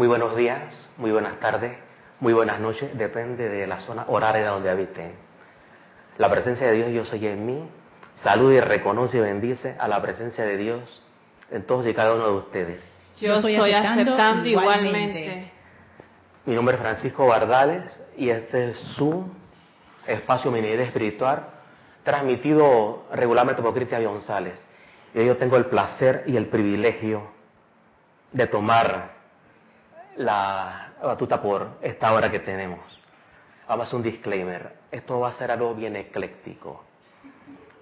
Muy 0.00 0.08
buenos 0.08 0.34
días, 0.34 0.88
muy 0.96 1.10
buenas 1.10 1.38
tardes, 1.40 1.76
muy 2.20 2.32
buenas 2.32 2.58
noches, 2.58 2.96
depende 2.96 3.50
de 3.50 3.66
la 3.66 3.80
zona 3.80 4.06
horaria 4.08 4.48
donde 4.48 4.70
habiten. 4.70 5.12
La 6.16 6.30
presencia 6.30 6.68
de 6.68 6.72
Dios 6.72 6.90
yo 6.90 7.04
soy 7.04 7.26
en 7.26 7.44
mí, 7.44 7.68
saluda 8.14 8.54
y 8.54 8.60
reconoce 8.60 9.18
y 9.18 9.20
bendice 9.20 9.76
a 9.78 9.88
la 9.88 10.00
presencia 10.00 10.42
de 10.44 10.56
Dios 10.56 11.02
en 11.50 11.66
todos 11.66 11.86
y 11.86 11.92
cada 11.92 12.14
uno 12.14 12.24
de 12.28 12.32
ustedes. 12.32 12.80
Yo 13.20 13.42
soy 13.42 13.56
aceptando, 13.74 14.48
igualmente. 14.48 15.52
Mi 16.46 16.54
nombre 16.54 16.76
es 16.76 16.80
Francisco 16.80 17.26
Bardales 17.26 18.02
y 18.16 18.30
este 18.30 18.70
es 18.70 18.78
su 18.96 19.30
espacio 20.06 20.50
Minera 20.50 20.82
Espiritual 20.82 21.44
transmitido 22.04 23.04
regularmente 23.12 23.60
por 23.60 23.74
Cristian 23.74 24.02
González. 24.04 24.58
Y 25.12 25.26
yo 25.26 25.36
tengo 25.36 25.58
el 25.58 25.66
placer 25.66 26.24
y 26.26 26.38
el 26.38 26.46
privilegio 26.46 27.20
de 28.32 28.46
tomar 28.46 29.19
la 30.16 30.92
batuta 31.02 31.40
por 31.40 31.78
esta 31.80 32.12
hora 32.12 32.30
que 32.30 32.40
tenemos. 32.40 32.80
Vamos 33.68 33.84
a 33.84 33.86
hacer 33.86 33.96
un 33.96 34.02
disclaimer. 34.02 34.72
Esto 34.90 35.20
va 35.20 35.28
a 35.28 35.32
ser 35.34 35.50
algo 35.50 35.74
bien 35.74 35.96
ecléctico. 35.96 36.84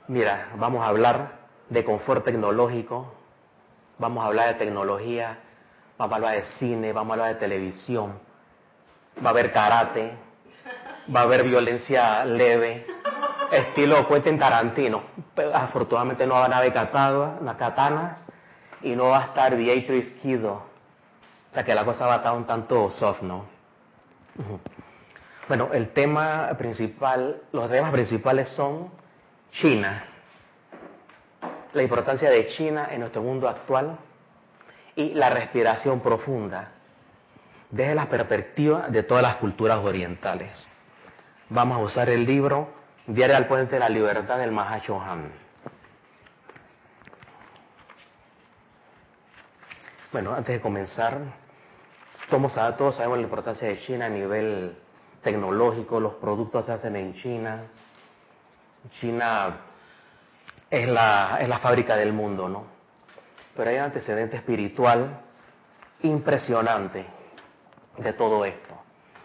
Mira, 0.08 0.50
vamos 0.56 0.82
a 0.82 0.88
hablar 0.88 1.32
de 1.68 1.84
confort 1.84 2.24
tecnológico, 2.24 3.14
vamos 3.98 4.24
a 4.24 4.26
hablar 4.28 4.48
de 4.48 4.54
tecnología, 4.54 5.38
vamos 5.98 6.12
a 6.12 6.16
hablar 6.16 6.34
de 6.36 6.42
cine, 6.58 6.92
vamos 6.92 7.10
a 7.10 7.14
hablar 7.14 7.34
de 7.34 7.40
televisión, 7.40 8.18
va 9.22 9.28
a 9.28 9.32
haber 9.32 9.52
karate, 9.52 10.12
va 11.14 11.20
a 11.20 11.22
haber 11.24 11.44
violencia 11.44 12.24
leve, 12.24 12.86
estilo 13.50 14.06
Quentin 14.08 14.38
Tarantino. 14.38 15.02
Pero 15.34 15.54
afortunadamente 15.54 16.26
no 16.26 16.34
van 16.34 16.52
a 16.52 16.58
haber 16.58 16.72
katanas 16.72 18.24
y 18.82 18.94
no 18.94 19.10
va 19.10 19.20
a 19.20 19.24
estar 19.24 19.56
Beatriz 19.56 20.10
Kido. 20.22 20.68
Sea 21.58 21.64
que 21.64 21.74
la 21.74 21.84
cosa 21.84 22.06
va 22.06 22.14
a 22.14 22.16
estar 22.18 22.36
un 22.36 22.44
tanto 22.44 22.88
soft, 22.88 23.22
¿no? 23.22 23.44
Bueno, 25.48 25.70
el 25.72 25.88
tema 25.88 26.50
principal, 26.56 27.42
los 27.50 27.68
temas 27.68 27.90
principales 27.90 28.48
son 28.50 28.92
China, 29.50 30.04
la 31.72 31.82
importancia 31.82 32.30
de 32.30 32.46
China 32.46 32.90
en 32.92 33.00
nuestro 33.00 33.22
mundo 33.22 33.48
actual 33.48 33.98
y 34.94 35.14
la 35.14 35.30
respiración 35.30 35.98
profunda 35.98 36.68
desde 37.70 37.96
la 37.96 38.08
perspectiva 38.08 38.86
de 38.88 39.02
todas 39.02 39.24
las 39.24 39.34
culturas 39.38 39.78
orientales. 39.78 40.70
Vamos 41.48 41.78
a 41.78 41.80
usar 41.80 42.08
el 42.08 42.24
libro 42.24 42.68
Diario 43.04 43.36
al 43.36 43.48
Puente 43.48 43.74
de 43.74 43.80
la 43.80 43.88
Libertad 43.88 44.38
del 44.38 44.52
Mahachohan. 44.52 45.32
Bueno, 50.12 50.32
antes 50.34 50.54
de 50.54 50.60
comenzar, 50.60 51.47
todos 52.28 52.96
sabemos 52.96 53.18
la 53.18 53.24
importancia 53.24 53.68
de 53.68 53.78
China 53.80 54.06
a 54.06 54.10
nivel 54.10 54.76
tecnológico, 55.22 55.98
los 55.98 56.14
productos 56.14 56.66
se 56.66 56.72
hacen 56.72 56.94
en 56.96 57.14
China. 57.14 57.64
China 59.00 59.56
es 60.70 60.88
la, 60.88 61.58
fábrica 61.60 61.96
del 61.96 62.12
mundo, 62.12 62.48
¿no? 62.48 62.64
Pero 63.56 63.70
hay 63.70 63.76
un 63.76 63.82
antecedente 63.82 64.36
espiritual 64.36 65.20
impresionante 66.02 67.04
de 67.96 68.12
todo 68.12 68.44
esto 68.44 68.74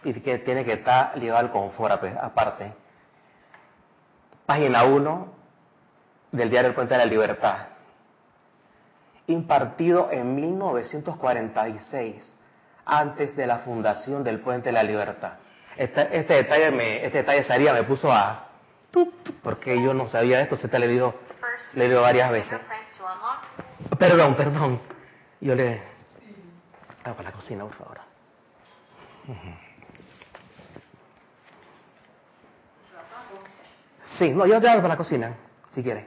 y 0.04 0.20
que 0.22 0.40
tiene 0.40 0.66
que 0.66 0.74
estar 0.74 1.16
ligado 1.18 1.40
al 1.40 1.52
confort 1.52 2.04
aparte. 2.20 2.74
Página 4.46 4.84
1 4.86 5.34
del 6.32 6.50
diario 6.50 6.70
El 6.70 6.76
Puente 6.76 6.96
de 6.96 7.00
la 7.00 7.06
Libertad. 7.06 7.68
Impartido 9.28 10.10
en 10.12 10.36
1946, 10.36 12.36
antes 12.86 13.36
de 13.36 13.48
la 13.48 13.60
fundación 13.60 14.24
del 14.24 14.40
Puente 14.40 14.70
de 14.70 14.74
la 14.74 14.84
Libertad. 14.84 15.34
Este, 15.78 16.18
este 16.18 16.34
detalle 16.36 16.72
me, 16.72 17.06
este 17.06 17.20
detalle 17.20 17.44
Saría 17.44 17.74
me 17.74 17.84
puso 17.84 18.12
a 18.12 18.50
porque 19.42 19.82
yo 19.82 19.94
no 19.94 20.08
sabía 20.08 20.42
esto, 20.42 20.56
se 20.56 20.68
te 20.68 20.78
le 20.78 20.88
dio, 20.88 21.16
le 21.74 21.90
dio 21.90 22.02
varias 22.02 22.32
veces. 22.32 22.60
Perdón, 23.98 24.36
perdón. 24.36 24.80
Yo 25.42 25.56
le. 25.56 25.82
Ah, 27.04 27.14
para 27.14 27.30
la 27.30 27.32
cocina, 27.32 27.64
por 27.64 27.74
favor. 27.74 28.00
Sí, 34.18 34.30
no, 34.30 34.46
yo 34.46 34.62
te 34.62 34.70
hago 34.70 34.82
para 34.82 34.94
la 34.94 34.98
cocina, 34.98 35.36
si 35.74 35.82
quieres. 35.82 36.06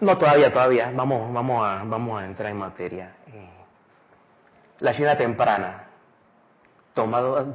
No, 0.00 0.18
todavía, 0.18 0.52
todavía. 0.52 0.92
Vamos, 0.94 1.32
vamos, 1.32 1.66
a, 1.66 1.84
vamos 1.84 2.20
a 2.20 2.26
entrar 2.26 2.50
en 2.50 2.58
materia. 2.58 3.12
La 4.80 4.94
China 4.94 5.16
temprana. 5.16 5.84
Tomado, 6.94 7.54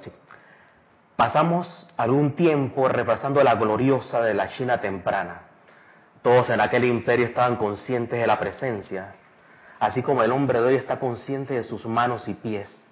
Pasamos 1.16 1.88
algún 1.96 2.34
tiempo 2.36 2.90
repasando 2.90 3.42
la 3.44 3.56
gloriosa 3.56 4.22
de 4.22 4.34
la 4.34 4.50
China 4.50 4.82
temprana. 4.82 5.44
Todos 6.22 6.50
en 6.50 6.60
aquel 6.60 6.86
imperio 6.86 7.28
estaban 7.28 7.56
conscientes 7.56 8.20
de 8.20 8.28
la 8.28 8.40
presencia, 8.40 9.16
así 9.80 10.02
como 10.02 10.24
el 10.24 10.32
hombre 10.32 10.60
de 10.60 10.68
hoy 10.68 10.76
está 10.76 11.00
consciente 11.00 11.54
de 11.54 11.64
sus 11.64 11.86
manos 11.86 12.28
y 12.28 12.34
pies. 12.34 12.84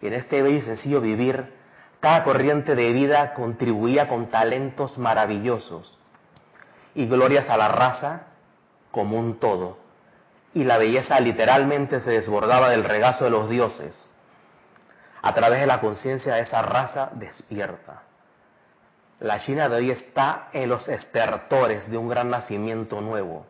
Y 0.00 0.08
en 0.08 0.12
este 0.14 0.42
bello 0.42 0.58
y 0.58 0.62
sencillo 0.62 1.00
vivir, 1.00 1.54
cada 1.98 2.24
corriente 2.24 2.74
de 2.74 2.92
vida 2.92 3.34
contribuía 3.34 4.08
con 4.08 4.26
talentos 4.26 4.98
maravillosos 4.98 5.98
y 6.94 7.06
glorias 7.06 7.48
a 7.48 7.56
la 7.56 7.68
raza 7.68 8.22
como 8.90 9.18
un 9.18 9.38
todo. 9.38 9.81
Y 10.54 10.64
la 10.64 10.78
belleza 10.78 11.18
literalmente 11.20 12.00
se 12.00 12.10
desbordaba 12.10 12.70
del 12.70 12.84
regazo 12.84 13.24
de 13.24 13.30
los 13.30 13.48
dioses 13.48 14.12
a 15.22 15.32
través 15.34 15.60
de 15.60 15.66
la 15.66 15.80
conciencia 15.80 16.34
de 16.34 16.42
esa 16.42 16.62
raza 16.62 17.10
despierta. 17.14 18.02
La 19.20 19.40
China 19.40 19.68
de 19.68 19.76
hoy 19.76 19.90
está 19.92 20.48
en 20.52 20.68
los 20.68 20.88
estertores 20.88 21.88
de 21.88 21.96
un 21.96 22.08
gran 22.08 22.28
nacimiento 22.28 23.00
nuevo, 23.00 23.46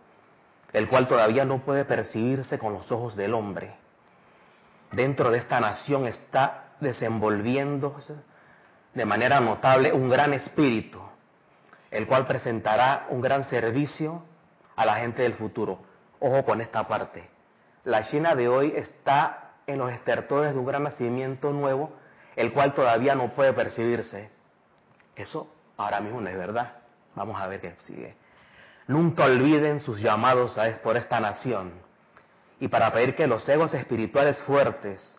el 0.74 0.86
cual 0.86 1.08
todavía 1.08 1.46
no 1.46 1.60
puede 1.60 1.86
percibirse 1.86 2.58
con 2.58 2.74
los 2.74 2.92
ojos 2.92 3.16
del 3.16 3.32
hombre. 3.32 3.74
Dentro 4.90 5.30
de 5.30 5.38
esta 5.38 5.58
nación 5.60 6.06
está 6.06 6.64
desenvolviéndose 6.80 8.14
de 8.92 9.04
manera 9.06 9.40
notable 9.40 9.94
un 9.94 10.10
gran 10.10 10.34
espíritu, 10.34 11.00
el 11.90 12.06
cual 12.06 12.26
presentará 12.26 13.06
un 13.08 13.22
gran 13.22 13.44
servicio 13.44 14.22
a 14.76 14.84
la 14.84 14.96
gente 14.96 15.22
del 15.22 15.34
futuro. 15.34 15.80
Ojo 16.25 16.44
con 16.44 16.60
esta 16.60 16.87
parte. 16.87 17.28
La 17.83 18.06
China 18.06 18.37
de 18.37 18.49
hoy 18.49 18.72
está 18.77 19.55
en 19.66 19.81
los 19.81 19.91
estertores 19.91 20.53
de 20.53 20.59
un 20.60 20.65
gran 20.65 20.84
nacimiento 20.84 21.50
nuevo, 21.50 21.93
el 22.37 22.53
cual 22.53 22.75
todavía 22.75 23.16
no 23.16 23.34
puede 23.34 23.53
percibirse. 23.53 24.31
Eso 25.16 25.53
ahora 25.77 26.00
mismo 26.00 26.21
no 26.21 26.31
es 26.31 26.38
verdad. 26.38 26.75
Vamos 27.16 27.41
a 27.41 27.49
ver 27.49 27.61
qué 27.61 27.75
sigue. 27.81 28.15
Nunca 28.87 29.25
olviden 29.25 29.81
sus 29.81 30.00
llamados 30.00 30.56
a 30.59 30.71
por 30.81 30.97
esta 30.97 31.19
nación 31.19 31.72
y 32.61 32.69
para 32.69 32.93
pedir 32.93 33.16
que 33.16 33.27
los 33.27 33.49
egos 33.49 33.75
espirituales 33.75 34.38
fuertes 34.43 35.19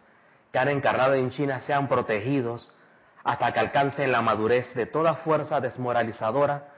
que 0.54 0.60
han 0.60 0.70
encarnado 0.70 1.16
en 1.16 1.32
China 1.32 1.60
sean 1.60 1.90
protegidos 1.90 2.72
hasta 3.26 3.52
que 3.52 3.60
alcancen 3.60 4.10
la 4.14 4.22
madurez 4.22 4.74
de 4.74 4.86
toda 4.86 5.16
fuerza 5.16 5.60
desmoralizadora 5.60 6.70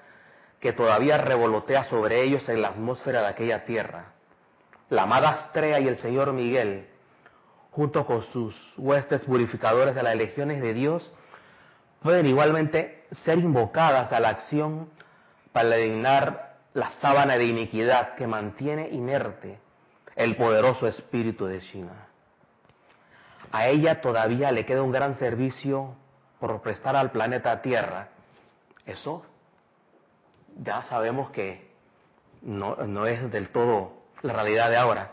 que 0.60 0.74
todavía 0.74 1.20
revolotea 1.20 1.84
sobre 1.84 2.24
ellos 2.24 2.50
en 2.50 2.64
la 2.64 2.70
atmósfera 2.70 3.22
de 3.22 3.28
aquella 3.28 3.66
tierra. 3.66 4.15
La 4.90 5.04
amada 5.04 5.30
Astrea 5.30 5.80
y 5.80 5.88
el 5.88 5.98
señor 5.98 6.34
Miguel 6.34 6.88
junto 7.76 8.06
con 8.06 8.24
sus 8.24 8.56
huestes 8.78 9.22
purificadores 9.26 9.96
de 9.96 10.04
las 10.04 10.16
legiones 10.16 10.62
de 10.62 10.74
Dios, 10.74 11.12
pueden 12.02 12.26
igualmente 12.26 13.06
ser 13.12 13.38
invocadas 13.38 14.14
a 14.14 14.20
la 14.22 14.30
acción 14.30 14.90
para 15.52 15.76
eliminar 15.76 16.56
la 16.74 16.90
sábana 17.02 17.38
de 17.38 17.46
iniquidad 17.46 18.16
que 18.16 18.28
mantiene 18.28 18.88
inerte 18.90 19.60
el 20.16 20.38
poderoso 20.38 20.88
espíritu 20.88 21.48
de 21.48 21.60
China. 21.60 22.08
A 23.52 23.68
ella 23.68 24.00
todavía 24.00 24.54
le 24.54 24.66
queda 24.66 24.82
un 24.82 24.94
gran 24.94 25.16
servicio 25.16 25.96
por 26.40 26.62
prestar 26.62 26.96
al 26.96 27.12
planeta 27.12 27.62
Tierra. 27.62 28.08
Eso 28.86 29.26
ya 30.64 30.84
sabemos 30.84 31.30
que 31.32 31.72
no, 32.42 32.78
no 32.78 33.06
es 33.06 33.30
del 33.32 33.50
todo 33.50 34.05
la 34.26 34.34
realidad 34.34 34.70
de 34.70 34.78
ahora. 34.78 35.12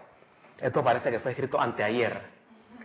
Esto 0.61 0.83
parece 0.83 1.11
que 1.11 1.21
fue 1.21 1.33
escrito 1.33 1.61
anteayer 1.61 2.23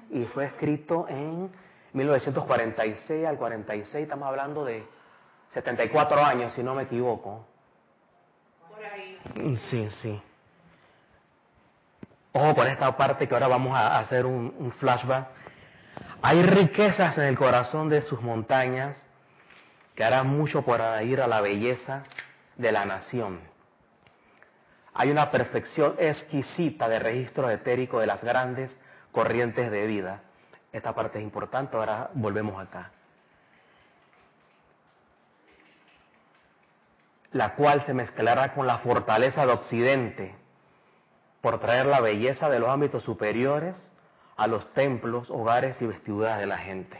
y 0.09 0.25
fue 0.25 0.45
escrito 0.45 1.07
en 1.07 1.51
1946 1.93 3.25
al 3.25 3.37
46, 3.37 4.03
estamos 4.03 4.27
hablando 4.27 4.65
de 4.65 4.85
74 5.49 6.23
años, 6.23 6.53
si 6.53 6.63
no 6.63 6.75
me 6.75 6.83
equivoco. 6.83 7.45
Por 8.69 8.83
ahí. 8.83 9.57
Sí, 9.69 9.89
sí. 10.01 10.21
Ojo 12.33 12.55
con 12.55 12.67
esta 12.67 12.95
parte 12.95 13.27
que 13.27 13.33
ahora 13.33 13.47
vamos 13.47 13.75
a 13.75 13.97
hacer 13.97 14.25
un, 14.25 14.53
un 14.59 14.71
flashback. 14.73 15.27
Hay 16.21 16.43
riquezas 16.43 17.17
en 17.17 17.23
el 17.23 17.37
corazón 17.37 17.89
de 17.89 18.01
sus 18.01 18.21
montañas 18.21 19.03
que 19.95 20.03
harán 20.03 20.27
mucho 20.27 20.61
para 20.63 21.01
ir 21.03 21.21
a 21.21 21.27
la 21.27 21.41
belleza 21.41 22.03
de 22.55 22.71
la 22.71 22.85
nación. 22.85 23.39
Hay 24.99 25.11
una 25.11 25.29
perfección 25.29 25.93
exquisita 25.99 26.89
de 26.89 26.97
registro 26.97 27.51
etérico 27.51 27.99
de 27.99 28.07
las 28.07 28.23
grandes 28.23 28.75
corrientes 29.11 29.69
de 29.69 29.85
vida, 29.85 30.23
Esta 30.71 30.93
parte 30.95 31.19
es 31.19 31.23
importante, 31.23 31.77
ahora 31.77 32.09
volvemos 32.15 32.59
acá. 32.59 32.91
La 37.31 37.53
cual 37.53 37.85
se 37.85 37.93
mezclará 37.93 38.55
con 38.55 38.65
la 38.65 38.79
fortaleza 38.79 39.45
de 39.45 39.53
Occidente 39.53 40.35
por 41.41 41.59
traer 41.59 41.85
la 41.85 42.01
belleza 42.01 42.49
de 42.49 42.59
los 42.59 42.69
ámbitos 42.69 43.03
superiores 43.03 43.75
a 44.35 44.47
los 44.47 44.73
templos, 44.73 45.29
hogares 45.29 45.79
y 45.79 45.85
vestiduras 45.85 46.39
de 46.39 46.47
la 46.47 46.57
gente. 46.57 46.99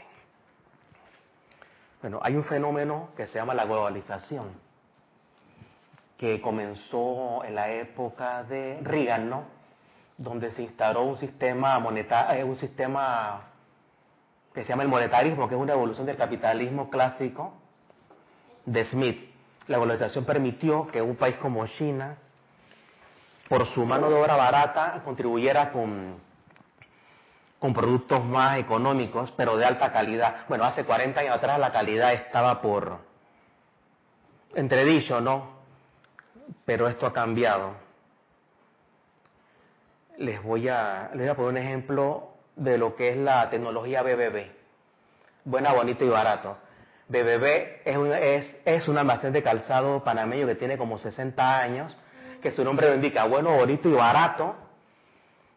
Bueno, 2.00 2.20
hay 2.22 2.36
un 2.36 2.44
fenómeno 2.44 3.10
que 3.16 3.26
se 3.26 3.40
llama 3.40 3.54
la 3.54 3.64
globalización, 3.64 4.67
que 6.18 6.40
comenzó 6.40 7.44
en 7.44 7.54
la 7.54 7.70
época 7.70 8.42
de 8.42 8.80
Reagan, 8.82 9.30
¿no? 9.30 9.44
Donde 10.16 10.50
se 10.50 10.62
instauró 10.62 11.04
un 11.04 11.16
sistema 11.16 11.78
monetario, 11.78 12.40
eh, 12.40 12.44
un 12.44 12.56
sistema 12.56 13.42
que 14.52 14.64
se 14.64 14.68
llama 14.70 14.82
el 14.82 14.88
monetarismo, 14.88 15.48
que 15.48 15.54
es 15.54 15.60
una 15.60 15.74
evolución 15.74 16.06
del 16.06 16.16
capitalismo 16.16 16.90
clásico 16.90 17.54
de 18.66 18.84
Smith. 18.86 19.30
La 19.68 19.78
globalización 19.78 20.24
permitió 20.24 20.88
que 20.88 21.00
un 21.00 21.14
país 21.14 21.36
como 21.36 21.64
China, 21.68 22.16
por 23.48 23.64
su 23.66 23.84
mano 23.86 24.10
de 24.10 24.16
obra 24.16 24.34
barata, 24.34 25.00
contribuyera 25.04 25.70
con 25.70 26.26
con 27.58 27.74
productos 27.74 28.24
más 28.24 28.58
económicos, 28.58 29.32
pero 29.36 29.56
de 29.56 29.64
alta 29.64 29.90
calidad. 29.92 30.46
Bueno, 30.48 30.64
hace 30.64 30.84
40 30.84 31.20
años 31.20 31.34
atrás 31.34 31.58
la 31.58 31.72
calidad 31.72 32.12
estaba 32.12 32.60
por 32.62 32.98
entredicho, 34.54 35.20
¿no? 35.20 35.57
Pero 36.64 36.88
esto 36.88 37.06
ha 37.06 37.12
cambiado. 37.12 37.74
Les 40.18 40.42
voy 40.42 40.68
a, 40.68 41.10
les 41.12 41.20
voy 41.20 41.28
a 41.28 41.34
poner 41.34 41.50
un 41.50 41.56
ejemplo 41.56 42.28
de 42.56 42.76
lo 42.76 42.96
que 42.96 43.10
es 43.10 43.16
la 43.16 43.48
tecnología 43.50 44.02
BBB. 44.02 44.50
Buena, 45.44 45.72
bonito 45.72 46.04
y 46.04 46.08
barato. 46.08 46.56
BBB 47.08 47.82
es 47.84 47.96
un, 47.96 48.12
es, 48.12 48.60
es 48.64 48.88
un 48.88 48.98
almacén 48.98 49.32
de 49.32 49.42
calzado 49.42 50.04
panameño 50.04 50.46
que 50.46 50.56
tiene 50.56 50.76
como 50.76 50.98
60 50.98 51.58
años, 51.58 51.96
que 52.42 52.50
su 52.50 52.62
nombre 52.62 52.88
lo 52.88 52.94
indica, 52.94 53.24
bueno, 53.24 53.56
bonito 53.56 53.88
y 53.88 53.92
barato, 53.92 54.54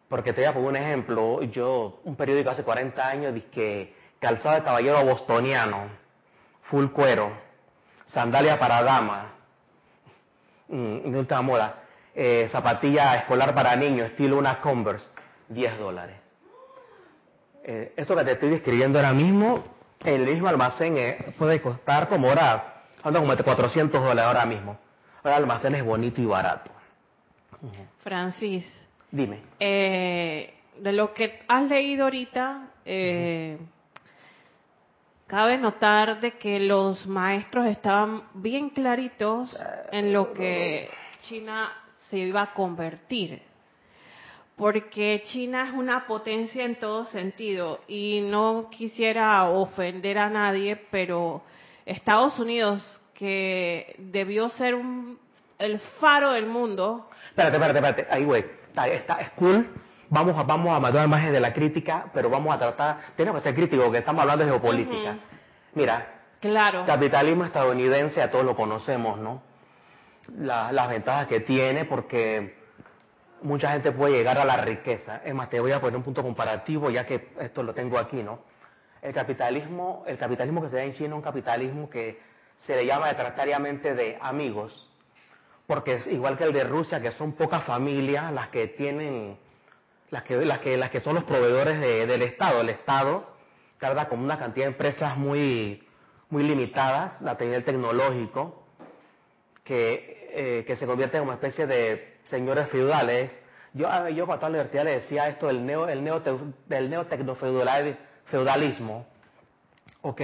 porque 0.08 0.32
te 0.32 0.40
voy 0.40 0.48
a 0.48 0.54
poner 0.54 0.68
un 0.68 0.76
ejemplo. 0.76 1.42
Yo, 1.42 2.00
un 2.04 2.16
periódico 2.16 2.50
hace 2.50 2.62
40 2.62 3.06
años, 3.06 3.34
que 3.52 3.94
calzado 4.18 4.56
de 4.56 4.62
caballero 4.62 5.04
bostoniano, 5.04 5.88
full 6.62 6.86
cuero, 6.86 7.32
sandalia 8.06 8.58
para 8.58 8.82
dama, 8.82 9.34
mm, 10.72 11.12
de 11.12 11.18
última 11.18 11.42
moda, 11.42 11.82
eh, 12.14 12.48
zapatilla 12.50 13.16
escolar 13.16 13.54
para 13.54 13.76
niños, 13.76 14.10
estilo 14.10 14.38
una 14.38 14.60
Converse, 14.60 15.06
10 15.48 15.78
dólares. 15.78 16.16
Eh, 17.64 17.92
esto 17.96 18.16
que 18.16 18.24
te 18.24 18.32
estoy 18.32 18.50
describiendo 18.50 18.98
ahora 18.98 19.12
mismo, 19.12 19.62
el 20.04 20.22
mismo 20.26 20.48
almacén 20.48 20.96
eh, 20.98 21.34
puede 21.38 21.60
costar 21.62 22.08
como 22.08 22.28
ahora, 22.28 22.82
anda 23.04 23.20
como 23.20 23.36
400 23.36 24.00
dólares 24.02 24.24
ahora 24.24 24.46
mismo. 24.46 24.76
Ahora 25.22 25.36
el 25.36 25.42
almacén 25.44 25.76
es 25.76 25.84
bonito 25.84 26.20
y 26.20 26.26
barato. 26.26 26.72
Francis, 28.02 28.66
Dime. 29.12 29.40
Eh, 29.60 30.54
de 30.80 30.92
lo 30.92 31.12
que 31.12 31.40
has 31.46 31.68
leído 31.68 32.04
ahorita, 32.04 32.70
eh, 32.84 33.58
cabe 35.32 35.56
notar 35.56 36.20
de 36.20 36.32
que 36.32 36.60
los 36.60 37.06
maestros 37.06 37.64
estaban 37.64 38.24
bien 38.34 38.68
claritos 38.68 39.48
en 39.90 40.12
lo 40.12 40.34
que 40.34 40.90
China 41.22 41.72
se 42.10 42.18
iba 42.18 42.42
a 42.42 42.52
convertir. 42.52 43.40
Porque 44.56 45.22
China 45.24 45.64
es 45.68 45.72
una 45.72 46.06
potencia 46.06 46.66
en 46.66 46.78
todo 46.78 47.06
sentido 47.06 47.80
y 47.88 48.20
no 48.20 48.68
quisiera 48.70 49.48
ofender 49.48 50.18
a 50.18 50.28
nadie, 50.28 50.76
pero 50.90 51.42
Estados 51.86 52.38
Unidos, 52.38 52.82
que 53.14 53.96
debió 54.00 54.50
ser 54.50 54.76
el 55.58 55.78
faro 55.98 56.32
del 56.32 56.44
mundo. 56.44 57.08
Espérate, 57.30 57.56
espérate, 57.56 57.78
espérate, 57.78 58.06
ahí 58.14 58.24
güey 58.24 58.44
está, 58.68 59.16
es 59.18 59.30
cool, 59.30 59.66
vamos 60.12 60.38
a, 60.38 60.42
vamos 60.42 60.76
a 60.76 60.78
matar 60.78 61.00
al 61.00 61.08
margen 61.08 61.32
de 61.32 61.40
la 61.40 61.54
crítica, 61.54 62.06
pero 62.12 62.28
vamos 62.28 62.54
a 62.54 62.58
tratar, 62.58 62.98
tenemos 63.16 63.40
que 63.40 63.48
ser 63.48 63.54
críticos, 63.54 63.90
que 63.90 63.98
estamos 63.98 64.20
hablando 64.20 64.44
de 64.44 64.50
geopolítica. 64.50 65.16
Mira, 65.74 66.06
claro. 66.38 66.84
capitalismo 66.84 67.44
estadounidense, 67.44 68.20
a 68.20 68.30
todos 68.30 68.44
lo 68.44 68.54
conocemos, 68.54 69.18
¿no? 69.18 69.42
las 70.36 70.88
ventajas 70.88 71.26
que 71.26 71.40
tiene, 71.40 71.86
porque 71.86 72.56
mucha 73.40 73.72
gente 73.72 73.90
puede 73.90 74.18
llegar 74.18 74.38
a 74.38 74.44
la 74.44 74.58
riqueza. 74.58 75.22
Es 75.24 75.34
más, 75.34 75.48
te 75.48 75.58
voy 75.58 75.72
a 75.72 75.80
poner 75.80 75.96
un 75.96 76.02
punto 76.02 76.22
comparativo, 76.22 76.90
ya 76.90 77.04
que 77.06 77.30
esto 77.40 77.62
lo 77.62 77.74
tengo 77.74 77.98
aquí, 77.98 78.22
¿no? 78.22 78.40
El 79.00 79.12
capitalismo, 79.12 80.04
el 80.06 80.16
capitalismo 80.16 80.62
que 80.62 80.68
se 80.68 80.76
da 80.76 80.84
en 80.84 80.92
China 80.92 81.08
es 81.08 81.14
un 81.14 81.22
capitalismo 81.22 81.90
que 81.90 82.20
se 82.58 82.76
le 82.76 82.86
llama 82.86 83.08
detratariamente 83.08 83.94
de 83.94 84.18
amigos, 84.20 84.88
porque 85.66 85.94
es 85.94 86.06
igual 86.06 86.36
que 86.36 86.44
el 86.44 86.52
de 86.52 86.64
Rusia, 86.64 87.00
que 87.00 87.10
son 87.12 87.32
pocas 87.32 87.64
familias 87.64 88.30
las 88.32 88.48
que 88.48 88.68
tienen, 88.68 89.38
las 90.12 90.22
que, 90.24 90.36
las 90.44 90.58
que, 90.60 90.76
las 90.76 90.90
que 90.90 91.00
son 91.00 91.14
los 91.14 91.24
proveedores 91.24 91.80
del 91.80 92.20
Estado. 92.22 92.60
El 92.60 92.68
Estado 92.68 93.32
carga 93.78 94.08
con 94.08 94.20
una 94.20 94.38
cantidad 94.38 94.66
de 94.66 94.72
empresas 94.72 95.16
muy, 95.16 95.88
muy 96.28 96.42
limitadas, 96.44 97.20
la 97.22 97.34
nivel 97.34 97.64
tecnológico, 97.64 98.66
que, 99.64 100.28
eh, 100.32 100.64
que 100.66 100.76
se 100.76 100.86
convierte 100.86 101.16
en 101.16 101.22
una 101.24 101.32
especie 101.34 101.66
de 101.66 102.18
señores 102.24 102.68
feudales. 102.68 103.36
Yo, 103.72 103.88
yo 104.10 104.26
cuando 104.26 104.34
estaba 104.34 104.48
en 104.48 104.52
la 104.52 104.58
universidad 104.60 104.84
le 104.84 105.00
decía 105.00 105.28
esto 105.28 105.46
del 105.46 105.64
neo, 105.64 105.88
el 105.88 106.04
neo, 106.04 106.22
del 106.66 106.90
neotecnofeudalismo. 106.90 109.06
Ok, 110.02 110.20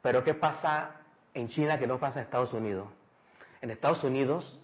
pero 0.00 0.24
¿qué 0.24 0.32
pasa 0.34 0.92
en 1.34 1.48
China 1.48 1.78
que 1.78 1.86
no 1.86 2.00
pasa 2.00 2.20
en 2.20 2.24
Estados 2.24 2.54
Unidos? 2.54 2.88
en 3.64 3.70
Estados 3.70 4.04
Unidos 4.04 4.58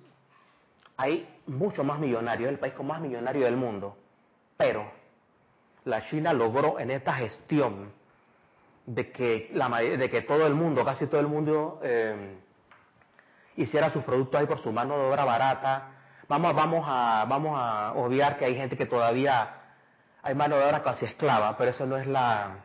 hay 1.00 1.26
mucho 1.46 1.82
más 1.82 1.98
millonarios, 1.98 2.48
es 2.48 2.52
el 2.52 2.58
país 2.58 2.74
con 2.74 2.86
más 2.86 3.00
millonario 3.00 3.46
del 3.46 3.56
mundo, 3.56 3.96
pero 4.58 4.84
la 5.84 6.02
China 6.02 6.34
logró 6.34 6.78
en 6.78 6.90
esta 6.90 7.14
gestión 7.14 7.90
de 8.84 9.10
que, 9.10 9.50
la, 9.54 9.70
de 9.78 10.10
que 10.10 10.20
todo 10.20 10.46
el 10.46 10.54
mundo, 10.54 10.84
casi 10.84 11.06
todo 11.06 11.20
el 11.22 11.26
mundo, 11.26 11.80
eh, 11.82 12.36
hiciera 13.56 13.90
sus 13.90 14.04
productos 14.04 14.40
ahí 14.40 14.46
por 14.46 14.60
su 14.62 14.70
mano 14.72 14.98
de 14.98 15.04
obra 15.04 15.24
barata. 15.24 15.92
Vamos, 16.28 16.54
vamos, 16.54 16.84
a, 16.86 17.24
vamos 17.26 17.58
a 17.58 17.94
obviar 17.94 18.36
que 18.36 18.44
hay 18.44 18.54
gente 18.54 18.76
que 18.76 18.84
todavía 18.86 19.54
hay 20.22 20.34
mano 20.34 20.58
de 20.58 20.64
obra 20.64 20.82
casi 20.82 21.06
esclava, 21.06 21.56
pero 21.56 21.70
eso 21.70 21.86
no 21.86 21.96
es 21.96 22.06
la, 22.06 22.58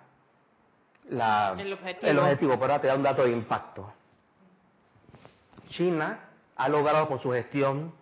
la 1.10 1.55
el, 1.57 1.71
objetivo. 1.71 2.12
el 2.12 2.19
objetivo. 2.19 2.51
Pero 2.60 2.63
ahora 2.63 2.81
te 2.81 2.88
da 2.88 2.95
un 2.95 3.03
dato 3.03 3.24
de 3.24 3.31
impacto. 3.31 3.93
China 5.69 6.19
ha 6.57 6.67
logrado 6.67 7.07
con 7.07 7.19
su 7.19 7.31
gestión 7.31 7.93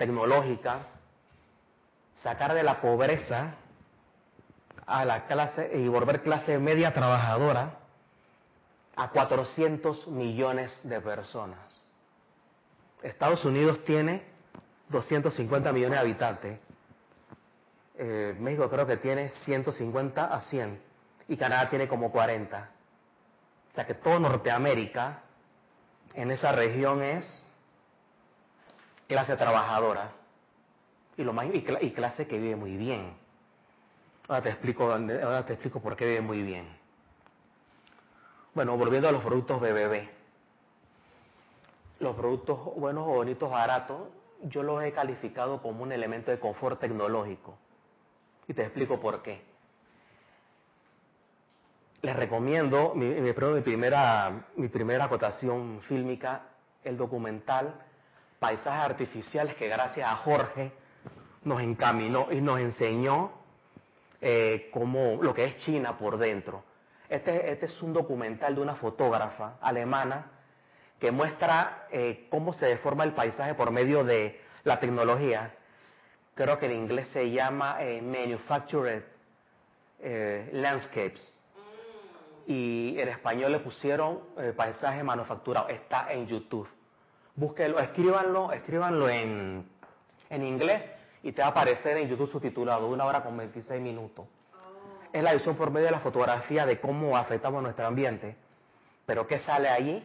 tecnológica 0.00 0.86
sacar 2.22 2.54
de 2.54 2.62
la 2.62 2.80
pobreza 2.80 3.56
a 4.86 5.04
la 5.04 5.26
clase 5.26 5.72
y 5.74 5.88
volver 5.88 6.22
clase 6.22 6.58
media 6.58 6.94
trabajadora 6.94 7.80
a 8.96 9.10
400 9.10 10.06
millones 10.06 10.72
de 10.84 11.02
personas. 11.02 11.58
Estados 13.02 13.44
Unidos 13.44 13.84
tiene 13.84 14.24
250 14.88 15.70
millones 15.70 15.98
de 15.98 16.00
habitantes. 16.00 16.58
Eh, 17.98 18.34
México 18.40 18.70
creo 18.70 18.86
que 18.86 18.96
tiene 18.96 19.32
150 19.44 20.34
a 20.34 20.40
100 20.40 20.80
y 21.28 21.36
Canadá 21.36 21.68
tiene 21.68 21.86
como 21.86 22.10
40. 22.10 22.70
O 23.70 23.74
sea 23.74 23.86
que 23.86 23.92
todo 23.92 24.18
Norteamérica 24.18 25.24
en 26.14 26.30
esa 26.30 26.52
región 26.52 27.02
es 27.02 27.44
clase 29.10 29.36
trabajadora 29.36 30.12
y, 31.16 31.24
lo 31.24 31.32
más, 31.32 31.46
y, 31.52 31.90
clase 31.90 32.28
que 32.28 32.38
vive 32.38 32.54
muy 32.54 32.76
bien. 32.76 33.12
Ahora 34.28 34.42
te, 34.42 34.50
explico, 34.50 34.92
ahora 34.92 35.44
te 35.44 35.54
explico 35.54 35.80
por 35.80 35.96
qué 35.96 36.06
vive 36.06 36.20
muy 36.20 36.42
bien. 36.42 36.68
Bueno, 38.54 38.76
volviendo 38.76 39.08
a 39.08 39.12
los 39.12 39.22
productos 39.22 39.60
BBB. 39.60 40.08
Los 41.98 42.14
productos 42.14 42.58
buenos, 42.76 43.04
bonitos, 43.04 43.50
baratos, 43.50 44.08
yo 44.42 44.62
los 44.62 44.82
he 44.84 44.92
calificado 44.92 45.60
como 45.60 45.82
un 45.82 45.90
elemento 45.90 46.30
de 46.30 46.38
confort 46.38 46.78
tecnológico. 46.80 47.58
Y 48.46 48.54
te 48.54 48.62
explico 48.62 49.00
por 49.00 49.22
qué 49.22 49.42
les 52.02 52.16
recomiendo, 52.16 52.94
mi, 52.94 53.06
mi, 53.06 53.32
primera, 53.32 54.46
mi 54.56 54.68
primera 54.68 55.04
acotación 55.04 55.80
fílmica, 55.82 56.42
el 56.82 56.96
documental 56.96 57.74
Paisajes 58.40 58.84
Artificiales, 58.86 59.54
que 59.56 59.68
gracias 59.68 60.10
a 60.10 60.16
Jorge 60.16 60.72
nos 61.44 61.60
encaminó 61.60 62.28
y 62.32 62.40
nos 62.40 62.58
enseñó 62.58 63.32
eh, 64.18 64.70
cómo, 64.72 65.22
lo 65.22 65.34
que 65.34 65.44
es 65.44 65.58
China 65.58 65.98
por 65.98 66.16
dentro. 66.16 66.64
Este, 67.10 67.52
este, 67.52 67.66
es 67.66 67.82
un 67.82 67.92
documental 67.92 68.54
de 68.54 68.62
una 68.62 68.76
fotógrafa 68.76 69.58
alemana 69.60 70.30
que 70.98 71.10
muestra 71.10 71.86
eh, 71.90 72.28
cómo 72.30 72.54
se 72.54 72.64
deforma 72.64 73.04
el 73.04 73.12
paisaje 73.12 73.52
por 73.54 73.70
medio 73.70 74.04
de 74.04 74.40
la 74.64 74.80
tecnología. 74.80 75.54
Creo 76.34 76.58
que 76.58 76.64
en 76.64 76.72
inglés 76.72 77.08
se 77.08 77.30
llama 77.30 77.76
eh, 77.80 78.00
Manufactured 78.00 79.02
landscapes. 80.52 81.20
Y 82.46 82.96
en 82.98 83.08
español 83.08 83.52
le 83.52 83.58
pusieron 83.58 84.20
paisaje 84.56 85.02
manufacturado. 85.02 85.68
Está 85.68 86.10
en 86.10 86.26
YouTube. 86.26 86.66
Búsquelo, 87.36 87.78
escríbanlo, 87.78 88.52
escríbanlo 88.52 89.08
en, 89.08 89.66
en 90.28 90.46
inglés 90.46 90.84
y 91.22 91.32
te 91.32 91.42
va 91.42 91.48
a 91.48 91.50
aparecer 91.50 91.96
en 91.98 92.08
YouTube 92.08 92.30
subtitulado, 92.30 92.88
una 92.88 93.04
hora 93.04 93.22
con 93.22 93.36
26 93.36 93.80
minutos. 93.80 94.26
Es 95.12 95.22
la 95.22 95.34
visión 95.34 95.56
por 95.56 95.70
medio 95.70 95.86
de 95.86 95.92
la 95.92 96.00
fotografía 96.00 96.66
de 96.66 96.80
cómo 96.80 97.16
afectamos 97.16 97.62
nuestro 97.62 97.86
ambiente. 97.86 98.36
Pero 99.06 99.26
¿qué 99.26 99.40
sale 99.40 99.68
allí? 99.68 100.04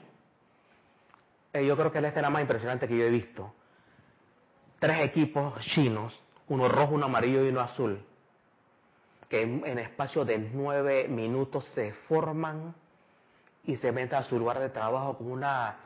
Eh, 1.53 1.65
yo 1.65 1.77
creo 1.77 1.91
que 1.91 1.99
es 1.99 2.01
la 2.01 2.09
escena 2.09 2.29
más 2.29 2.41
impresionante 2.41 2.87
que 2.87 2.97
yo 2.97 3.05
he 3.05 3.09
visto. 3.09 3.53
Tres 4.79 5.01
equipos 5.01 5.59
chinos, 5.61 6.19
uno 6.47 6.67
rojo, 6.67 6.95
uno 6.95 7.05
amarillo 7.05 7.45
y 7.45 7.49
uno 7.49 7.61
azul, 7.61 8.03
que 9.29 9.41
en, 9.41 9.65
en 9.65 9.79
espacio 9.79 10.25
de 10.25 10.37
nueve 10.37 11.07
minutos 11.07 11.65
se 11.73 11.93
forman 12.07 12.75
y 13.63 13.77
se 13.77 13.91
meten 13.91 14.19
a 14.19 14.23
su 14.23 14.37
lugar 14.37 14.59
de 14.59 14.69
trabajo 14.69 15.17
con 15.17 15.31
una, 15.31 15.77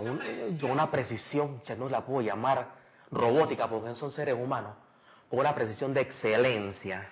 con, 0.00 0.10
un- 0.10 0.58
con 0.58 0.70
una 0.70 0.90
precisión, 0.90 1.62
ya 1.64 1.76
no 1.76 1.88
la 1.88 2.04
puedo 2.04 2.20
llamar 2.22 2.68
robótica 3.10 3.68
porque 3.68 3.94
son 3.96 4.12
seres 4.12 4.34
humanos, 4.34 4.74
con 5.28 5.40
una 5.40 5.54
precisión 5.54 5.92
de 5.94 6.00
excelencia. 6.02 7.08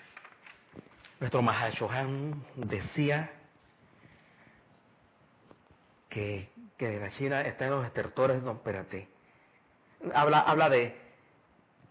Nuestro 1.21 1.43
Mahashohan 1.43 2.45
decía 2.57 3.31
que, 6.09 6.51
que 6.77 6.99
la 6.99 7.11
China 7.11 7.43
está 7.43 7.67
en 7.67 7.73
los 7.73 7.85
estertores, 7.85 8.43
no, 8.43 8.53
espérate. 8.53 9.09
Habla, 10.15 10.41
habla 10.41 10.69
de 10.71 10.97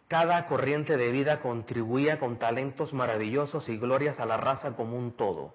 cada 0.07 0.47
corriente 0.47 0.95
de 0.95 1.11
vida 1.11 1.41
contribuía 1.41 2.19
con 2.19 2.37
talentos 2.39 2.93
maravillosos 2.93 3.67
y 3.67 3.77
glorias 3.77 4.19
a 4.19 4.25
la 4.25 4.37
raza 4.37 4.71
como 4.75 4.97
un 4.97 5.11
todo. 5.11 5.53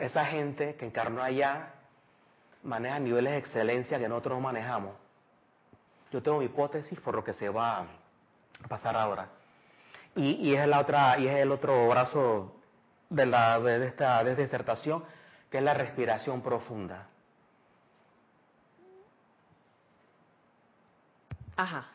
Esa 0.00 0.26
gente 0.26 0.76
que 0.76 0.86
encarnó 0.86 1.22
allá 1.22 1.74
maneja 2.64 2.98
niveles 2.98 3.32
de 3.32 3.38
excelencia 3.38 3.98
que 3.98 4.08
nosotros 4.08 4.34
no 4.36 4.40
manejamos. 4.40 4.94
Yo 6.10 6.22
tengo 6.22 6.38
mi 6.38 6.46
hipótesis 6.46 6.98
por 7.00 7.14
lo 7.14 7.22
que 7.22 7.32
se 7.34 7.48
va 7.48 7.78
a 7.80 8.68
pasar 8.68 8.96
ahora. 8.96 9.28
Y, 10.16 10.32
y 10.48 10.54
es 10.54 10.66
la 10.66 10.80
otra, 10.80 11.18
y 11.18 11.26
es 11.26 11.36
el 11.36 11.50
otro 11.50 11.88
brazo 11.88 12.52
de 13.10 13.26
la 13.26 13.60
de, 13.60 13.86
esta, 13.86 14.22
de 14.24 14.30
esta 14.30 14.42
disertación, 14.42 15.04
que 15.50 15.58
es 15.58 15.64
la 15.64 15.74
respiración 15.74 16.40
profunda. 16.40 17.08
Ajá. 21.56 21.86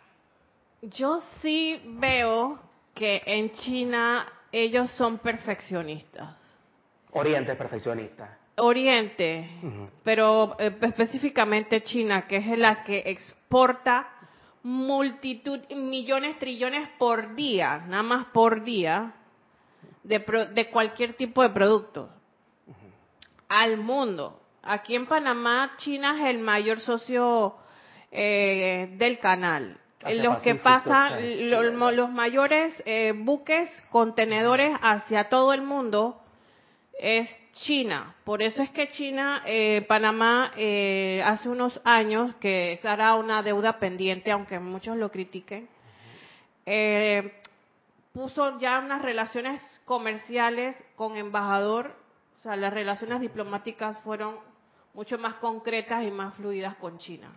Yo 0.82 1.22
sí 1.42 1.82
veo 1.86 2.60
que 2.94 3.22
en 3.26 3.52
China 3.52 4.32
ellos 4.52 4.92
son 4.92 5.18
perfeccionistas. 5.20 6.36
Oriente 7.12 7.52
es 7.52 7.58
perfeccionista. 7.58 8.39
Oriente, 8.60 9.50
pero 10.04 10.56
eh, 10.60 10.76
específicamente 10.82 11.82
China, 11.84 12.28
que 12.28 12.38
es 12.38 12.58
la 12.58 12.84
que 12.84 13.04
exporta 13.06 14.08
multitud, 14.64 15.60
millones, 15.74 16.38
trillones 16.40 16.88
por 16.98 17.36
día, 17.36 17.84
nada 17.88 18.04
más 18.04 18.26
por 18.28 18.64
día, 18.64 19.14
de, 20.04 20.20
pro- 20.20 20.46
de 20.48 20.70
cualquier 20.70 21.14
tipo 21.14 21.42
de 21.42 21.50
producto 21.50 22.10
al 23.48 23.78
mundo. 23.78 24.40
Aquí 24.62 24.96
en 24.96 25.08
Panamá, 25.08 25.74
China 25.78 26.18
es 26.20 26.28
el 26.36 26.40
mayor 26.40 26.80
socio 26.82 27.56
eh, 28.12 28.90
del 28.98 29.20
canal. 29.20 29.78
Asia 30.04 30.24
los 30.24 30.38
que 30.44 30.56
pasan, 30.56 31.20
sí. 31.20 31.50
lo- 31.50 31.72
mo- 31.74 31.92
los 31.92 32.10
mayores 32.12 32.82
eh, 32.86 33.14
buques, 33.16 33.70
contenedores 33.90 34.78
hacia 34.82 35.30
todo 35.30 35.54
el 35.54 35.62
mundo 35.62 36.22
es 37.00 37.30
China. 37.54 38.16
Por 38.26 38.42
eso 38.42 38.62
es 38.62 38.70
que 38.72 38.90
China, 38.90 39.42
eh, 39.46 39.86
Panamá, 39.88 40.52
eh, 40.58 41.24
hace 41.26 41.48
unos 41.48 41.80
años, 41.86 42.36
que 42.36 42.80
era 42.84 43.16
una 43.16 43.42
deuda 43.42 43.80
pendiente, 43.80 44.32
aunque 44.32 44.60
muchos 44.60 44.98
lo 44.98 45.10
critiquen, 45.10 45.70
eh, 46.66 47.42
puso 48.12 48.60
ya 48.60 48.80
unas 48.80 49.02
relaciones 49.02 49.62
comerciales 49.86 50.84
con 50.96 51.16
embajador, 51.16 51.96
o 52.38 52.40
sea, 52.42 52.56
las 52.58 52.74
relaciones 52.74 53.22
diplomáticas 53.22 53.98
fueron 54.04 54.36
mucho 54.94 55.18
más 55.18 55.36
concretas 55.36 56.04
y 56.04 56.12
más 56.12 56.36
fluidas 56.36 56.76
con 56.76 56.98
China. 56.98 57.30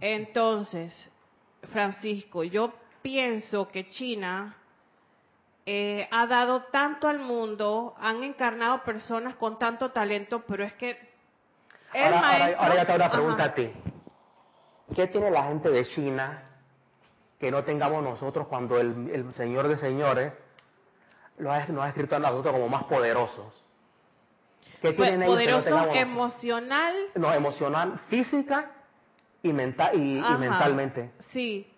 Entonces, 0.00 1.10
Francisco, 1.72 2.44
yo 2.44 2.72
pienso 3.02 3.68
que 3.68 3.88
China 3.88 4.56
eh, 5.66 6.08
ha 6.10 6.26
dado 6.26 6.64
tanto 6.72 7.06
al 7.08 7.18
mundo, 7.20 7.94
han 7.98 8.22
encarnado 8.24 8.82
personas 8.82 9.36
con 9.36 9.58
tanto 9.58 9.90
talento, 9.90 10.42
pero 10.46 10.64
es 10.64 10.72
que 10.74 10.90
el 11.94 12.04
Ahora, 12.04 12.16
ahora- 12.18 12.38
maestro- 12.38 12.60
ahora 12.62 12.74
ya 12.74 12.86
te 12.86 12.92
hago 12.92 13.02
una 13.04 13.10
pregunta 13.10 13.44
a 13.44 13.54
ti. 13.54 13.72
¿Qué 14.94 15.06
tiene 15.06 15.30
la 15.30 15.44
gente 15.44 15.70
de 15.70 15.84
China 15.86 16.42
que 17.38 17.50
no 17.50 17.62
tengamos 17.64 18.02
nosotros 18.02 18.46
cuando 18.48 18.78
el, 18.80 19.10
el 19.10 19.32
Señor 19.32 19.68
de 19.68 19.76
Señores 19.76 20.32
lo 21.38 21.50
ha, 21.52 21.64
nos 21.66 21.84
ha 21.84 21.88
escrito 21.88 22.16
a 22.16 22.18
nosotros 22.18 22.52
como 22.54 22.68
más 22.68 22.84
poderosos? 22.84 23.62
¿Qué 24.80 24.92
Pues, 24.92 25.10
tienen 25.10 25.22
ellos 25.30 25.64
que 25.64 25.70
no 25.70 25.92
emocional 25.94 26.94
No, 27.14 27.32
emocional, 27.32 27.98
física 28.08 28.70
y, 29.42 29.52
menta- 29.52 29.94
y, 29.94 30.20
mentalmente. 30.38 31.12
Sí. 31.28 31.71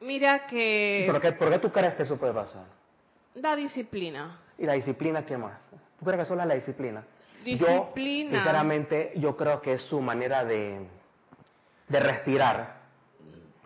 Mira 0.00 0.46
que 0.46 1.06
¿Por 1.10 1.20
qué, 1.20 1.32
por 1.32 1.50
qué 1.50 1.58
tú 1.58 1.70
crees 1.70 1.94
que 1.94 2.04
eso 2.04 2.16
puede 2.16 2.32
pasar? 2.32 2.64
da 3.34 3.54
disciplina. 3.54 4.40
¿Y 4.58 4.66
la 4.66 4.74
disciplina 4.74 5.24
qué 5.24 5.36
más? 5.36 5.58
¿Tú 5.98 6.04
crees 6.04 6.20
que 6.20 6.26
solo 6.26 6.42
es 6.42 6.48
la 6.48 6.54
disciplina? 6.54 7.04
Disciplina. 7.44 8.30
Yo, 8.30 8.36
sinceramente, 8.36 9.12
yo 9.16 9.36
creo 9.36 9.60
que 9.60 9.74
es 9.74 9.82
su 9.82 10.00
manera 10.00 10.44
de, 10.44 10.86
de 11.88 12.00
respirar. 12.00 12.80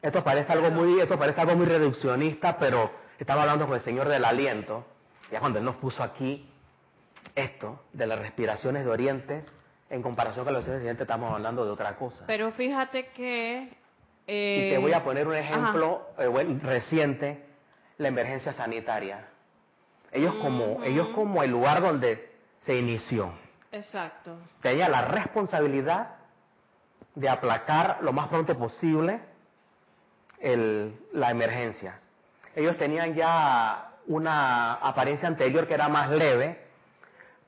Esto 0.02 0.22
parece 0.22 0.52
algo 0.52 0.70
muy, 0.70 1.00
esto 1.00 1.18
parece 1.18 1.40
algo 1.40 1.56
muy 1.56 1.66
reduccionista, 1.66 2.58
pero 2.58 2.90
estaba 3.18 3.42
hablando 3.42 3.66
con 3.66 3.74
el 3.76 3.80
Señor 3.80 4.08
del 4.08 4.24
aliento, 4.24 4.84
ya 5.30 5.40
cuando 5.40 5.58
Él 5.58 5.64
nos 5.64 5.76
puso 5.76 6.02
aquí 6.02 6.46
esto 7.34 7.80
de 7.92 8.06
las 8.06 8.18
respiraciones 8.18 8.84
de 8.84 8.90
orientes, 8.90 9.52
en 9.90 10.02
comparación 10.02 10.44
con 10.44 10.54
los 10.54 10.64
occidentales 10.66 11.00
estamos 11.00 11.32
hablando 11.32 11.64
de 11.64 11.70
otra 11.70 11.96
cosa. 11.96 12.24
Pero 12.26 12.52
fíjate 12.52 13.08
que 13.08 13.72
eh, 14.26 14.66
Y 14.66 14.70
te 14.70 14.78
voy 14.78 14.92
a 14.92 15.04
poner 15.04 15.26
un 15.26 15.34
ejemplo 15.34 16.08
eh, 16.18 16.26
bueno, 16.26 16.58
reciente, 16.62 17.44
la 17.98 18.08
emergencia 18.08 18.52
sanitaria. 18.52 19.28
Ellos 20.12 20.34
como, 20.36 20.82
ellos 20.84 21.08
como 21.08 21.42
el 21.42 21.50
lugar 21.50 21.80
donde 21.80 22.32
se 22.60 22.76
inició, 22.76 23.32
Exacto. 23.72 24.36
tenía 24.60 24.88
la 24.88 25.02
responsabilidad 25.06 26.10
de 27.14 27.28
aplacar 27.28 27.98
lo 28.02 28.12
más 28.12 28.28
pronto 28.28 28.56
posible 28.56 29.20
el- 30.40 30.96
la 31.12 31.30
emergencia. 31.30 31.98
Ellos 32.54 32.76
tenían 32.76 33.14
ya 33.14 33.90
una 34.06 34.74
apariencia 34.74 35.26
anterior 35.28 35.66
que 35.66 35.74
era 35.74 35.88
más 35.88 36.10
leve, 36.10 36.60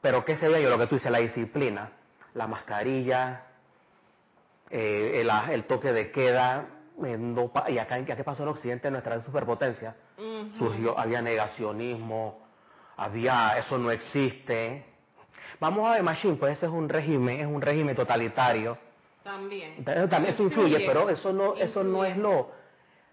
pero 0.01 0.25
¿qué 0.25 0.37
se 0.37 0.51
yo 0.63 0.71
Lo 0.71 0.79
que 0.79 0.87
tú 0.87 0.97
dices, 0.97 1.11
la 1.11 1.19
disciplina, 1.19 1.91
la 2.35 2.47
mascarilla, 2.47 3.43
eh, 4.71 5.21
el, 5.21 5.31
el 5.53 5.65
toque 5.65 5.93
de 5.93 6.11
queda, 6.11 6.67
eh, 7.05 7.17
no 7.19 7.53
y 7.69 7.79
acá, 7.79 8.05
¿qué 8.05 8.25
pasó 8.25 8.43
en 8.43 8.49
Occidente, 8.51 8.89
en 8.89 8.93
nuestra 8.93 9.21
superpotencia? 9.23 9.95
Surgió, 10.53 10.99
había 10.99 11.21
negacionismo, 11.21 12.41
había, 12.97 13.59
eso 13.59 13.79
no 13.79 13.91
existe. 13.91 14.85
Vamos 15.61 15.89
a 15.89 15.95
ver, 15.95 16.03
Machine, 16.03 16.37
pues 16.37 16.57
ese 16.57 16.67
es 16.67 16.73
un 16.73 16.89
régimen, 16.89 17.41
es 17.41 17.47
un 17.47 17.61
régimen 17.61 17.95
totalitario. 17.95 18.79
También. 19.23 19.75
Entonces, 19.79 20.09
también 20.09 20.35
eso 20.35 20.43
influye, 20.43 20.69
Influye. 20.69 20.87
pero 20.87 21.11
eso 21.11 21.33
no, 21.33 21.55
eso 21.57 21.83
no 21.83 22.05
es 22.05 22.17
lo, 22.17 22.51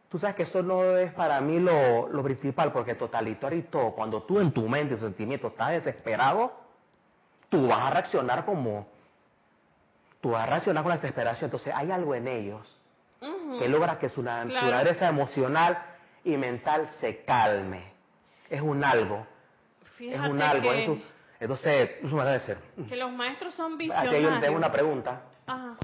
tú 0.10 0.20
sabes 0.20 0.36
que 0.36 0.44
eso 0.44 0.62
no 0.62 0.96
es 0.98 1.12
para 1.14 1.42
mí 1.42 1.60
lo, 1.60 2.08
lo 2.08 2.24
principal, 2.24 2.72
porque 2.72 2.96
totalitario 2.96 3.60
y 3.60 3.64
todo, 3.64 3.92
cuando 3.92 4.22
tú 4.24 4.40
en 4.40 4.52
tu 4.52 4.70
mente 4.70 4.94
y 4.96 4.98
sentimiento 5.00 5.48
estás 5.48 5.72
desesperado, 5.72 6.54
tú 7.50 7.68
vas 7.68 7.80
a 7.80 7.90
reaccionar 7.90 8.46
como, 8.46 8.88
tú 10.24 10.30
vas 10.32 10.44
a 10.44 10.46
reaccionar 10.46 10.84
con 10.84 10.90
la 10.92 10.96
desesperación, 10.96 11.48
entonces 11.50 11.74
hay 11.76 11.92
algo 11.92 12.16
en 12.16 12.28
ellos 12.30 12.80
que 13.60 13.68
logra 13.68 14.00
que 14.00 14.08
su 14.10 14.22
Claro. 14.22 14.46
naturaleza 14.50 15.08
emocional 15.10 15.78
y 16.24 16.38
mental 16.38 16.88
se 17.02 17.24
calme. 17.26 17.92
Es 18.50 18.62
un 18.62 18.84
algo, 18.86 19.28
Fíjate 19.98 20.26
es 20.26 20.32
un 20.32 20.42
algo, 20.42 20.72
que, 20.72 20.84
eso, 20.84 20.98
entonces, 21.42 21.90
eso 22.02 22.16
me 22.16 22.24
debe 22.24 22.40
ser. 22.40 22.58
que 22.88 22.96
los 22.96 23.12
maestros 23.12 23.54
son 23.54 23.74
Aquí 23.74 23.84
visionarios. 23.84 24.34
yo 24.36 24.40
tengo 24.40 24.58
una 24.58 24.72
pregunta. 24.72 25.24
Ajá. 25.46 25.76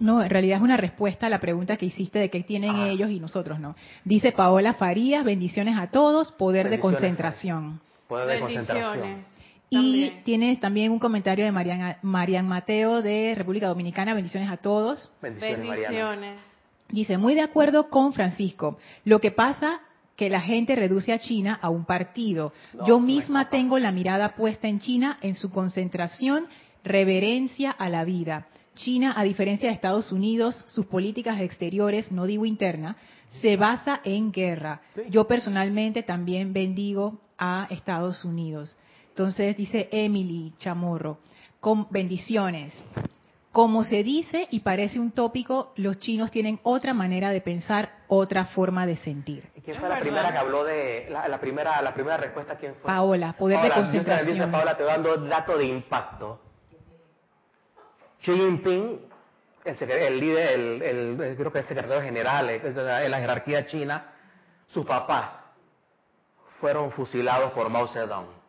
No, 0.00 0.20
en 0.22 0.28
realidad 0.30 0.56
es 0.56 0.62
una 0.62 0.76
respuesta 0.76 1.26
a 1.26 1.30
la 1.30 1.38
pregunta 1.38 1.76
que 1.76 1.86
hiciste 1.86 2.18
de 2.18 2.28
qué 2.28 2.42
tienen 2.42 2.74
Ah. 2.74 2.88
ellos 2.88 3.08
y 3.10 3.20
nosotros 3.20 3.60
no. 3.60 3.76
Dice 4.04 4.32
Paola 4.32 4.74
Farías, 4.74 5.24
bendiciones 5.24 5.78
a 5.78 5.86
todos, 5.92 6.32
poder 6.32 6.68
de 6.70 6.80
concentración. 6.80 7.80
Poder 8.08 8.26
de 8.28 8.40
concentración. 8.40 9.24
Y 9.70 10.10
tienes 10.24 10.60
también 10.60 10.92
un 10.92 10.98
comentario 10.98 11.44
de 11.44 11.52
Marian, 11.52 11.96
Marian 12.02 12.46
Mateo 12.46 13.02
de 13.02 13.34
República 13.34 13.68
Dominicana, 13.68 14.14
bendiciones 14.14 14.50
a 14.50 14.56
todos. 14.58 15.10
Bendiciones. 15.20 16.38
Dice, 16.88 17.18
muy 17.18 17.34
de 17.34 17.40
acuerdo 17.40 17.88
con 17.88 18.12
Francisco. 18.12 18.78
Lo 19.04 19.20
que 19.20 19.30
pasa 19.30 19.80
que 20.16 20.30
la 20.30 20.40
gente 20.40 20.76
reduce 20.76 21.12
a 21.12 21.18
China 21.18 21.58
a 21.60 21.70
un 21.70 21.84
partido. 21.84 22.52
Yo 22.86 23.00
misma 23.00 23.50
tengo 23.50 23.78
la 23.78 23.90
mirada 23.90 24.36
puesta 24.36 24.68
en 24.68 24.78
China, 24.78 25.18
en 25.22 25.34
su 25.34 25.50
concentración, 25.50 26.46
reverencia 26.84 27.70
a 27.70 27.88
la 27.88 28.04
vida. 28.04 28.46
China, 28.76 29.14
a 29.16 29.24
diferencia 29.24 29.68
de 29.68 29.74
Estados 29.74 30.12
Unidos, 30.12 30.64
sus 30.68 30.86
políticas 30.86 31.40
exteriores, 31.40 32.10
no 32.12 32.26
digo 32.26 32.44
interna, 32.44 32.96
se 33.40 33.56
basa 33.56 34.00
en 34.04 34.32
guerra. 34.32 34.82
Yo 35.10 35.26
personalmente 35.26 36.02
también 36.02 36.52
bendigo 36.52 37.20
a 37.38 37.66
Estados 37.70 38.24
Unidos. 38.24 38.76
Entonces 39.14 39.56
dice 39.56 39.88
Emily 39.92 40.54
Chamorro, 40.58 41.18
con 41.60 41.86
bendiciones. 41.88 42.82
Como 43.52 43.84
se 43.84 44.02
dice 44.02 44.48
y 44.50 44.58
parece 44.58 44.98
un 44.98 45.12
tópico, 45.12 45.72
los 45.76 46.00
chinos 46.00 46.32
tienen 46.32 46.58
otra 46.64 46.94
manera 46.94 47.30
de 47.30 47.40
pensar, 47.40 47.92
otra 48.08 48.46
forma 48.46 48.86
de 48.86 48.96
sentir. 48.96 49.48
¿Quién 49.64 49.78
fue 49.78 49.88
la 49.88 50.00
primera 50.00 50.32
que 50.32 50.38
habló 50.38 50.64
de 50.64 51.06
la, 51.10 51.38
primera 51.38 51.80
la 51.80 51.94
primera 51.94 52.16
respuesta? 52.16 52.56
¿Quién 52.56 52.74
fue? 52.74 52.88
Paola, 52.88 53.34
poder 53.34 53.62
de 53.62 53.70
concentración. 53.70 54.34
Dice 54.34 54.48
Paola, 54.48 54.76
te 54.76 54.82
dando 54.82 55.16
dato 55.18 55.56
de 55.58 55.66
impacto. 55.66 56.40
Xi 58.18 58.32
Jinping, 58.32 58.98
el, 59.64 60.18
líder, 60.18 60.82
el, 60.82 61.36
creo 61.36 61.52
que 61.52 61.60
el 61.60 61.66
secretario 61.66 62.02
general 62.02 62.50
en 62.50 63.10
la 63.12 63.20
jerarquía 63.20 63.64
china, 63.66 64.12
sus 64.66 64.84
papás 64.84 65.40
fueron 66.58 66.90
fusilados 66.90 67.52
por 67.52 67.68
Mao 67.68 67.86
Zedong. 67.86 68.42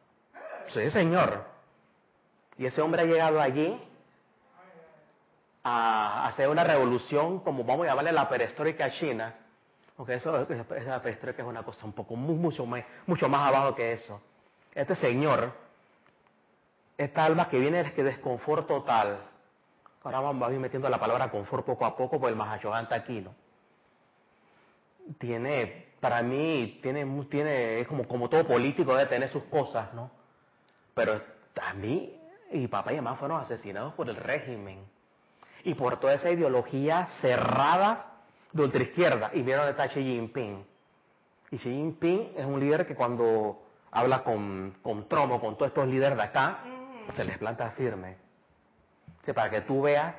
Sí, 0.70 0.90
señor. 0.92 1.44
Y 2.58 2.66
ese 2.66 2.82
hombre 2.82 3.02
ha 3.02 3.06
llegado 3.06 3.42
allí 3.42 3.82
a 5.64 6.28
hacer 6.28 6.48
una 6.48 6.64
revolución, 6.64 7.40
como 7.40 7.64
vamos 7.64 7.86
a 7.86 7.90
llamarle 7.90 8.12
la 8.12 8.30
perestroika 8.30 8.92
china, 8.92 9.36
porque 9.98 10.16
eso, 10.16 10.48
es 10.50 11.44
una 11.44 11.64
cosa 11.64 11.86
un 11.86 11.94
poco 11.94 12.16
mucho 12.16 12.66
más, 12.66 12.84
mucho 13.08 13.28
más 13.28 13.48
abajo 13.48 13.76
que 13.76 13.94
eso. 13.94 14.22
Este 14.74 14.96
señor, 14.96 15.52
esta 16.98 17.26
alma 17.26 17.50
que 17.50 17.60
viene 17.60 17.84
de 17.84 18.04
desconfort 18.04 18.68
total, 18.68 19.20
Ahora 20.06 20.20
vamos 20.20 20.48
a 20.48 20.54
ir 20.54 20.60
metiendo 20.60 20.88
la 20.88 21.00
palabra 21.00 21.32
confort 21.32 21.66
poco 21.66 21.84
a 21.84 21.98
poco, 21.98 22.20
por 22.20 22.30
el 22.30 22.36
Mahashogan 22.36 22.88
aquí, 22.92 23.26
Tiene, 25.18 25.88
para 26.00 26.22
mí, 26.22 26.80
tiene, 26.84 27.26
tiene, 27.26 27.80
es 27.80 27.88
como, 27.88 28.08
como 28.08 28.30
todo 28.30 28.46
político 28.46 28.96
debe 28.96 29.10
tener 29.10 29.30
sus 29.30 29.46
cosas, 29.46 29.92
¿no? 29.96 30.12
Pero 30.96 31.22
a 31.62 31.74
mí, 31.76 32.20
y 32.52 32.68
papá 32.68 32.94
y 32.94 32.96
mamá 32.96 33.18
fueron 33.18 33.40
asesinados 33.40 33.94
por 33.94 34.10
el 34.10 34.16
régimen. 34.16 34.84
Y 35.64 35.76
por 35.76 36.00
toda 36.00 36.16
esa 36.16 36.32
ideología 36.32 37.06
cerradas 37.22 38.08
de 38.52 38.64
ultraizquierda. 38.64 39.30
Y 39.34 39.44
vieron 39.44 39.68
está 39.68 39.88
Xi 39.88 40.02
Jinping. 40.02 40.66
Y 41.52 41.58
Xi 41.58 41.70
Jinping 41.70 42.34
es 42.36 42.46
un 42.46 42.60
líder 42.60 42.88
que 42.88 42.96
cuando 42.96 43.62
habla 43.92 44.24
con, 44.24 44.78
con 44.82 45.08
Trump 45.08 45.34
o 45.34 45.40
con 45.40 45.56
todos 45.56 45.70
estos 45.70 45.88
líderes 45.88 46.18
de 46.18 46.24
acá, 46.24 46.60
se 47.16 47.24
les 47.24 47.38
planta 47.38 47.70
firme 47.72 48.26
para 49.34 49.50
que 49.50 49.62
tú 49.62 49.82
veas 49.82 50.16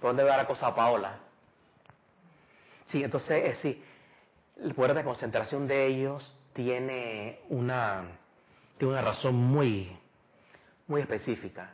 dónde 0.00 0.24
va 0.24 0.36
la 0.36 0.46
cosa 0.46 0.68
a 0.68 0.74
Paola. 0.74 1.18
Sí, 2.86 3.02
entonces, 3.02 3.30
eh, 3.30 3.56
sí, 3.62 3.82
el 4.62 4.74
poder 4.74 4.94
de 4.94 5.04
concentración 5.04 5.66
de 5.66 5.86
ellos 5.86 6.36
tiene 6.52 7.40
una, 7.48 8.04
tiene 8.76 8.92
una 8.92 9.02
razón 9.02 9.34
muy, 9.34 9.96
muy 10.92 11.00
específica. 11.00 11.72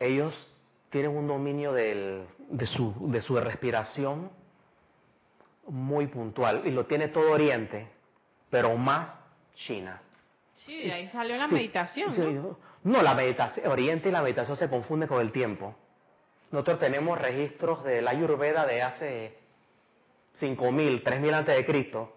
Ellos 0.00 0.34
tienen 0.90 1.16
un 1.16 1.28
dominio 1.28 1.72
del, 1.72 2.26
de, 2.48 2.66
su, 2.66 2.92
de 3.08 3.22
su 3.22 3.36
respiración 3.36 4.30
muy 5.68 6.08
puntual 6.08 6.62
y 6.64 6.72
lo 6.72 6.86
tiene 6.86 7.08
todo 7.08 7.30
Oriente, 7.30 7.88
pero 8.50 8.76
más 8.76 9.22
China. 9.54 10.02
Sí, 10.54 10.90
ahí 10.90 11.06
salió 11.08 11.36
la 11.36 11.46
meditación. 11.46 12.56
¿no? 12.82 13.02
la 13.02 13.14
meditación, 13.14 13.68
Oriente 13.68 14.08
y 14.08 14.12
la 14.12 14.22
meditación 14.22 14.56
se 14.56 14.68
confunden 14.68 15.08
con 15.08 15.20
el 15.20 15.30
tiempo. 15.30 15.76
Nosotros 16.50 16.80
tenemos 16.80 17.16
registros 17.16 17.84
de 17.84 18.02
la 18.02 18.10
Ayurveda 18.10 18.66
de 18.66 18.82
hace 18.82 19.38
5.000, 20.40 21.04
3.000 21.04 21.32
antes 21.32 21.54
de 21.54 21.64
Cristo, 21.64 22.12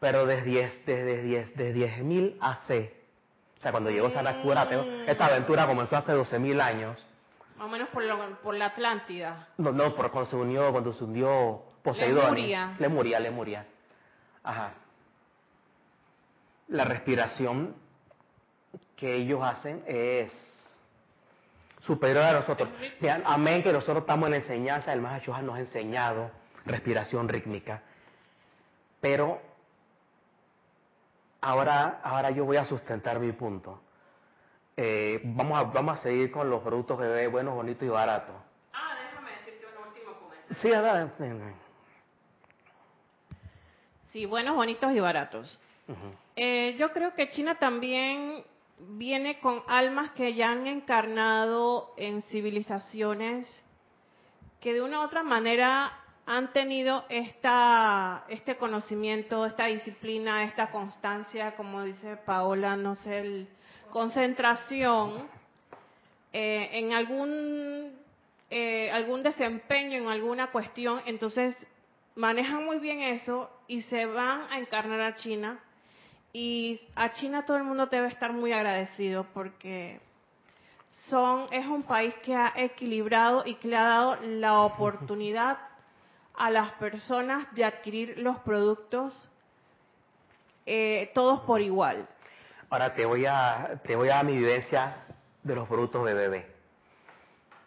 pero 0.00 0.26
desde 0.26 0.42
10, 0.42 0.86
desde 0.86 1.22
10, 1.22 1.56
desde 1.56 2.02
10.000 2.02 2.36
AC. 2.40 2.95
O 3.58 3.60
sea, 3.60 3.70
cuando 3.70 3.90
llegó 3.90 4.10
Sanakura, 4.10 4.64
mm. 4.66 5.08
esta 5.08 5.26
aventura 5.26 5.66
comenzó 5.66 5.96
hace 5.96 6.12
12.000 6.12 6.60
años. 6.60 7.06
Más 7.56 7.66
o 7.66 7.70
menos 7.70 7.88
por, 7.88 8.04
por 8.38 8.54
la 8.54 8.66
Atlántida. 8.66 9.48
No, 9.56 9.72
no, 9.72 9.94
por 9.94 10.10
cuando 10.10 10.30
se 10.30 10.36
unió, 10.36 10.72
cuando 10.72 10.92
se 10.92 11.04
unió 11.04 11.62
Poseidón. 11.82 12.24
Lemuria. 12.24 12.76
Lemuria, 12.78 13.20
Lemuria. 13.20 13.66
Ajá. 14.42 14.74
La 16.68 16.84
respiración 16.84 17.74
que 18.96 19.14
ellos 19.14 19.40
hacen 19.42 19.84
es 19.86 20.32
superior 21.80 22.24
a 22.24 22.32
nosotros. 22.32 22.68
amén 23.24 23.62
que 23.62 23.72
nosotros 23.72 23.98
estamos 23.98 24.28
en 24.28 24.34
enseñanza, 24.34 24.92
el 24.92 25.00
Mahachohan 25.00 25.46
nos 25.46 25.56
ha 25.56 25.60
enseñado 25.60 26.30
respiración 26.64 27.28
rítmica. 27.28 27.82
Pero 29.00 29.40
ahora, 31.46 32.00
ahora 32.02 32.30
yo 32.30 32.44
voy 32.44 32.56
a 32.56 32.64
sustentar 32.64 33.20
mi 33.20 33.32
punto. 33.32 33.80
Eh, 34.76 35.20
vamos, 35.24 35.58
a, 35.58 35.62
vamos 35.64 35.98
a 35.98 36.02
seguir 36.02 36.30
con 36.30 36.50
los 36.50 36.60
productos 36.60 36.98
bebé 36.98 37.28
buenos, 37.28 37.54
bonitos 37.54 37.84
y 37.84 37.88
baratos. 37.88 38.34
Ah, 38.72 38.94
déjame 39.00 39.30
decirte 39.30 39.64
un 39.66 39.88
último 39.88 40.12
comentario. 40.18 40.56
Sí, 40.60 40.72
adelante. 40.72 41.54
Sí, 44.10 44.26
buenos, 44.26 44.56
bonitos 44.56 44.92
y 44.92 45.00
baratos. 45.00 45.60
eh, 46.34 46.74
yo 46.78 46.92
creo 46.92 47.14
que 47.14 47.28
China 47.28 47.54
también 47.58 48.44
viene 48.78 49.38
con 49.40 49.62
almas 49.68 50.10
que 50.10 50.34
ya 50.34 50.50
han 50.50 50.66
encarnado 50.66 51.94
en 51.96 52.22
civilizaciones 52.22 53.46
que 54.60 54.74
de 54.74 54.82
una 54.82 55.00
u 55.00 55.04
otra 55.04 55.22
manera 55.22 55.92
han 56.26 56.52
tenido 56.52 57.04
esta, 57.08 58.24
este 58.28 58.56
conocimiento, 58.56 59.46
esta 59.46 59.66
disciplina, 59.66 60.42
esta 60.42 60.72
constancia, 60.72 61.54
como 61.54 61.84
dice 61.84 62.16
Paola, 62.16 62.76
no 62.76 62.96
sé, 62.96 63.46
concentración 63.90 65.28
eh, 66.32 66.68
en 66.72 66.92
algún, 66.92 67.92
eh, 68.50 68.90
algún 68.90 69.22
desempeño, 69.22 69.98
en 69.98 70.08
alguna 70.08 70.50
cuestión, 70.50 71.00
entonces 71.06 71.54
manejan 72.16 72.64
muy 72.64 72.80
bien 72.80 73.02
eso 73.02 73.48
y 73.68 73.82
se 73.82 74.04
van 74.06 74.50
a 74.50 74.58
encarnar 74.58 75.00
a 75.02 75.14
China. 75.14 75.60
Y 76.32 76.80
a 76.96 77.12
China 77.12 77.44
todo 77.44 77.56
el 77.56 77.64
mundo 77.64 77.86
debe 77.86 78.08
estar 78.08 78.32
muy 78.32 78.52
agradecido 78.52 79.26
porque 79.32 80.00
son, 81.08 81.46
es 81.52 81.66
un 81.66 81.84
país 81.84 82.14
que 82.24 82.34
ha 82.34 82.52
equilibrado 82.56 83.44
y 83.46 83.54
que 83.54 83.68
le 83.68 83.76
ha 83.76 83.84
dado 83.84 84.16
la 84.22 84.60
oportunidad 84.62 85.56
a 86.36 86.50
las 86.50 86.72
personas 86.72 87.52
de 87.54 87.64
adquirir 87.64 88.18
los 88.18 88.38
productos 88.40 89.28
eh, 90.66 91.10
todos 91.14 91.40
por 91.40 91.60
igual. 91.60 92.08
Ahora 92.68 92.92
te 92.94 93.04
voy 93.06 93.24
a 93.26 93.80
te 93.84 93.94
voy 93.94 94.08
a 94.08 94.16
dar 94.16 94.24
mi 94.24 94.36
vivencia 94.36 94.96
de 95.42 95.54
los 95.54 95.68
productos 95.68 96.04
de 96.04 96.14
bebé. 96.14 96.46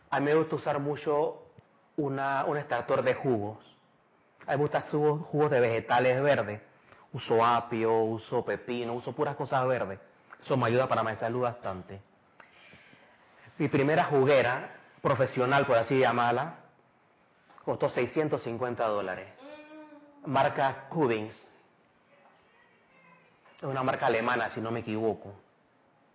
A 0.10 0.20
mí 0.20 0.26
me 0.26 0.36
gusta 0.36 0.56
usar 0.56 0.80
mucho 0.80 1.44
una, 1.96 2.44
un 2.46 2.58
extractor 2.58 3.02
de 3.02 3.14
jugos. 3.14 3.58
A 4.46 4.52
mí 4.52 4.58
me 4.58 4.64
gusta 4.64 4.82
jugos, 4.82 5.26
jugos 5.28 5.52
de 5.52 5.60
vegetales 5.60 6.22
verdes 6.22 6.62
uso 7.14 7.44
apio, 7.44 8.02
uso 8.02 8.44
pepino, 8.46 8.94
uso 8.94 9.14
puras 9.14 9.36
cosas 9.36 9.66
verdes. 9.68 10.00
Eso 10.42 10.56
me 10.58 10.68
ayuda 10.68 10.88
para 10.88 11.04
mi 11.04 11.16
salud 11.16 11.42
bastante. 11.42 12.02
Mi 13.58 13.68
primera 13.68 14.06
juguera 14.06 14.76
profesional, 15.02 15.66
por 15.66 15.78
así 15.78 16.00
llamarla, 16.00 16.59
costó 17.70 17.88
650 17.88 18.84
dólares. 18.88 19.28
Marca 20.26 20.88
Cubins. 20.90 21.36
Es 23.58 23.64
una 23.64 23.84
marca 23.84 24.08
alemana, 24.08 24.50
si 24.50 24.60
no 24.60 24.72
me 24.72 24.80
equivoco. 24.80 25.36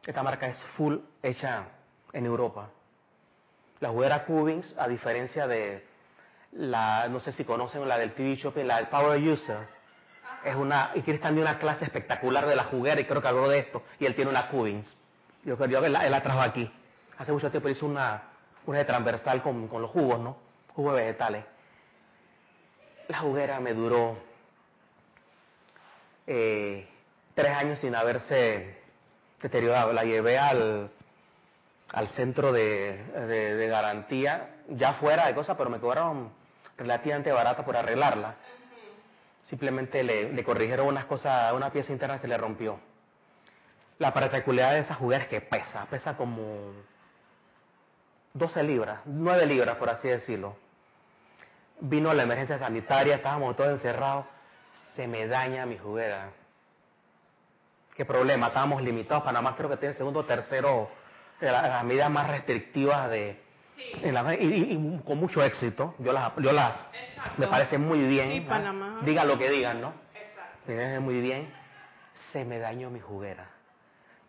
Esta 0.05 0.25
marca 0.25 0.49
es 0.49 0.61
full 0.77 0.97
hecha 1.23 1.67
en 2.13 2.27
Europa. 2.27 2.71
La 3.79 3.91
juguera 3.91 4.25
Cubins, 4.25 4.75
a 4.77 4.89
diferencia 4.89 5.47
de 5.47 5.87
la, 6.51 7.07
no 7.07 7.21
sé 7.21 7.31
si 7.31 7.45
conocen 7.45 7.87
la 7.87 7.99
del 7.99 8.15
TV 8.15 8.35
Shopping, 8.35 8.65
la 8.65 8.79
del 8.79 8.89
Power 8.89 9.23
User, 9.23 9.59
es 10.45 10.57
una, 10.57 10.91
y 10.97 11.03
tienes 11.03 11.23
también 11.23 11.47
una 11.47 11.61
clase 11.61 11.85
espectacular 11.85 12.47
de 12.47 12.57
la 12.57 12.65
juguera 12.65 13.01
y 13.01 13.05
creo 13.05 13.23
que 13.23 13.29
habló 13.29 13.49
de 13.49 13.61
esto, 13.61 13.85
y 14.01 14.07
él 14.07 14.17
tiene 14.17 14.29
una 14.29 14.49
Cubins. 14.49 14.93
Yo 15.45 15.57
creo 15.57 15.81
que 15.81 15.87
él, 15.87 15.93
la 15.93 16.21
trajo 16.21 16.41
aquí. 16.41 16.69
Hace 17.17 17.31
mucho 17.31 17.49
tiempo 17.53 17.69
hizo 17.69 17.87
una, 17.87 18.25
una 18.67 18.79
de 18.79 18.85
transversal 18.87 19.41
con, 19.41 19.69
con 19.69 19.83
los 19.83 19.93
jugos, 19.93 20.19
¿no? 20.19 20.44
Jugos 20.75 20.95
vegetales. 20.95 21.45
La 23.09 23.19
juguera 23.19 23.61
me 23.61 23.75
duró 23.75 24.19
eh, 26.27 26.89
tres 27.35 27.57
años 27.57 27.79
sin 27.79 27.95
haberse 27.95 28.79
deteriorado. 29.43 29.93
La 29.93 30.05
llevé 30.05 30.39
al, 30.39 30.91
al 31.91 32.09
centro 32.09 32.53
de, 32.53 33.05
de, 33.13 33.55
de 33.57 33.69
garantía, 33.69 34.57
ya 34.69 34.95
fuera 34.95 35.27
de 35.27 35.35
cosas, 35.35 35.57
pero 35.57 35.71
me 35.71 35.81
cobraron 35.81 36.33
relativamente 36.77 37.31
barata 37.31 37.65
por 37.65 37.77
arreglarla 37.77 38.37
Simplemente 39.49 40.03
le, 40.03 40.43
corrigieron 40.43 40.87
unas 40.87 41.05
cosas, 41.05 41.53
una 41.53 41.71
pieza 41.71 41.93
interna 41.93 42.19
se 42.19 42.29
le 42.29 42.37
rompió. 42.37 42.81
La 43.99 44.13
particularidad 44.13 44.73
de 44.73 44.81
esa 44.81 44.95
juguera 44.95 45.25
es 45.25 45.29
que 45.29 45.41
pesa, 45.41 45.87
pesa 45.87 46.17
como 46.17 46.73
12 48.33 48.63
libras, 48.63 49.01
9 49.05 49.47
libras 49.47 49.77
por 49.77 49.91
así 49.91 50.09
decirlo. 50.09 50.57
Vino 51.87 52.15
la 52.15 52.23
emergencia 52.23 52.59
sanitaria, 52.59 53.17
estábamos 53.17 53.57
todos 53.57 53.73
encerrados, 53.73 54.25
se 54.97 55.07
me 55.07 55.27
daña 55.27 55.67
mi 55.67 55.77
juguera. 55.77 56.31
¿Qué 57.95 58.07
problema? 58.07 58.47
Estábamos 58.47 58.81
limitados, 58.81 59.23
Panamá 59.23 59.55
creo 59.55 59.69
que 59.69 59.77
tiene 59.77 59.93
el 59.93 59.99
segundo 59.99 60.21
o 60.21 60.25
tercero 60.25 60.89
de 61.41 61.53
las, 61.53 61.85
medidas 61.85 62.11
más 62.11 62.29
restrictivas 62.29 63.11
de... 63.11 63.39
y, 64.41 64.99
con 65.05 65.19
mucho 65.19 65.45
éxito, 65.45 65.95
yo 65.99 66.13
las, 66.13 66.33
yo 66.37 66.53
las 66.53 66.89
me 67.37 67.49
parece 67.49 67.77
muy 67.77 68.01
bien. 68.05 68.31
Sí, 68.31 68.41
Panamá. 68.41 69.01
Digan 69.03 69.29
lo 69.29 69.37
que 69.37 69.51
digan, 69.51 69.83
¿no? 69.83 69.93
Exacto. 70.15 70.61
Me 70.67 70.77
parece 70.77 71.01
muy 71.01 71.21
bien. 71.21 71.53
Se 72.33 72.47
me 72.47 72.61
dañó 72.61 72.89
mi 72.89 73.01
juguera. 73.01 73.51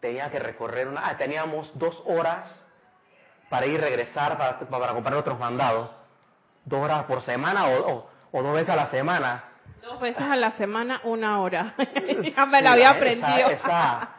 Tenía 0.01 0.29
que 0.29 0.39
recorrer 0.39 0.89
una... 0.89 1.07
Ah, 1.07 1.17
teníamos 1.17 1.71
dos 1.79 2.03
horas 2.05 2.67
para 3.49 3.65
ir 3.65 3.75
y 3.75 3.77
regresar, 3.77 4.37
para, 4.37 4.59
para 4.59 4.93
comprar 4.93 5.15
otros 5.15 5.39
mandados. 5.39 5.89
Dos 6.65 6.81
horas 6.81 7.03
por 7.05 7.21
semana 7.21 7.67
o, 7.67 8.09
o, 8.31 8.43
dos 8.43 8.53
veces 8.53 8.69
a 8.69 8.75
la 8.75 8.87
semana. 8.87 9.43
Dos 9.81 9.99
veces 9.99 10.21
a 10.21 10.35
la 10.35 10.51
semana, 10.51 11.01
una 11.03 11.39
hora. 11.41 11.75
ya 12.35 12.45
me 12.45 12.61
la 12.61 12.73
había 12.73 12.89
aprendido. 12.91 13.49
Esa, 13.49 14.09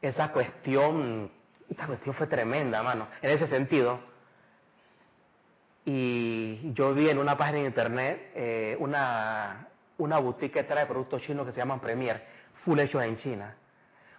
esa, 0.00 0.28
cuestión, 0.30 1.30
esa 1.68 1.86
cuestión 1.86 2.14
fue 2.14 2.26
tremenda, 2.26 2.82
mano. 2.82 3.08
En 3.22 3.30
ese 3.30 3.46
sentido. 3.46 4.00
Y 5.86 6.72
yo 6.74 6.92
vi 6.92 7.08
en 7.08 7.18
una 7.18 7.36
página 7.36 7.60
de 7.60 7.64
internet 7.64 8.32
eh, 8.34 8.76
una, 8.78 9.66
una 9.96 10.18
boutique 10.18 10.52
que 10.52 10.64
trae 10.64 10.84
productos 10.86 11.22
chinos 11.22 11.46
que 11.46 11.52
se 11.52 11.58
llaman 11.58 11.80
Premier, 11.80 12.24
full 12.64 12.78
hechos 12.78 13.02
en 13.02 13.16
China. 13.16 13.56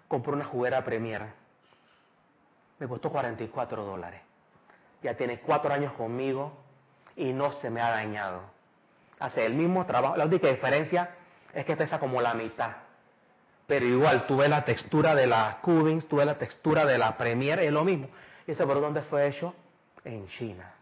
Compré 0.08 0.34
una 0.34 0.46
juguera 0.46 0.84
Premier. 0.84 1.28
Me 2.80 2.88
costó 2.88 3.12
44 3.12 3.86
dólares 3.86 4.22
ya 5.04 5.16
tiene 5.16 5.40
cuatro 5.40 5.74
años 5.74 5.94
conmigo 5.94 6.54
y 7.16 7.34
no 7.34 7.54
se 7.54 7.70
me 7.70 7.82
ha 7.82 7.90
dañado. 7.90 8.42
Hace 9.20 9.46
el 9.46 9.54
mismo 9.54 9.86
trabajo. 9.86 10.18
La 10.18 10.26
única 10.26 10.48
diferencia 10.48 11.12
es 11.54 11.66
que 11.66 11.76
pesa 11.76 12.00
como 12.00 12.22
la 12.22 12.34
mitad. 12.34 12.72
Pero 13.68 13.86
igual, 13.86 14.26
tuve 14.28 14.50
la 14.50 14.66
textura 14.66 15.16
de 15.16 15.28
la 15.28 15.60
Cubins, 15.62 16.08
tuve 16.08 16.26
la 16.26 16.38
textura 16.38 16.86
de 16.86 16.98
la 16.98 17.16
Premier, 17.18 17.60
es 17.60 17.72
lo 17.72 17.84
mismo. 17.84 18.08
¿Y 18.48 18.52
ese 18.52 18.66
por 18.66 18.82
dónde 18.82 19.02
fue 19.04 19.28
hecho? 19.28 19.54
En 20.04 20.28
China. 20.28 20.74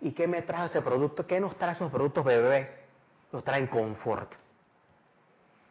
¿Y 0.00 0.12
qué 0.12 0.26
me 0.26 0.42
trajo 0.42 0.66
ese 0.66 0.80
producto? 0.80 1.26
¿Qué 1.26 1.40
nos 1.40 1.56
trae 1.56 1.72
esos 1.72 1.90
productos 1.90 2.24
bebé? 2.24 2.84
Nos 3.32 3.42
traen 3.44 3.66
confort. 3.66 4.32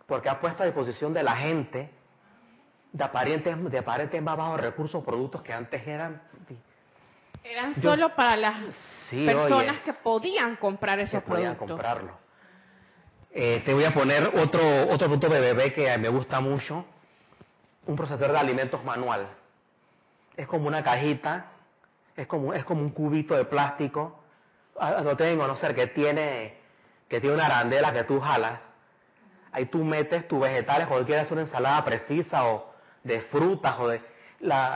Porque 0.05 0.29
ha 0.29 0.39
puesto 0.39 0.63
a 0.63 0.65
disposición 0.65 1.13
de 1.13 1.23
la 1.23 1.35
gente 1.37 1.89
de 2.91 3.03
aparentes, 3.03 3.71
de 3.71 3.77
aparentes 3.77 4.21
más 4.21 4.37
bajos 4.37 4.61
recursos 4.61 5.03
productos 5.03 5.41
que 5.41 5.53
antes 5.53 5.85
eran 5.87 6.21
eran 7.45 7.75
solo 7.75 8.15
para 8.15 8.35
las 8.35 8.55
personas 9.09 9.79
que 9.81 9.93
podían 9.93 10.55
comprar 10.55 10.99
esos 10.99 11.21
que 11.21 11.29
podían 11.29 11.55
comprarlo. 11.55 12.17
Eh, 13.31 13.61
te 13.65 13.73
voy 13.73 13.83
a 13.83 13.93
poner 13.93 14.31
otro, 14.35 14.61
otro 14.89 15.09
punto 15.09 15.29
de 15.29 15.39
bebé 15.39 15.71
que 15.71 15.95
me 15.97 16.09
gusta 16.09 16.39
mucho. 16.39 16.85
Un 17.85 17.95
procesador 17.95 18.31
de 18.31 18.39
alimentos 18.39 18.83
manual. 18.83 19.27
Es 20.35 20.47
como 20.47 20.67
una 20.67 20.83
cajita, 20.83 21.51
es 22.15 22.25
como, 22.25 22.53
es 22.53 22.65
como 22.65 22.81
un 22.81 22.89
cubito 22.89 23.35
de 23.35 23.45
plástico. 23.45 24.23
Ah, 24.79 25.01
no 25.03 25.15
tengo 25.15 25.31
que 25.31 25.37
conocer 25.37 25.75
que 25.75 25.87
tiene, 25.87 26.57
que 27.07 27.21
tiene 27.21 27.35
una 27.35 27.45
arandela 27.45 27.93
que 27.93 28.05
tú 28.05 28.19
jalas. 28.19 28.71
Ahí 29.51 29.65
tú 29.67 29.83
metes 29.83 30.27
tus 30.27 30.41
vegetales, 30.41 30.87
o 30.89 31.05
quieres 31.05 31.29
una 31.29 31.41
ensalada 31.41 31.83
precisa 31.83 32.47
o 32.47 32.73
de 33.03 33.21
frutas 33.21 33.75
o 33.79 33.87
de 33.87 34.01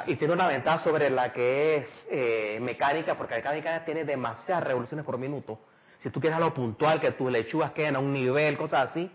y 0.08 0.16
tiene 0.16 0.34
una 0.34 0.48
ventaja 0.48 0.84
sobre 0.84 1.10
la 1.10 1.32
que 1.32 1.78
es 1.78 2.08
eh, 2.10 2.60
mecánica, 2.62 3.16
porque 3.16 3.36
la 3.36 3.38
mecánica 3.40 3.86
tiene 3.86 4.04
demasiadas 4.04 4.64
revoluciones 4.64 5.06
por 5.06 5.18
minuto. 5.18 5.60
Si 6.00 6.10
tú 6.10 6.20
quieres 6.20 6.38
algo 6.38 6.54
puntual, 6.54 7.00
que 7.00 7.12
tus 7.12 7.32
lechugas 7.32 7.72
queden 7.72 7.96
a 7.96 8.00
un 8.00 8.12
nivel, 8.12 8.58
cosas 8.58 8.90
así, 8.90 9.12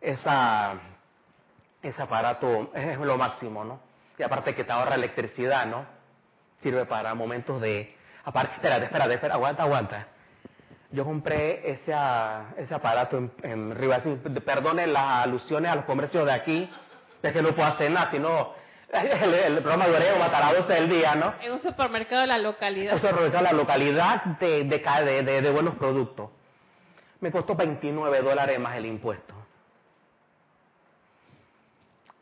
esa, 0.00 0.74
ese 1.82 2.00
aparato 2.02 2.70
es 2.74 2.98
lo 2.98 3.16
máximo, 3.16 3.64
¿no? 3.64 3.80
Y 4.18 4.22
aparte 4.22 4.54
que 4.54 4.64
te 4.64 4.72
ahorra 4.72 4.94
electricidad, 4.94 5.66
¿no? 5.66 5.84
Sirve 6.62 6.84
para 6.86 7.14
momentos 7.14 7.60
de... 7.60 7.94
Aparte, 8.24 8.54
espérate, 8.54 8.84
espérate, 8.84 9.14
espérate 9.14 9.36
aguanta, 9.36 9.62
aguanta. 9.62 10.06
Yo 10.90 11.04
compré 11.04 11.70
ese, 11.70 11.92
ese 12.56 12.74
aparato 12.74 13.18
en, 13.18 13.32
en 13.42 13.74
Rivas, 13.74 14.02
perdone 14.44 14.86
las 14.86 15.24
alusiones 15.24 15.70
a 15.70 15.76
los 15.76 15.84
comercios 15.84 16.24
de 16.24 16.32
aquí, 16.32 16.70
es 17.22 17.32
que 17.32 17.42
no 17.42 17.54
puedo 17.54 17.68
hacer 17.68 17.90
nada, 17.90 18.10
sino 18.10 18.54
el, 18.92 19.34
el 19.34 19.58
programa 19.58 19.88
de 19.88 19.96
Oreo 19.96 20.18
matará 20.18 20.48
a 20.48 20.54
12 20.54 20.72
del 20.72 20.88
día, 20.88 21.14
¿no? 21.14 21.34
En 21.40 21.52
un 21.52 21.60
supermercado 21.60 22.20
de 22.22 22.26
la 22.28 22.38
localidad. 22.38 22.94
Un 22.94 23.00
supermercado 23.00 23.44
de 23.44 23.50
la 23.50 23.52
localidad 23.52 24.24
de, 24.24 24.64
de, 24.64 25.22
de, 25.22 25.42
de 25.42 25.50
buenos 25.50 25.74
productos. 25.74 26.30
Me 27.20 27.30
costó 27.30 27.54
29 27.54 28.22
dólares 28.22 28.58
más 28.58 28.76
el 28.76 28.86
impuesto. 28.86 29.34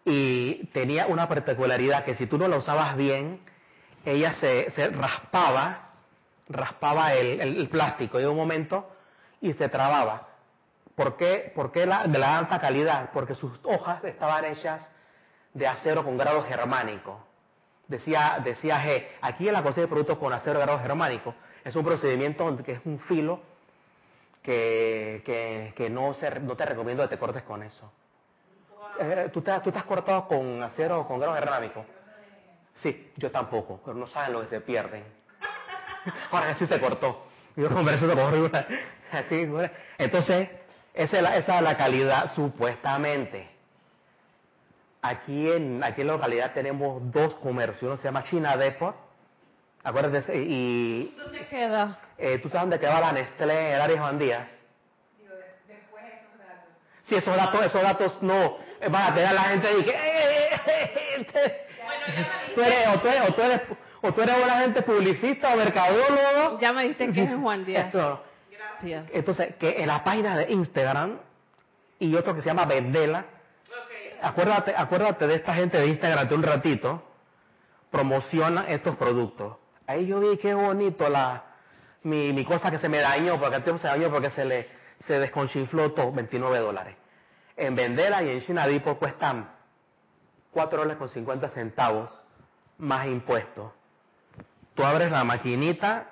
Y 0.05 0.67
tenía 0.67 1.07
una 1.07 1.29
particularidad 1.29 2.05
que 2.05 2.15
si 2.15 2.27
tú 2.27 2.39
no 2.39 2.47
la 2.47 2.57
usabas 2.57 2.97
bien, 2.97 3.41
ella 4.05 4.35
se, 4.35 4.71
se 4.71 4.89
raspaba, 4.89 5.93
raspaba 6.49 7.15
el, 7.15 7.41
el, 7.41 7.69
plástico 7.69 8.19
de 8.19 8.29
un 8.29 8.37
momento 8.37 8.91
y 9.41 9.55
se 9.55 9.69
trababa. 9.69 10.29
¿Por 10.95 11.17
qué? 11.17 11.51
¿Por 11.55 11.73
qué 11.73 11.87
la, 11.87 12.07
de 12.07 12.19
la 12.19 12.39
alta 12.39 12.61
calidad? 12.61 13.11
Porque 13.13 13.35
sus 13.35 13.59
hojas 13.65 14.05
estaban 14.05 14.45
hechas 14.45 14.93
de 15.55 15.67
acero 15.67 16.05
con 16.05 16.19
grado 16.19 16.43
germánico. 16.43 17.19
Decía, 17.89 18.41
decía 18.43 18.83
G, 18.85 19.07
aquí 19.21 19.47
en 19.47 19.55
la 19.55 19.63
cuestión 19.63 19.85
de 19.85 19.89
productos 19.89 20.19
con 20.19 20.33
acero 20.33 20.59
de 20.59 20.65
grado 20.65 20.81
germánico 20.81 21.35
es 21.65 21.75
un 21.77 21.85
procedimiento 21.85 22.57
que 22.65 22.73
es 22.73 22.81
un 22.85 22.99
filo 23.01 23.41
que, 24.43 25.73
que, 25.75 25.89
no, 25.89 26.13
se, 26.15 26.29
no 26.41 26.55
te 26.55 26.67
recomiendo 26.67 27.03
que 27.05 27.09
te 27.09 27.19
cortes 27.19 27.43
con 27.45 27.63
eso. 27.63 27.91
Eh, 29.01 29.31
¿tú, 29.33 29.41
te, 29.41 29.59
¿Tú 29.61 29.73
cortado 29.87 30.29
con 30.29 30.63
acero 30.63 31.07
con 31.09 31.19
grado 31.19 31.35
germánico? 31.35 31.87
Sí, 32.75 33.13
yo 33.17 33.31
tampoco, 33.31 33.81
pero 33.85 33.97
no 33.97 34.07
saben 34.07 34.35
lo 34.35 34.43
que 34.43 34.49
se 34.49 34.61
pierden. 34.61 35.05
Ahora 36.31 36.55
sí 36.57 36.67
se 36.67 36.81
cortó. 36.81 37.27
Yo 37.57 37.69
Entonces, 39.99 40.51
es, 40.93 41.13
la, 41.13 41.37
esa 41.37 41.57
es 41.57 41.63
la 41.63 41.77
calidad 41.77 42.35
supuestamente. 42.35 43.54
Aquí 45.07 45.53
en, 45.53 45.85
aquí 45.85 46.01
en 46.01 46.07
la 46.07 46.15
localidad 46.15 46.55
tenemos 46.55 47.13
dos 47.13 47.35
comercios. 47.35 47.83
Uno 47.83 47.97
se 47.99 48.05
llama 48.05 48.25
China 48.25 48.57
Depot. 48.57 48.97
Acuérdate, 49.83 50.35
y... 50.35 51.15
¿Dónde 51.19 51.47
queda? 51.47 51.99
Eh, 52.17 52.39
¿Tú 52.39 52.49
sabes 52.49 52.63
dónde 52.63 52.79
queda 52.79 53.01
la 53.01 53.13
Nestlé 53.13 53.69
en 53.69 53.75
el 53.75 53.81
área 53.83 54.01
Juan 54.01 54.19
Díaz? 54.19 54.49
Digo, 55.19 55.35
después 55.69 56.05
esos 56.05 56.39
datos. 56.39 56.71
Sí, 57.07 57.17
esos 57.17 57.37
datos, 57.37 57.67
esos 57.67 57.83
datos 57.83 58.23
no. 58.23 58.57
Van 58.91 59.13
a 59.13 59.15
tener 59.15 59.35
la 59.35 59.43
gente 59.43 59.79
y 59.79 59.85
que... 59.85 59.93
bueno, 61.85 62.07
ya 62.17 62.55
tú 62.55 62.61
eres, 62.63 62.89
o, 62.89 63.01
tú 63.01 63.09
eres, 63.09 63.29
o, 63.29 63.35
tú 63.35 63.43
eres, 63.43 63.61
o 64.01 64.13
tú 64.15 64.23
eres 64.23 64.37
una 64.43 64.59
gente 64.61 64.81
publicista 64.81 65.53
o 65.53 65.57
mercadólogo. 65.59 66.61
Ya 66.61 66.73
me 66.73 66.89
diste 66.89 67.13
que 67.13 67.25
es 67.25 67.31
en 67.31 67.43
Juan 67.43 67.67
Díaz. 67.67 67.93
Gracias. 67.93 69.07
Entonces, 69.13 69.55
que 69.57 69.83
en 69.83 69.87
la 69.87 70.03
página 70.03 70.39
de 70.39 70.51
Instagram 70.51 71.19
y 71.99 72.15
otro 72.15 72.35
que 72.35 72.41
se 72.41 72.47
llama 72.47 72.65
Vendela, 72.65 73.27
acuérdate, 74.25 74.75
acuérdate 74.77 75.27
de 75.27 75.35
esta 75.35 75.55
gente 75.55 75.79
de 75.79 75.87
Instagram 75.87 76.29
un 76.33 76.43
ratito, 76.43 77.03
promociona 77.91 78.67
estos 78.69 78.97
productos. 78.97 79.57
Ahí 79.87 80.07
yo 80.07 80.21
vi 80.21 80.37
qué 80.39 80.55
bonito 80.55 81.09
la, 81.09 81.45
mi, 82.03 82.33
mi 82.33 82.45
cosa 82.45 82.71
que 82.71 82.79
se 82.79 82.89
me 82.89 82.99
dañó, 82.99 83.39
porque 83.39 83.57
el 83.57 83.65
tiempo 83.65 83.81
se 83.81 83.89
dañó 83.89 84.11
porque 84.11 84.31
se 84.31 84.45
le 84.45 84.69
se 85.01 85.19
desconchinfló 85.19 85.93
todo, 85.93 86.13
29 86.13 86.59
dólares. 86.59 86.97
En 87.57 87.75
Vendela 87.75 88.23
y 88.23 88.31
en 88.31 88.41
China 88.41 88.67
Depot 88.67 88.99
cuestan 88.99 89.51
4 90.51 90.79
dólares 90.79 90.99
con 90.99 91.09
50 91.09 91.49
centavos 91.51 92.11
más 92.79 93.07
impuestos. 93.07 93.73
Tú 94.75 94.83
abres 94.83 95.11
la 95.11 95.25
maquinita 95.25 96.11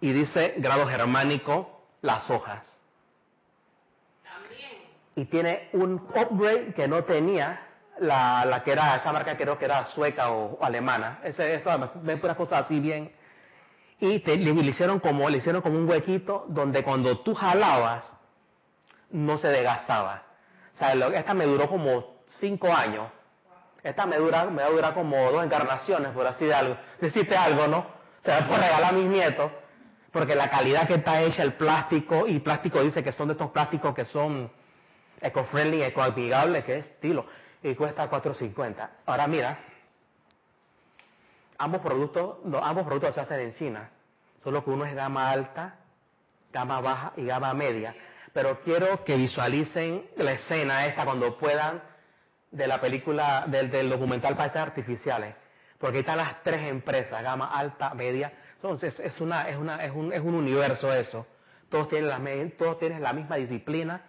y 0.00 0.12
dice 0.12 0.54
grado 0.58 0.86
germánico 0.86 1.80
las 2.02 2.28
hojas 2.30 2.83
y 5.16 5.26
tiene 5.26 5.68
un 5.72 5.94
upgrade 6.14 6.72
que 6.74 6.88
no 6.88 7.04
tenía 7.04 7.60
la, 7.98 8.44
la 8.44 8.62
que 8.62 8.72
era, 8.72 8.96
esa 8.96 9.12
marca 9.12 9.36
creo 9.36 9.58
que 9.58 9.64
era 9.64 9.86
sueca 9.86 10.30
o, 10.30 10.58
alemana. 10.62 11.20
Ese, 11.22 11.54
esto, 11.54 11.92
ven 12.02 12.20
puras 12.20 12.36
cosas 12.36 12.64
así 12.64 12.80
bien. 12.80 13.12
Y 14.00 14.18
le, 14.18 14.50
hicieron 14.68 14.98
como, 14.98 15.28
le 15.30 15.38
hicieron 15.38 15.62
como 15.62 15.78
un 15.78 15.88
huequito 15.88 16.44
donde 16.48 16.82
cuando 16.82 17.20
tú 17.20 17.34
jalabas, 17.34 18.12
no 19.10 19.38
se 19.38 19.48
desgastaba. 19.48 20.22
O 20.80 21.12
esta 21.12 21.34
me 21.34 21.46
duró 21.46 21.68
como 21.68 22.16
cinco 22.40 22.72
años. 22.72 23.08
Esta 23.82 24.06
me 24.06 24.16
dura, 24.16 24.46
me 24.46 24.62
va 24.62 24.68
a 24.68 24.72
durar 24.72 24.94
como 24.94 25.30
dos 25.30 25.44
encarnaciones, 25.44 26.12
por 26.12 26.26
así 26.26 26.50
algo. 26.50 26.76
Decirte 27.00 27.36
algo, 27.36 27.68
¿no? 27.68 27.78
O 27.78 28.24
sea, 28.24 28.48
por 28.48 28.58
regalar 28.58 28.90
a 28.90 28.92
mis 28.92 29.04
nietos. 29.04 29.52
Porque 30.10 30.34
la 30.34 30.50
calidad 30.50 30.86
que 30.86 30.94
está 30.94 31.20
hecha, 31.20 31.42
el 31.42 31.54
plástico, 31.54 32.26
y 32.26 32.40
plástico 32.40 32.82
dice 32.82 33.04
que 33.04 33.12
son 33.12 33.28
de 33.28 33.32
estos 33.32 33.50
plásticos 33.50 33.94
que 33.94 34.06
son 34.06 34.50
eco-friendly, 35.20 35.82
eco-amigable, 35.82 36.64
que 36.64 36.78
es 36.78 36.86
estilo, 36.86 37.26
y 37.62 37.74
cuesta 37.74 38.10
4.50. 38.10 38.88
Ahora 39.06 39.26
mira, 39.26 39.58
ambos 41.58 41.80
productos, 41.80 42.38
ambos 42.62 42.84
productos 42.84 43.14
se 43.14 43.20
hacen 43.20 43.40
en 43.40 43.54
China, 43.54 43.90
solo 44.42 44.64
que 44.64 44.70
uno 44.70 44.84
es 44.84 44.94
gama 44.94 45.30
alta, 45.30 45.76
gama 46.52 46.80
baja 46.80 47.12
y 47.16 47.24
gama 47.24 47.52
media. 47.54 47.94
Pero 48.32 48.60
quiero 48.60 49.04
que 49.04 49.16
visualicen 49.16 50.06
la 50.16 50.32
escena 50.32 50.86
esta 50.86 51.04
cuando 51.04 51.38
puedan 51.38 51.82
de 52.50 52.66
la 52.66 52.80
película, 52.80 53.44
del, 53.48 53.70
del 53.70 53.90
documental 53.90 54.36
Países 54.36 54.58
Artificiales, 54.58 55.34
porque 55.78 56.00
están 56.00 56.18
las 56.18 56.42
tres 56.42 56.68
empresas, 56.68 57.22
gama 57.22 57.46
alta, 57.46 57.94
media. 57.94 58.32
Entonces 58.56 58.98
es 59.00 59.20
una, 59.20 59.48
es 59.48 59.56
una, 59.56 59.84
es 59.84 59.92
un, 59.92 60.12
es 60.12 60.20
un 60.20 60.34
universo 60.34 60.92
eso. 60.92 61.26
Todos 61.68 61.88
tienen 61.88 62.08
la, 62.08 62.20
todos 62.56 62.78
tienen 62.78 63.02
la 63.02 63.12
misma 63.12 63.36
disciplina, 63.36 64.02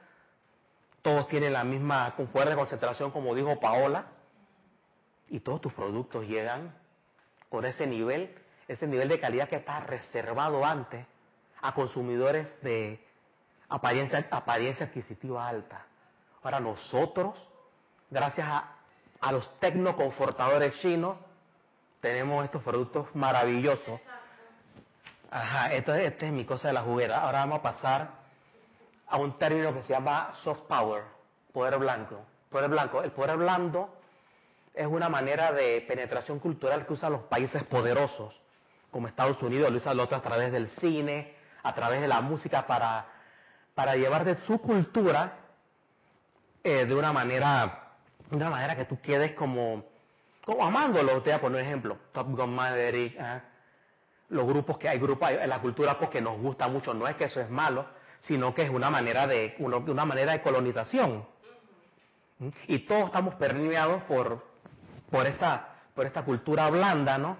todos 1.06 1.28
tienen 1.28 1.54
la 1.54 1.64
misma 1.64 2.16
fuerte 2.34 2.56
concentración, 2.56 3.12
como 3.12 3.36
dijo 3.36 3.60
Paola, 3.60 4.06
y 5.30 5.40
todos 5.40 5.62
tus 5.62 5.72
productos 5.72 6.26
llegan 6.26 6.76
con 7.48 7.64
ese 7.64 7.86
nivel, 7.86 8.36
ese 8.68 8.88
nivel 8.88 9.10
de 9.10 9.20
calidad 9.20 9.48
que 9.48 9.58
está 9.58 9.82
reservado 9.82 10.66
antes 10.66 11.06
a 11.62 11.76
consumidores 11.76 12.60
de 12.64 13.00
apariencia, 13.70 14.28
apariencia 14.32 14.88
adquisitiva 14.88 15.48
alta. 15.48 15.86
Ahora 16.42 16.60
nosotros, 16.60 17.38
gracias 18.10 18.48
a, 18.48 18.78
a 19.22 19.32
los 19.32 19.60
tecnoconfortadores 19.60 20.74
chinos, 20.80 21.18
tenemos 22.02 22.46
estos 22.46 22.64
productos 22.64 23.14
maravillosos. 23.14 24.02
Ajá, 25.30 25.72
esto, 25.72 25.94
esta 25.94 26.26
es 26.26 26.32
mi 26.32 26.46
cosa 26.46 26.70
de 26.70 26.74
la 26.74 26.82
juguera. 26.82 27.20
Ahora 27.20 27.42
vamos 27.42 27.60
a 27.60 27.62
pasar 27.62 28.25
a 29.08 29.18
un 29.18 29.38
término 29.38 29.74
que 29.74 29.84
se 29.84 29.94
llama 29.94 30.32
soft 30.44 30.62
power, 30.68 31.04
poder 31.54 31.78
blanco. 31.78 32.26
Poder 32.50 32.70
blanco. 32.70 33.04
El 33.04 33.12
poder 33.12 33.38
blando 33.38 33.90
es 34.74 34.88
una 34.88 35.10
manera 35.10 35.52
de 35.52 35.84
penetración 35.88 36.40
cultural 36.40 36.86
que 36.86 36.94
usan 36.94 37.14
los 37.14 37.24
países 37.24 37.64
poderosos, 37.64 38.40
como 38.92 39.08
Estados 39.08 39.42
Unidos, 39.42 39.72
lo 39.72 39.78
usan 39.78 39.98
los 39.98 40.06
otros 40.06 40.22
a 40.22 40.24
través 40.24 40.52
del 40.52 40.68
cine, 40.70 41.36
a 41.64 41.74
través 41.74 42.02
de 42.02 42.08
la 42.08 42.22
música, 42.22 42.66
para, 42.68 43.06
para 43.74 43.96
llevar 43.96 44.26
de 44.26 44.36
su 44.46 44.60
cultura 44.60 45.34
eh, 46.64 46.86
de 46.86 46.96
una 46.96 47.12
manera, 47.14 47.94
de 48.30 48.36
una 48.36 48.50
manera 48.50 48.76
que 48.76 48.86
tú 48.86 49.00
quedes 49.02 49.34
como, 49.34 49.84
como 50.46 50.66
amándolo. 50.66 51.22
Te 51.22 51.36
voy 51.36 51.42
a 51.44 51.48
un 51.48 51.58
ejemplo, 51.58 51.98
Top 52.12 52.28
Gun 52.30 52.56
Maverick, 52.56 53.16
¿eh? 53.20 53.42
los 54.30 54.46
grupos 54.46 54.78
que 54.78 54.90
hay 54.90 54.98
grupos 55.00 55.30
en 55.30 55.50
la 55.50 55.62
cultura 55.62 55.98
porque 56.00 56.22
nos 56.22 56.40
gusta 56.40 56.68
mucho, 56.68 56.94
no 56.94 57.08
es 57.08 57.16
que 57.16 57.26
eso 57.26 57.40
es 57.40 57.50
malo, 57.50 57.86
sino 58.28 58.54
que 58.54 58.64
es 58.64 58.70
una 58.70 58.90
manera 58.90 59.28
de, 59.28 59.56
una 59.60 60.06
manera 60.06 60.34
de 60.34 60.42
colonización. 60.42 61.26
¿Mm? 62.40 62.50
Y 62.68 62.80
todos 62.80 63.06
estamos 63.06 63.36
permeados 63.36 64.04
por, 64.04 64.44
por 65.10 65.26
esta, 65.26 65.76
por 65.94 66.06
esta 66.06 66.24
cultura 66.24 66.70
blanda, 66.70 67.18
¿no? 67.18 67.38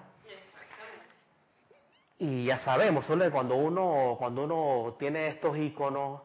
Y 2.18 2.46
ya 2.46 2.60
sabemos, 2.60 3.06
solo 3.06 3.30
cuando 3.30 3.56
uno, 3.56 4.16
cuando 4.18 4.46
uno 4.46 4.96
tiene 4.98 5.28
estos 5.28 5.58
iconos, 5.58 6.22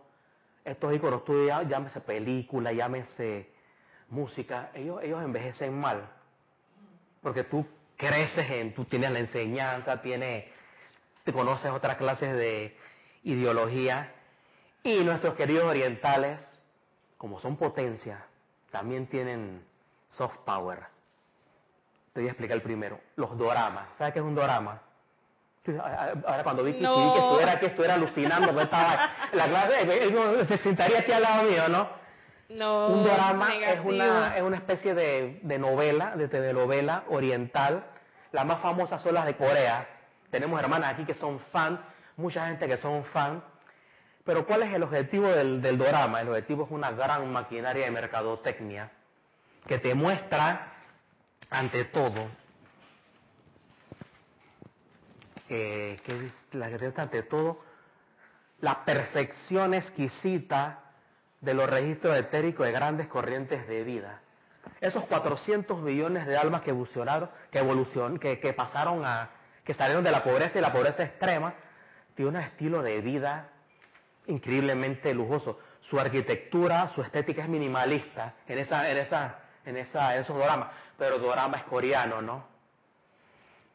estos 0.64 0.94
iconos, 0.94 1.24
tú 1.24 1.46
llámese 1.46 2.00
película, 2.00 2.72
llámese 2.72 3.50
música, 4.08 4.70
ellos, 4.74 5.02
ellos 5.02 5.20
envejecen 5.22 5.78
mal. 5.78 6.08
Porque 7.22 7.42
tú 7.42 7.66
creces 7.96 8.48
en, 8.50 8.72
tú 8.72 8.84
tienes 8.84 9.10
la 9.10 9.18
enseñanza, 9.18 10.00
tienes, 10.00 10.44
te 11.24 11.32
conoces 11.32 11.72
otras 11.72 11.96
clases 11.96 12.34
de 12.34 12.76
ideología. 13.24 14.14
Y 14.82 15.04
nuestros 15.04 15.34
queridos 15.34 15.64
orientales, 15.64 16.40
como 17.18 17.38
son 17.40 17.56
potencia, 17.56 18.24
también 18.70 19.06
tienen 19.06 19.64
soft 20.08 20.38
power. 20.44 20.78
Te 22.12 22.20
voy 22.20 22.28
a 22.28 22.32
explicar 22.32 22.56
el 22.56 22.62
primero. 22.62 22.98
Los 23.16 23.36
doramas. 23.36 23.94
¿Sabes 23.96 24.14
qué 24.14 24.18
es 24.20 24.24
un 24.24 24.34
dorama? 24.34 24.80
Ahora 26.26 26.42
cuando 26.42 26.64
vi 26.64 26.74
que, 26.74 26.80
no. 26.80 27.12
que 27.12 27.18
estuviera 27.20 27.52
aquí, 27.52 27.66
estuviera 27.66 27.94
alucinando, 27.94 28.52
no 28.52 28.60
estaba 28.62 29.10
la 29.32 29.46
clase, 29.46 30.46
se 30.46 30.56
sentaría 30.58 31.00
aquí 31.00 31.12
al 31.12 31.22
lado 31.22 31.42
mío, 31.44 31.68
¿no? 31.68 31.88
No. 32.48 32.88
Un 32.88 33.04
drama 33.04 33.54
es 33.56 33.80
una, 33.84 34.36
es 34.36 34.42
una 34.42 34.56
especie 34.56 34.94
de, 34.94 35.38
de 35.42 35.58
novela, 35.58 36.16
de 36.16 36.28
telenovela 36.28 37.04
oriental. 37.08 37.84
Las 38.32 38.46
más 38.46 38.60
famosas 38.60 39.00
son 39.02 39.14
las 39.14 39.26
de 39.26 39.36
Corea. 39.36 39.86
Tenemos 40.30 40.58
hermanas 40.58 40.94
aquí 40.94 41.04
que 41.04 41.14
son 41.14 41.38
fan, 41.52 41.80
mucha 42.16 42.46
gente 42.46 42.66
que 42.66 42.78
son 42.78 43.04
fan. 43.04 43.42
Pero 44.24 44.46
¿cuál 44.46 44.62
es 44.62 44.74
el 44.74 44.82
objetivo 44.82 45.28
del, 45.28 45.62
del 45.62 45.78
dorama? 45.78 46.20
El 46.20 46.28
objetivo 46.28 46.64
es 46.64 46.70
una 46.70 46.90
gran 46.90 47.32
maquinaria 47.32 47.84
de 47.84 47.90
mercadotecnia 47.90 48.90
que 49.66 49.78
te 49.78 49.94
muestra 49.94 50.74
ante 51.50 51.84
todo 51.86 52.28
que 55.50 56.00
es 56.06 56.54
la 56.54 56.70
que 56.70 56.78
te 56.78 57.00
ante 57.00 57.22
todo 57.24 57.58
la 58.60 58.84
perfección 58.84 59.74
exquisita 59.74 60.78
de 61.40 61.54
los 61.54 61.68
registros 61.68 62.16
etéricos 62.16 62.66
de 62.66 62.72
grandes 62.72 63.08
corrientes 63.08 63.66
de 63.66 63.82
vida. 63.82 64.20
Esos 64.80 65.04
400 65.06 65.80
millones 65.80 66.26
de 66.26 66.36
almas 66.36 66.62
que 66.62 66.70
evolucionaron, 66.70 67.30
que, 67.50 67.58
evolución, 67.58 68.18
que, 68.18 68.38
que 68.38 68.52
pasaron 68.52 69.04
a, 69.04 69.30
que 69.64 69.74
salieron 69.74 70.04
de 70.04 70.12
la 70.12 70.22
pobreza 70.22 70.58
y 70.58 70.62
la 70.62 70.72
pobreza 70.72 71.02
extrema, 71.02 71.54
tiene 72.14 72.30
un 72.30 72.36
estilo 72.36 72.82
de 72.82 73.00
vida 73.00 73.48
increíblemente 74.26 75.12
lujoso. 75.14 75.58
Su 75.80 75.98
arquitectura, 75.98 76.90
su 76.94 77.02
estética 77.02 77.42
es 77.42 77.48
minimalista 77.48 78.34
en 78.46 78.58
esa, 78.58 78.90
en 78.90 78.98
esa, 78.98 79.38
en 79.64 79.76
esa, 79.76 80.14
en 80.14 80.22
esos 80.22 80.36
dramas, 80.36 80.70
pero 80.98 81.16
el 81.16 81.22
drama 81.22 81.58
es 81.58 81.64
coreano, 81.64 82.20
¿no? 82.22 82.44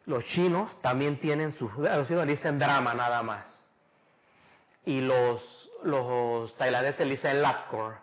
Los 0.05 0.23
chinos 0.25 0.79
también 0.81 1.19
tienen 1.19 1.51
sus, 1.53 1.75
los 1.75 2.07
chinos 2.07 2.27
dicen 2.27 2.59
drama 2.59 2.93
nada 2.93 3.23
más. 3.23 3.63
Y 4.85 5.01
los, 5.01 5.41
los 5.83 6.55
tailandeses 6.57 7.09
dicen 7.09 7.41
lapcore. 7.41 7.97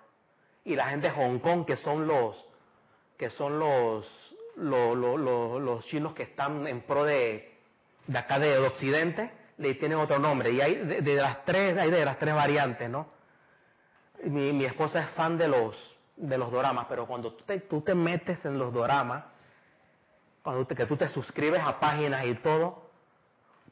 Y 0.64 0.74
la 0.74 0.86
gente 0.86 1.08
de 1.08 1.14
Hong 1.14 1.38
Kong, 1.38 1.64
que 1.64 1.76
son 1.76 2.06
los, 2.06 2.44
que 3.16 3.30
son 3.30 3.58
los, 3.58 4.06
los, 4.56 4.96
los, 4.96 5.84
chinos 5.86 6.14
que 6.14 6.24
están 6.24 6.66
en 6.66 6.80
pro 6.82 7.04
de, 7.04 7.56
de 8.06 8.18
acá 8.18 8.38
de, 8.38 8.58
Occidente, 8.58 9.30
le 9.62 9.74
tienen 9.74 9.98
otro 9.98 10.18
nombre. 10.18 10.50
Y 10.50 10.60
hay 10.60 10.74
de, 10.74 11.14
las 11.14 11.44
tres, 11.44 11.78
hay 11.78 11.90
de 11.90 12.04
las 12.04 12.18
tres 12.18 12.34
variantes, 12.34 12.90
¿no? 12.90 13.08
Mi, 14.24 14.52
mi 14.52 14.64
esposa 14.64 15.00
es 15.00 15.10
fan 15.10 15.38
de 15.38 15.48
los, 15.48 15.76
de 16.16 16.36
los 16.38 16.50
doramas, 16.50 16.86
pero 16.88 17.06
cuando 17.06 17.32
tú 17.32 17.44
te, 17.44 17.60
tú 17.60 17.80
te 17.80 17.94
metes 17.94 18.44
en 18.44 18.58
los 18.58 18.72
doramas, 18.72 19.24
cuando 20.42 20.66
te, 20.66 20.74
que 20.74 20.86
tú 20.86 20.96
te 20.96 21.08
suscribes 21.08 21.60
a 21.62 21.78
páginas 21.80 22.26
y 22.26 22.34
todo, 22.36 22.90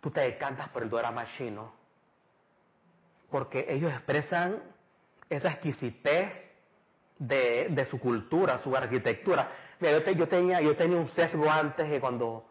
tú 0.00 0.10
te 0.10 0.20
decantas 0.20 0.68
por 0.70 0.82
el 0.82 0.90
drama 0.90 1.26
chino. 1.36 1.72
Porque 3.30 3.66
ellos 3.68 3.92
expresan 3.92 4.62
esa 5.28 5.50
exquisitez 5.50 6.32
de, 7.18 7.68
de 7.70 7.84
su 7.84 8.00
cultura, 8.00 8.58
su 8.58 8.74
arquitectura. 8.74 9.52
Mira, 9.78 9.98
yo, 9.98 10.12
yo, 10.12 10.28
tenía, 10.28 10.60
yo 10.60 10.76
tenía 10.76 10.98
un 10.98 11.08
sesgo 11.08 11.48
antes 11.48 11.88
que 11.88 12.00
cuando, 12.00 12.49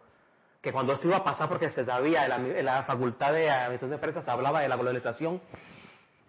que 0.62 0.74
cuando 0.74 0.93
esto 0.93 1.08
iba 1.08 1.17
a 1.17 1.24
pasar, 1.24 1.48
porque 1.48 1.69
se 1.69 1.86
sabía, 1.86 2.26
en 2.26 2.65
la, 2.65 2.84
facultad 2.84 3.34
de 3.34 3.50
administración 3.50 3.89
de 3.91 3.95
empresas 3.95 4.26
se 4.26 4.32
hablaba 4.32 4.62
de 4.62 4.67
la 4.67 4.76
globalización 4.76 5.41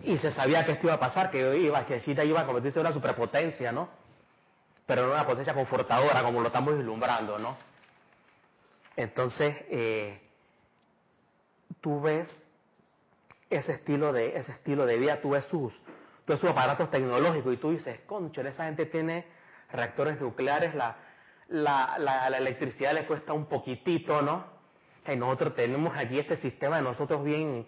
y 0.05 0.19
se 0.19 0.31
sabía 0.31 0.65
que 0.65 0.73
esto 0.73 0.87
iba 0.87 0.95
a 0.95 1.01
pasar, 1.01 1.31
que, 1.31 1.59
iba, 1.59 1.85
que 1.85 2.01
iba 2.25 2.41
a 2.41 2.47
convertirse 2.47 2.79
en 2.79 2.87
una 2.87 2.95
superpotencia, 2.95 3.73
¿no? 3.73 3.89
Pero 4.87 5.05
en 5.05 5.11
una 5.11 5.27
potencia 5.27 5.53
confortadora, 5.53 6.23
como 6.23 6.41
lo 6.41 6.47
estamos 6.47 6.77
vislumbrando, 6.77 7.39
¿no? 7.39 7.57
Entonces, 8.97 9.57
eh, 9.69 10.21
tú 11.81 12.01
ves 12.01 12.29
ese 13.49 13.73
estilo 13.73 14.13
de 14.13 14.37
ese 14.37 14.53
estilo 14.53 14.87
de 14.87 14.97
vida, 14.97 15.21
tú 15.21 15.31
ves 15.31 15.45
sus, 15.47 15.73
sus 16.27 16.45
aparatos 16.45 16.91
tecnológicos 16.91 17.55
y 17.55 17.57
tú 17.57 17.71
dices, 17.73 18.01
concho, 18.07 18.43
esa 18.43 18.67
gente 18.67 18.87
tiene 18.87 19.27
reactores 19.73 20.21
nucleares, 20.21 20.75
la, 20.75 20.97
la, 21.51 21.97
la, 21.99 22.29
electricidad 22.39 22.95
le 22.95 23.07
cuesta 23.07 23.33
un 23.33 23.47
poquitito, 23.47 24.23
¿no? 24.23 24.45
Y 25.07 25.17
nosotros 25.17 25.55
tenemos 25.55 25.97
aquí 25.97 26.19
este 26.19 26.37
sistema 26.37 26.77
de 26.77 26.83
nosotros 26.83 27.25
bien, 27.25 27.67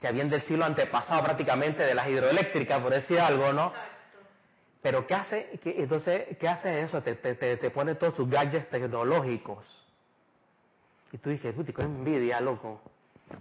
que 0.00 0.12
bien 0.12 0.30
del 0.30 0.42
siglo 0.42 0.64
antepasado 0.64 1.22
prácticamente 1.22 1.82
de 1.82 1.94
las 1.94 2.08
hidroeléctricas, 2.08 2.80
por 2.80 2.92
decir 2.92 3.20
algo, 3.20 3.52
¿no? 3.52 3.72
Pero 4.80 5.06
¿qué 5.06 5.14
hace? 5.14 5.60
entonces, 5.64 6.36
¿qué 6.38 6.48
hace 6.48 6.82
eso? 6.82 7.02
Te, 7.02 7.14
te, 7.16 7.34
te 7.34 7.70
pone 7.70 7.96
todos 7.96 8.14
sus 8.14 8.30
gadgets 8.30 8.70
tecnológicos 8.70 9.66
y 11.12 11.18
tú 11.18 11.30
dices, 11.30 11.54
puti, 11.54 11.72
qué 11.72 11.82
envidia, 11.82 12.40
loco. 12.40 12.80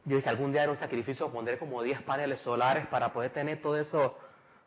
Yo 0.05 0.17
dije, 0.17 0.29
algún 0.29 0.51
día 0.51 0.63
era 0.63 0.71
un 0.71 0.77
sacrificio 0.77 1.31
pondré 1.31 1.57
como 1.57 1.81
10 1.81 2.01
paneles 2.03 2.41
solares 2.41 2.87
para 2.87 3.13
poder 3.13 3.31
tener 3.31 3.61
todo 3.61 3.77
eso, 3.77 4.17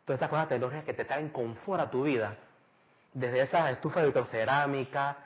todas 0.05 0.19
esas 0.19 0.29
cosas 0.29 0.47
tecnológicas 0.49 0.85
que 0.85 0.93
te 0.93 1.05
traen 1.05 1.29
confort 1.29 1.81
a 1.81 1.91
tu 1.91 2.03
vida. 2.03 2.37
Desde 3.13 3.41
esas 3.41 3.71
estufas 3.71 4.03
de 4.03 4.07
vitrocerámica, 4.07 5.17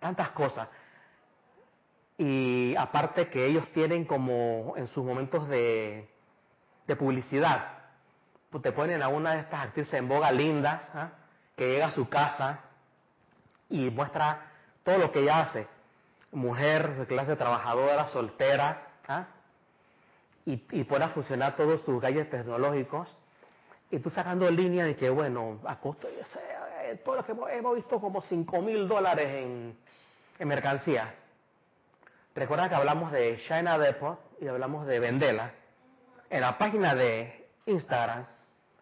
tantas 0.00 0.30
cosas. 0.30 0.68
Y 2.16 2.74
aparte 2.76 3.28
que 3.28 3.46
ellos 3.46 3.66
tienen 3.72 4.04
como 4.04 4.74
en 4.76 4.86
sus 4.86 5.04
momentos 5.04 5.48
de, 5.48 6.08
publicidad, 6.98 7.68
te 8.62 8.70
ponen 8.70 9.02
a 9.02 9.08
una 9.08 9.34
de 9.34 9.40
estas 9.40 9.64
actrices 9.64 9.94
en 9.94 10.08
boga 10.08 10.30
lindas, 10.30 10.88
¿ah? 10.94 11.10
que 11.56 11.68
llega 11.68 11.86
a 11.86 11.90
su 11.90 12.08
casa 12.08 12.60
y 13.68 13.90
muestra 13.90 14.46
todo 14.84 14.98
lo 14.98 15.10
que 15.10 15.20
ella 15.20 15.40
hace. 15.40 15.66
Mujer 16.30 16.96
de 16.96 17.06
clase 17.06 17.34
trabajadora, 17.34 18.08
soltera, 18.08 18.86
¿ah? 19.08 19.26
y, 20.46 20.62
y 20.70 20.84
pone 20.84 21.06
a 21.06 21.08
funcionar 21.08 21.56
todos 21.56 21.80
sus 21.82 22.00
gadgets 22.00 22.30
tecnológicos. 22.30 23.08
Y 23.90 23.98
tú 23.98 24.10
sacando 24.10 24.48
línea 24.50 24.84
de 24.84 24.94
que, 24.94 25.10
bueno, 25.10 25.58
a 25.64 25.80
costo, 25.80 26.08
eh, 26.84 26.96
todo 27.04 27.16
lo 27.16 27.24
que 27.24 27.32
hemos, 27.32 27.74
visto 27.74 28.00
como 28.00 28.20
5 28.20 28.62
mil 28.62 28.86
dólares 28.86 29.26
en, 29.26 29.76
en 30.38 30.48
mercancía. 30.48 31.14
Recuerda 32.34 32.68
que 32.68 32.74
hablamos 32.74 33.12
de 33.12 33.38
China 33.46 33.78
Depot 33.78 34.18
y 34.40 34.48
hablamos 34.48 34.86
de 34.86 34.98
Vendela. 34.98 35.52
En 36.28 36.40
la 36.40 36.58
página 36.58 36.94
de 36.94 37.46
Instagram 37.66 38.26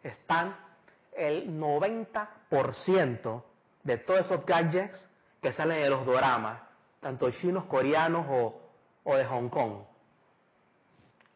están 0.02 0.56
el 1.16 1.58
90% 1.60 3.42
de 3.82 3.98
todos 3.98 4.20
esos 4.20 4.44
gadgets 4.46 5.06
que 5.40 5.52
salen 5.52 5.82
de 5.82 5.90
los 5.90 6.06
doramas, 6.06 6.60
tanto 7.00 7.30
chinos, 7.30 7.64
coreanos 7.66 8.26
o, 9.04 9.16
de 9.16 9.24
Hong 9.24 9.48
Kong. 9.48 9.82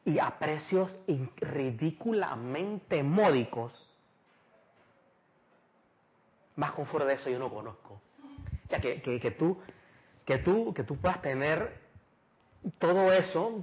Y 0.05 0.19
a 0.19 0.39
precios 0.39 0.97
ridículamente 1.37 3.03
módicos. 3.03 3.73
Más 6.57 6.73
confort 6.73 7.07
de 7.07 7.15
eso 7.15 7.31
yo 7.31 7.39
no 7.39 7.51
conozco. 7.51 8.01
Ya 8.69 8.81
que, 8.81 9.01
que, 9.01 9.31
tú, 9.31 9.61
que, 10.25 10.39
tú, 10.39 10.75
que 10.75 10.83
tú 10.83 10.97
puedas 10.97 11.23
tener 11.23 11.81
todo 12.79 13.13
eso, 13.13 13.63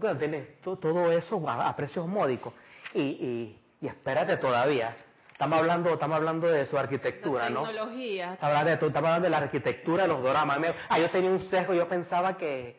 todo 0.62 1.12
eso 1.12 1.50
a, 1.50 1.76
precios 1.76 2.08
módicos. 2.08 2.54
Y, 2.94 3.02
y, 3.02 3.62
y 3.82 3.88
espérate 3.88 4.38
todavía, 4.38 4.96
Estamos 5.34 5.60
hablando, 5.60 5.90
estamos 5.90 6.16
hablando 6.16 6.48
de 6.48 6.66
su 6.68 6.78
arquitectura, 6.78 7.50
¿no? 7.50 7.64
Tecnología. 7.64 8.34
Estamos 8.34 8.56
hablando, 8.56 8.70
de, 8.70 8.88
estamos 8.88 9.08
hablando 9.08 9.24
de 9.24 9.30
la 9.30 9.38
arquitectura 9.38 10.04
de 10.04 10.08
los 10.08 10.22
doramas. 10.22 10.60
Ah, 10.88 11.00
yo 11.00 11.10
tenía 11.10 11.32
un 11.32 11.42
sesgo, 11.42 11.74
yo 11.74 11.88
pensaba 11.90 12.38
que... 12.38 12.78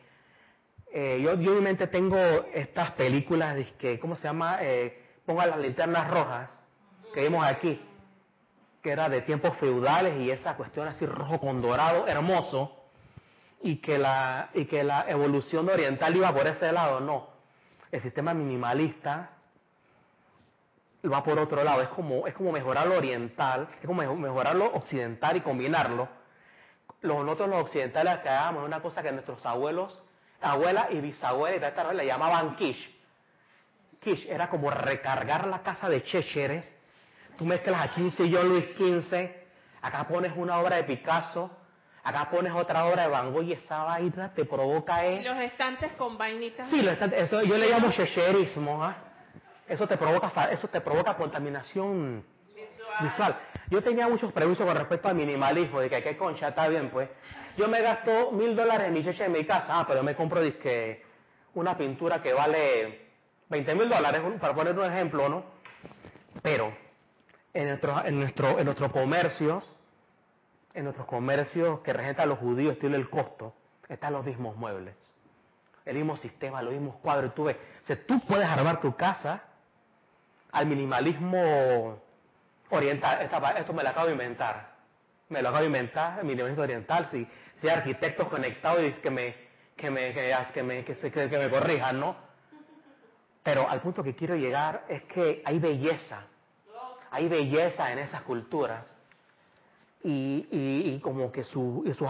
Eh, 0.91 1.19
yo, 1.21 1.35
yo 1.35 1.51
en 1.51 1.57
mi 1.57 1.63
mente 1.63 1.87
tengo 1.87 2.17
estas 2.53 2.91
películas, 2.91 3.57
que, 3.77 3.99
¿cómo 3.99 4.15
se 4.15 4.23
llama? 4.23 4.59
Eh, 4.61 4.97
ponga 5.25 5.45
las 5.45 5.59
linternas 5.59 6.09
rojas 6.09 6.59
que 7.13 7.23
vimos 7.23 7.45
aquí, 7.45 7.79
que 8.85 8.91
era 8.91 9.09
de 9.09 9.21
tiempos 9.21 9.57
feudales 9.57 10.21
y 10.21 10.29
esa 10.29 10.55
cuestión 10.55 10.87
así 10.87 11.07
rojo 11.07 11.39
con 11.39 11.59
dorado, 11.59 12.05
hermoso, 12.05 12.71
y 13.63 13.77
que 13.77 13.97
la, 13.97 14.49
y 14.53 14.65
que 14.65 14.83
la 14.83 15.09
evolución 15.09 15.67
oriental 15.67 16.15
iba 16.15 16.31
por 16.31 16.45
ese 16.45 16.71
lado, 16.71 16.99
no. 16.99 17.29
El 17.91 17.99
sistema 18.01 18.35
minimalista 18.35 19.31
va 21.11 21.23
por 21.23 21.39
otro 21.39 21.63
lado. 21.63 21.81
Es 21.81 21.89
como, 21.89 22.27
es 22.27 22.35
como 22.35 22.51
mejorar 22.51 22.85
lo 22.85 22.97
oriental, 22.97 23.69
es 23.81 23.87
como 23.87 24.03
mejorar 24.17 24.55
lo 24.55 24.67
occidental 24.67 25.35
y 25.37 25.41
combinarlo. 25.41 26.07
nosotros 27.01 27.49
los 27.49 27.61
occidentales 27.63 28.19
es 28.23 28.63
una 28.63 28.83
cosa 28.83 29.01
que 29.01 29.11
nuestros 29.11 29.43
abuelos, 29.47 29.99
abuela 30.39 30.89
y 30.91 31.01
bisabuela 31.01 31.69
y 31.69 31.73
tal, 31.73 31.97
le 31.97 32.05
llamaban 32.05 32.55
quiche. 32.55 32.93
Quiche 33.99 34.31
era 34.31 34.47
como 34.47 34.69
recargar 34.69 35.47
la 35.47 35.63
casa 35.63 35.89
de 35.89 36.03
Checheres. 36.03 36.74
Tú 37.37 37.45
mezclas 37.45 37.89
aquí 37.89 38.01
un 38.01 38.11
sillón 38.11 38.49
Luis 38.49 38.65
XV, 38.77 39.29
acá 39.81 40.07
pones 40.07 40.31
una 40.35 40.59
obra 40.59 40.77
de 40.77 40.83
Picasso, 40.85 41.51
acá 42.03 42.29
pones 42.29 42.53
otra 42.53 42.85
obra 42.85 43.03
de 43.03 43.09
Van 43.09 43.33
Gogh 43.33 43.43
y 43.43 43.53
esa 43.53 43.83
vaina 43.83 44.33
te 44.33 44.45
provoca... 44.45 45.03
los 45.03 45.37
estantes 45.39 45.91
con 45.93 46.17
vainitas. 46.17 46.67
Sí, 46.69 46.81
los 46.81 46.93
estantes, 46.93 47.23
eso 47.23 47.41
yo 47.43 47.57
le 47.57 47.69
llamo 47.69 47.91
checherismo. 47.91 48.83
¿ah? 48.83 48.95
eso 49.67 49.87
te 49.87 49.97
provoca, 49.97 50.45
eso 50.51 50.67
te 50.67 50.81
provoca 50.81 51.15
contaminación 51.15 52.23
visual. 53.01 53.37
Yo 53.69 53.81
tenía 53.81 54.07
muchos 54.07 54.31
prejuicios 54.31 54.67
con 54.67 54.77
respecto 54.77 55.07
al 55.07 55.15
minimalismo, 55.15 55.79
de 55.79 55.89
que 55.89 56.03
qué 56.03 56.17
concha, 56.17 56.49
está 56.49 56.67
bien, 56.67 56.89
pues. 56.89 57.09
Yo 57.57 57.67
me 57.67 57.81
gasto 57.81 58.31
mil 58.31 58.55
dólares 58.55 58.87
en 58.87 58.93
mi 58.93 59.03
cheche 59.03 59.25
en 59.25 59.31
mi 59.31 59.45
casa, 59.45 59.79
ah, 59.79 59.85
pero 59.87 60.03
me 60.03 60.15
compro 60.15 60.41
disque, 60.41 61.03
una 61.55 61.77
pintura 61.77 62.21
que 62.21 62.33
vale 62.33 63.07
20 63.49 63.75
mil 63.75 63.89
dólares, 63.89 64.21
para 64.39 64.53
poner 64.53 64.77
un 64.77 64.85
ejemplo, 64.85 65.29
¿no? 65.29 65.45
Pero 66.41 66.84
en, 67.55 67.67
en, 67.69 68.19
nuestro, 68.19 68.59
en 68.59 68.65
nuestros 68.65 68.91
comercios, 68.91 69.73
en 70.73 70.83
nuestros 70.83 71.07
comercios 71.07 71.79
que 71.79 71.93
regentan 71.93 72.27
los 72.29 72.37
judíos, 72.37 72.73
estilo 72.73 72.95
el 72.97 73.09
costo, 73.09 73.55
están 73.87 74.13
los 74.13 74.25
mismos 74.25 74.57
muebles, 74.57 74.95
el 75.85 75.95
mismo 75.95 76.17
sistema, 76.17 76.61
los 76.61 76.73
mismos 76.73 76.97
cuadros. 76.97 77.33
Tú 77.33 77.45
ves, 77.45 77.55
o 77.89 77.95
tú 78.05 78.19
puedes 78.27 78.45
armar 78.45 78.81
tu 78.81 78.93
casa 78.95 79.41
al 80.51 80.67
minimalismo 80.67 81.97
oriental. 82.69 83.21
esto 83.21 83.73
me 83.73 83.83
lo 83.83 83.89
acabo 83.89 84.07
de 84.07 84.11
inventar. 84.11 84.75
Me 85.29 85.41
lo 85.41 85.49
acabo 85.49 85.61
de 85.61 85.67
inventar, 85.67 86.19
el 86.19 86.25
minimalismo 86.25 86.61
oriental. 86.61 87.07
Si, 87.09 87.25
si 87.57 87.69
hay 87.69 87.77
arquitectos 87.77 88.27
conectados 88.27 88.83
y 88.83 88.91
que 88.91 89.09
me, 89.09 89.33
que 89.77 89.89
me, 89.89 90.13
que, 90.13 90.63
me, 90.63 90.83
que, 90.83 90.93
que 90.93 91.37
me 91.37 91.49
corrijan, 91.49 91.99
¿no? 92.01 92.17
Pero 93.43 93.69
al 93.69 93.79
punto 93.79 94.03
que 94.03 94.13
quiero 94.13 94.35
llegar 94.35 94.83
es 94.89 95.03
que 95.03 95.41
hay 95.45 95.59
belleza. 95.59 96.25
Hay 97.15 97.29
belleza 97.29 97.93
en 97.93 97.99
esas 97.99 98.23
culturas. 98.23 98.83
Y, 100.03 100.47
y, 100.51 100.99
como 100.99 101.31
que 101.31 101.43
su, 101.43 101.81
y 101.85 101.93
sus, 101.93 102.07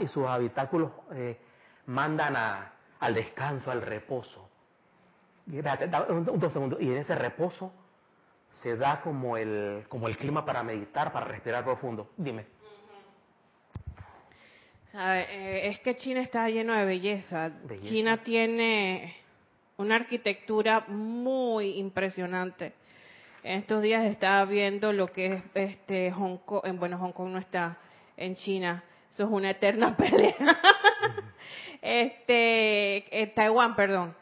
y 0.00 0.08
sus 0.08 0.26
habitáculos 0.26 0.92
eh, 1.12 1.36
mandan 1.86 2.36
a, 2.36 2.72
al 3.00 3.14
descanso, 3.14 3.72
al 3.72 3.82
reposo. 3.82 4.48
Y, 5.48 5.58
un, 5.58 6.28
un, 6.28 6.76
y 6.80 6.86
en 6.86 6.98
ese 6.98 7.16
reposo 7.16 7.72
se 8.62 8.76
da 8.76 9.00
como 9.00 9.36
el, 9.36 9.86
como 9.88 10.06
el 10.06 10.16
clima 10.16 10.44
para 10.44 10.62
meditar, 10.62 11.12
para 11.12 11.26
respirar 11.26 11.64
profundo. 11.64 12.12
Dime. 12.16 12.46
Eh, 14.94 15.62
es 15.64 15.80
que 15.80 15.96
China 15.96 16.22
está 16.22 16.48
lleno 16.48 16.74
de 16.74 16.84
belleza. 16.84 17.50
China 17.82 18.22
tiene 18.22 19.16
una 19.78 19.96
arquitectura 19.96 20.84
muy 20.86 21.78
impresionante. 21.78 22.72
En 23.44 23.58
estos 23.58 23.82
días 23.82 24.06
estaba 24.06 24.46
viendo 24.46 24.90
lo 24.94 25.08
que 25.08 25.26
es 25.26 25.42
este 25.54 26.10
Hong 26.12 26.38
Kong, 26.46 26.62
en, 26.64 26.78
bueno, 26.78 26.96
Hong 26.96 27.12
Kong 27.12 27.28
no 27.28 27.38
está 27.38 27.76
en 28.16 28.36
China. 28.36 28.82
Eso 29.12 29.24
es 29.24 29.30
una 29.30 29.50
eterna 29.50 29.94
pelea. 29.98 30.34
este, 31.82 33.20
en 33.20 33.34
Taiwán, 33.34 33.76
perdón. 33.76 34.16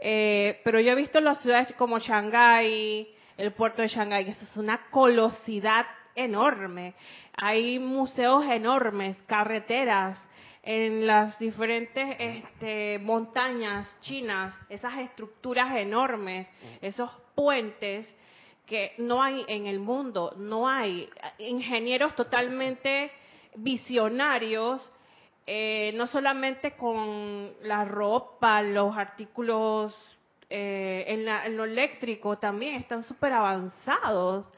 Eh, 0.00 0.60
pero 0.64 0.80
yo 0.80 0.90
he 0.90 0.96
visto 0.96 1.20
las 1.20 1.40
ciudades 1.40 1.72
como 1.74 2.00
Shanghái, 2.00 3.14
el 3.36 3.52
puerto 3.52 3.80
de 3.80 3.86
Shanghái, 3.86 4.30
eso 4.30 4.44
es 4.44 4.56
una 4.56 4.90
colosidad 4.90 5.86
enorme. 6.16 6.94
Hay 7.36 7.78
museos 7.78 8.44
enormes, 8.46 9.16
carreteras 9.28 10.20
en 10.64 11.06
las 11.06 11.38
diferentes 11.38 12.16
este, 12.18 12.98
montañas 12.98 13.96
chinas, 14.00 14.52
esas 14.68 14.98
estructuras 14.98 15.76
enormes, 15.76 16.50
esos 16.82 17.08
puentes 17.36 18.12
que 18.66 18.94
no 18.98 19.22
hay 19.22 19.44
en 19.48 19.66
el 19.66 19.78
mundo, 19.78 20.34
no 20.36 20.68
hay 20.68 21.08
ingenieros 21.38 22.14
totalmente 22.16 23.10
visionarios, 23.56 24.90
eh, 25.46 25.92
no 25.94 26.06
solamente 26.06 26.72
con 26.76 27.52
la 27.62 27.84
ropa, 27.84 28.62
los 28.62 28.96
artículos 28.96 29.94
eh, 30.48 31.04
en, 31.08 31.56
lo 31.56 31.64
eléctrico 31.64 32.38
también 32.38 32.76
están 32.76 33.02
súper 33.02 33.32
avanzados, 33.32 34.50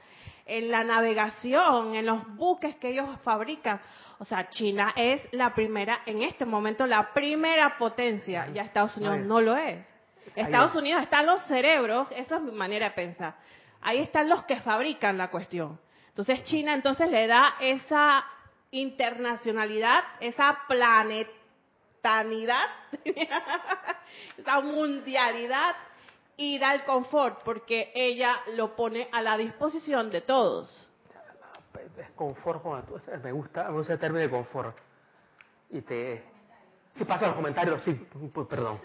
en 0.48 0.70
la 0.70 0.84
navegación, 0.84 1.96
en 1.96 2.06
los 2.06 2.24
buques 2.36 2.76
que 2.76 2.90
ellos 2.90 3.08
fabrican. 3.24 3.80
O 4.18 4.24
sea, 4.24 4.48
China 4.48 4.92
es 4.96 5.20
la 5.32 5.54
primera, 5.54 6.02
en 6.06 6.22
este 6.22 6.44
momento, 6.44 6.86
la 6.86 7.12
primera 7.12 7.76
potencia, 7.78 8.46
ya 8.54 8.62
Estados 8.62 8.96
Unidos 8.96 9.18
no 9.20 9.40
lo 9.40 9.56
es. 9.56 9.84
Estados 10.36 10.74
Unidos 10.74 11.02
están 11.02 11.26
los 11.26 11.42
cerebros, 11.44 12.08
esa 12.14 12.36
es 12.36 12.42
mi 12.42 12.52
manera 12.52 12.90
de 12.90 12.94
pensar. 12.94 13.34
Ahí 13.82 14.00
están 14.00 14.28
los 14.28 14.44
que 14.44 14.60
fabrican 14.60 15.18
la 15.18 15.30
cuestión. 15.30 15.78
Entonces 16.08 16.42
China 16.44 16.74
entonces 16.74 17.10
le 17.10 17.26
da 17.26 17.56
esa 17.60 18.24
internacionalidad, 18.70 20.02
esa 20.20 20.58
planetanidad, 20.66 22.66
esa 24.38 24.60
mundialidad 24.60 25.76
y 26.36 26.58
da 26.58 26.74
el 26.74 26.84
confort 26.84 27.42
porque 27.42 27.92
ella 27.94 28.36
lo 28.54 28.76
pone 28.76 29.08
a 29.12 29.22
la 29.22 29.36
disposición 29.36 30.10
de 30.10 30.22
todos. 30.22 30.88
Es 31.98 32.10
confort, 32.10 32.62
me 33.22 33.32
gusta, 33.32 33.64
me 33.64 33.72
gusta 33.72 33.94
el 33.94 33.98
término 33.98 34.22
de 34.22 34.30
confort. 34.30 34.76
Y 35.70 35.80
te... 35.82 36.22
Si 36.94 37.04
pasa 37.04 37.26
los 37.26 37.36
comentarios, 37.36 37.82
sí, 37.82 37.92
perdón. 38.48 38.80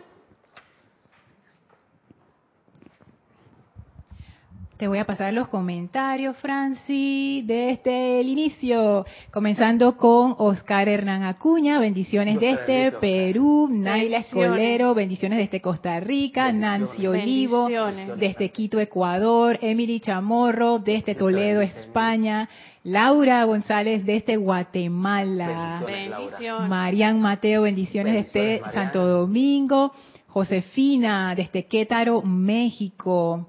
Te 4.82 4.88
voy 4.88 4.98
a 4.98 5.06
pasar 5.06 5.32
los 5.32 5.48
comentarios, 5.48 6.36
Franci, 6.38 7.44
desde 7.46 8.20
el 8.20 8.30
inicio. 8.30 9.06
Comenzando 9.30 9.96
con 9.96 10.34
Oscar 10.40 10.90
Hernán 10.90 11.22
Acuña, 11.22 11.78
bendiciones 11.78 12.40
desde 12.40 12.92
Perú. 12.94 13.70
Naila 13.72 14.18
Escolero, 14.18 14.96
bendiciones 14.96 15.38
desde 15.38 15.62
Costa 15.62 16.00
Rica. 16.00 16.52
Nancy 16.52 17.06
Olivo, 17.06 17.70
desde 18.18 18.50
Quito, 18.50 18.80
Ecuador. 18.80 19.60
Emily 19.62 20.00
Chamorro, 20.00 20.80
desde 20.80 21.14
Toledo, 21.14 21.62
España. 21.62 22.50
Laura 22.84 23.44
González 23.44 24.04
desde 24.04 24.38
Guatemala. 24.38 25.84
Bendiciones. 25.86 26.68
Marian 26.68 27.22
Mateo, 27.22 27.62
bendiciones 27.62 28.34
desde 28.34 28.64
Santo 28.74 29.06
Domingo. 29.06 29.92
Josefina 30.26 31.36
desde 31.36 31.66
Quétaro, 31.66 32.22
México. 32.24 33.46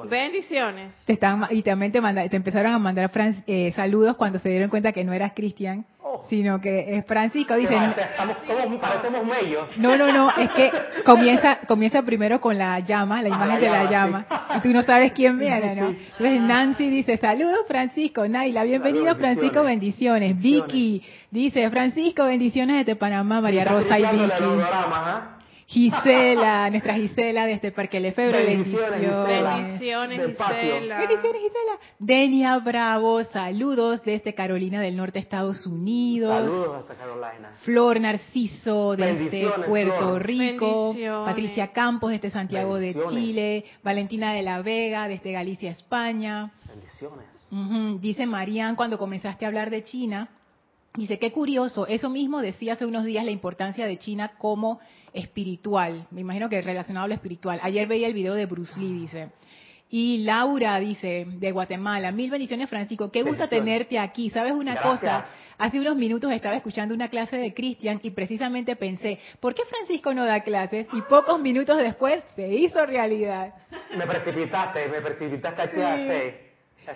Bendiciones. 0.00 0.92
Te 1.04 1.14
están, 1.14 1.46
y 1.50 1.62
también 1.62 1.92
te, 1.92 2.00
te 2.28 2.36
empezaron 2.36 2.72
a 2.72 2.78
mandar 2.78 3.10
eh, 3.46 3.72
saludos 3.72 4.16
cuando 4.16 4.38
se 4.38 4.48
dieron 4.48 4.70
cuenta 4.70 4.92
que 4.92 5.04
no 5.04 5.12
eras 5.12 5.32
Cristian, 5.34 5.84
oh. 6.02 6.24
sino 6.28 6.60
que 6.60 6.96
es 6.96 7.04
Francisco. 7.06 7.54
Dicen, 7.54 7.94
parecemos 8.80 9.24
mellos. 9.24 9.76
No, 9.76 9.96
no, 9.96 10.12
no, 10.12 10.30
es 10.36 10.50
que 10.50 10.72
comienza, 11.04 11.60
comienza 11.66 12.02
primero 12.02 12.40
con 12.40 12.56
la 12.58 12.80
llama, 12.80 13.22
la 13.22 13.34
ah, 13.34 13.36
imagen 13.36 13.60
de 13.60 13.70
la 13.70 13.90
llama, 13.90 14.26
y 14.56 14.60
tú 14.60 14.68
no 14.70 14.82
sabes 14.82 15.12
quién 15.12 15.38
viene, 15.38 15.74
¿no? 15.74 15.88
Entonces 15.88 16.40
Nancy 16.40 16.90
dice, 16.90 17.16
saludos 17.16 17.60
Francisco, 17.66 18.26
Naila, 18.26 18.64
bienvenido 18.64 19.14
Francisco, 19.16 19.62
bendiciones. 19.62 20.40
Vicky 20.40 21.02
dice, 21.30 21.68
Francisco, 21.70 22.24
bendiciones 22.24 22.84
desde 22.84 22.96
Panamá, 22.96 23.40
María 23.40 23.64
Rosa 23.64 23.98
y 23.98 24.02
Vicky. 24.02 24.42
Gisela, 25.72 26.68
nuestra 26.68 26.94
Gisela 26.94 27.46
de 27.46 27.52
este 27.52 27.72
Parque 27.72 27.98
Lefebvre, 27.98 28.44
bendiciones. 28.44 28.90
Bendiciones, 28.90 30.26
Gisela. 30.28 30.98
Bendiciones, 30.98 31.42
Gisela. 31.42 31.78
Denia 31.98 32.58
Bravo, 32.58 33.24
saludos 33.24 34.02
desde 34.02 34.34
Carolina 34.34 34.82
del 34.82 34.98
Norte, 34.98 35.18
Estados 35.18 35.66
Unidos. 35.66 36.50
Saludos 36.50 36.76
hasta 36.76 36.94
Carolina. 36.94 37.52
Flor 37.62 38.00
Narciso 38.00 38.96
desde 38.96 39.48
Puerto 39.66 40.18
Rico. 40.18 40.94
Patricia 41.24 41.72
Campos 41.72 42.10
desde 42.10 42.28
Santiago 42.28 42.76
de 42.76 42.94
Chile. 43.08 43.64
Valentina 43.82 44.34
de 44.34 44.42
la 44.42 44.60
Vega 44.60 45.08
desde 45.08 45.32
Galicia, 45.32 45.70
España. 45.70 46.50
Bendiciones. 46.68 48.00
Dice 48.02 48.26
Marían, 48.26 48.76
cuando 48.76 48.98
comenzaste 48.98 49.46
a 49.46 49.48
hablar 49.48 49.70
de 49.70 49.82
China, 49.84 50.28
dice, 50.94 51.18
qué 51.18 51.32
curioso, 51.32 51.86
eso 51.86 52.10
mismo 52.10 52.40
decía 52.40 52.74
hace 52.74 52.86
unos 52.86 53.04
días 53.04 53.24
la 53.24 53.30
importancia 53.30 53.86
de 53.86 53.98
China 53.98 54.32
como 54.38 54.80
espiritual, 55.12 56.06
me 56.10 56.20
imagino 56.20 56.48
que 56.48 56.60
relacionado 56.60 57.04
a 57.04 57.08
lo 57.08 57.14
espiritual. 57.14 57.60
Ayer 57.62 57.86
veía 57.86 58.06
el 58.06 58.14
video 58.14 58.34
de 58.34 58.46
Bruce 58.46 58.78
Lee, 58.78 59.00
dice. 59.00 59.30
Y 59.94 60.24
Laura 60.24 60.80
dice, 60.80 61.26
de 61.28 61.52
Guatemala, 61.52 62.12
mil 62.12 62.30
bendiciones 62.30 62.70
Francisco, 62.70 63.10
qué 63.10 63.22
gusto 63.22 63.46
tenerte 63.46 63.98
aquí. 63.98 64.30
¿Sabes 64.30 64.54
una 64.54 64.80
cosa? 64.80 65.26
Hace 65.58 65.78
unos 65.78 65.96
minutos 65.96 66.32
estaba 66.32 66.56
escuchando 66.56 66.94
una 66.94 67.10
clase 67.10 67.36
de 67.36 67.52
Cristian 67.52 68.00
y 68.02 68.10
precisamente 68.10 68.74
pensé, 68.74 69.18
¿por 69.38 69.54
qué 69.54 69.64
Francisco 69.66 70.14
no 70.14 70.24
da 70.24 70.40
clases? 70.40 70.86
Y 70.94 71.02
pocos 71.02 71.38
minutos 71.38 71.76
después 71.76 72.24
se 72.34 72.48
hizo 72.48 72.86
realidad. 72.86 73.54
Me 73.94 74.06
precipitaste, 74.06 74.88
me 74.88 75.02
precipitaste 75.02 75.60
a 75.60 75.70
clase. 75.70 76.52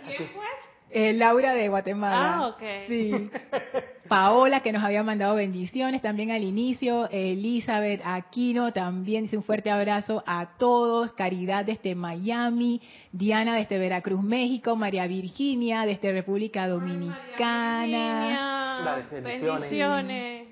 ¿Quién 0.07 0.31
fue? 0.31 0.47
Eh, 0.91 1.13
Laura 1.13 1.53
de 1.55 1.69
Guatemala. 1.69 2.37
Ah, 2.37 2.47
ok. 2.49 2.63
Sí. 2.87 3.31
Paola, 4.09 4.61
que 4.61 4.73
nos 4.73 4.85
había 4.85 5.03
mandado 5.03 5.35
bendiciones 5.35 6.01
también 6.01 6.31
al 6.31 6.45
inicio. 6.45 7.09
Elizabeth 7.11 8.01
Aquino 8.05 8.73
también 8.73 9.25
dice 9.25 9.37
un 9.37 9.43
fuerte 9.43 9.71
abrazo 9.71 10.23
a 10.27 10.57
todos. 10.59 11.13
Caridad 11.13 11.65
desde 11.65 11.95
Miami. 11.95 12.81
Diana 13.13 13.57
desde 13.57 13.79
Veracruz, 13.79 14.23
México. 14.23 14.77
María 14.77 15.07
Virginia 15.09 15.85
desde 15.87 16.13
República 16.13 16.69
Dominicana. 16.69 17.17
bendiciones. 19.11 20.47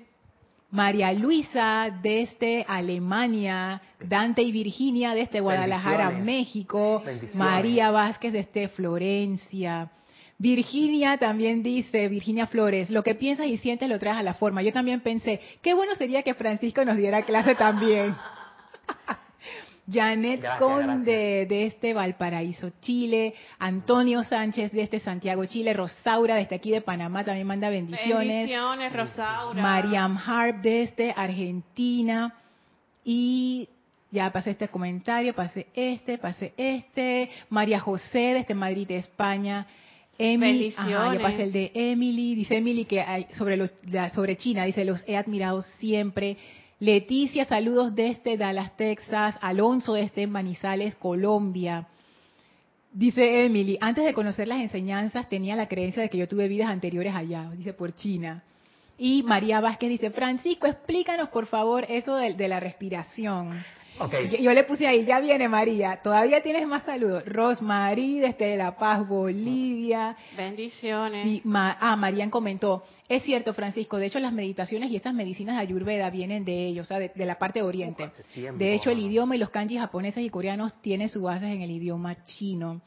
María 0.71 1.13
Luisa 1.13 1.89
desde 2.01 2.65
Alemania, 2.67 3.81
Dante 3.97 4.41
y 4.41 4.51
Virginia 4.51 5.13
desde 5.13 5.39
Guadalajara, 5.39 6.09
México, 6.09 7.01
María 7.33 7.91
Vázquez 7.91 8.33
desde 8.33 8.67
Florencia, 8.67 9.89
Virginia 10.37 11.17
también 11.17 11.63
dice, 11.63 12.09
Virginia 12.09 12.47
Flores, 12.47 12.89
lo 12.89 13.03
que 13.03 13.15
piensas 13.15 13.47
y 13.47 13.57
sientes 13.57 13.87
lo 13.87 13.99
traes 13.99 14.17
a 14.17 14.23
la 14.23 14.33
forma. 14.33 14.61
Yo 14.61 14.73
también 14.73 14.99
pensé, 15.01 15.39
qué 15.61 15.73
bueno 15.73 15.95
sería 15.95 16.23
que 16.23 16.33
Francisco 16.33 16.83
nos 16.83 16.97
diera 16.97 17.23
clase 17.23 17.55
también. 17.55 18.15
Janet 19.87 20.43
Conde 20.57 21.45
de 21.45 21.65
este 21.67 21.93
Valparaíso, 21.93 22.71
Chile, 22.81 23.35
Antonio 23.59 24.23
Sánchez 24.23 24.71
de 24.71 24.81
este 24.81 24.99
Santiago, 24.99 25.45
Chile, 25.45 25.73
Rosaura 25.73 26.35
desde 26.35 26.55
aquí 26.55 26.71
de 26.71 26.81
Panamá 26.81 27.23
también 27.23 27.45
manda 27.45 27.69
bendiciones. 27.69 28.27
Bendiciones, 28.27 28.93
Rosaura. 28.93 29.61
Mariam 29.61 30.17
Harp 30.17 30.61
de 30.61 30.83
este 30.83 31.13
Argentina 31.15 32.33
y 33.03 33.69
ya 34.09 34.31
pasé 34.31 34.51
este 34.51 34.69
comentario, 34.69 35.35
pasé 35.35 35.67
este, 35.75 36.17
pasé 36.17 36.53
este. 36.57 37.29
María 37.49 37.79
José 37.79 38.33
desde 38.33 38.55
Madrid, 38.55 38.89
España. 38.89 39.67
Emily, 40.17 40.73
ajá, 40.75 41.17
pasé 41.21 41.43
el 41.43 41.51
de 41.51 41.71
Emily, 41.73 42.35
dice 42.35 42.57
Emily 42.57 42.85
que 42.85 43.01
hay 43.01 43.27
sobre, 43.33 43.57
los, 43.57 43.69
sobre 44.13 44.37
China, 44.37 44.63
dice, 44.63 44.85
los 44.85 45.03
he 45.07 45.17
admirado 45.17 45.61
siempre. 45.61 46.37
Leticia, 46.79 47.45
saludos 47.45 47.95
desde 47.95 48.37
Dallas, 48.37 48.75
Texas. 48.77 49.37
Alonso 49.41 49.93
desde 49.93 50.27
Manizales, 50.27 50.95
Colombia. 50.95 51.87
Dice 52.91 53.43
Emily, 53.45 53.77
antes 53.81 54.05
de 54.05 54.13
conocer 54.13 54.47
las 54.47 54.61
enseñanzas 54.61 55.27
tenía 55.27 55.55
la 55.55 55.67
creencia 55.67 56.01
de 56.01 56.09
que 56.09 56.17
yo 56.17 56.29
tuve 56.29 56.47
vidas 56.47 56.69
anteriores 56.69 57.13
allá, 57.13 57.49
dice 57.57 57.73
por 57.73 57.93
China. 57.95 58.41
Y 58.97 59.23
María 59.23 59.59
Vázquez 59.59 59.89
dice, 59.89 60.11
Francisco, 60.11 60.67
explícanos 60.67 61.27
por 61.27 61.47
favor 61.47 61.85
eso 61.89 62.15
de 62.15 62.47
la 62.47 62.61
respiración. 62.61 63.65
Yo, 64.39 64.51
le 64.51 64.63
puse 64.65 64.87
ahí, 64.87 65.05
ya 65.05 65.19
viene 65.19 65.47
María. 65.47 66.01
Todavía 66.03 66.41
tienes 66.41 66.67
más 66.67 66.83
saludos. 66.83 67.23
Rosmarie 67.25 68.19
desde 68.19 68.57
La 68.57 68.77
Paz, 68.77 69.07
Bolivia. 69.07 70.17
Bendiciones. 70.35 71.41
ah, 71.53 71.95
Marían 71.95 72.29
comentó. 72.29 72.83
Es 73.07 73.23
cierto, 73.23 73.53
Francisco. 73.53 73.97
De 73.97 74.07
hecho, 74.07 74.19
las 74.19 74.33
meditaciones 74.33 74.91
y 74.91 74.97
estas 74.97 75.13
medicinas 75.13 75.55
de 75.55 75.61
Ayurveda 75.61 76.09
vienen 76.09 76.43
de 76.43 76.67
ellos, 76.67 76.89
de, 76.89 77.11
la 77.15 77.39
parte 77.39 77.61
oriente. 77.61 78.09
de 78.35 78.73
hecho, 78.73 78.89
el 78.89 78.99
idioma 78.99 79.35
y 79.35 79.39
los 79.39 79.49
kanji 79.49 79.77
japoneses 79.77 80.23
y 80.23 80.29
coreanos 80.29 80.73
tienen 80.81 81.07
su 81.07 81.21
base 81.21 81.45
en 81.45 81.61
el 81.61 81.71
idioma 81.71 82.23
chino. 82.25 82.81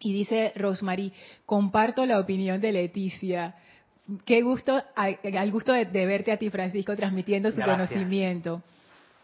Y 0.00 0.12
dice 0.12 0.52
Rosmarie, 0.56 1.12
comparto 1.46 2.04
la 2.06 2.18
opinión 2.18 2.60
de 2.60 2.72
Leticia. 2.72 3.54
Qué 4.26 4.42
gusto, 4.42 4.82
al, 4.96 5.50
gusto 5.50 5.72
de, 5.72 5.84
verte 6.06 6.32
a 6.32 6.36
ti, 6.36 6.50
Francisco, 6.50 6.94
transmitiendo 6.96 7.50
su 7.52 7.62
conocimiento. 7.62 8.62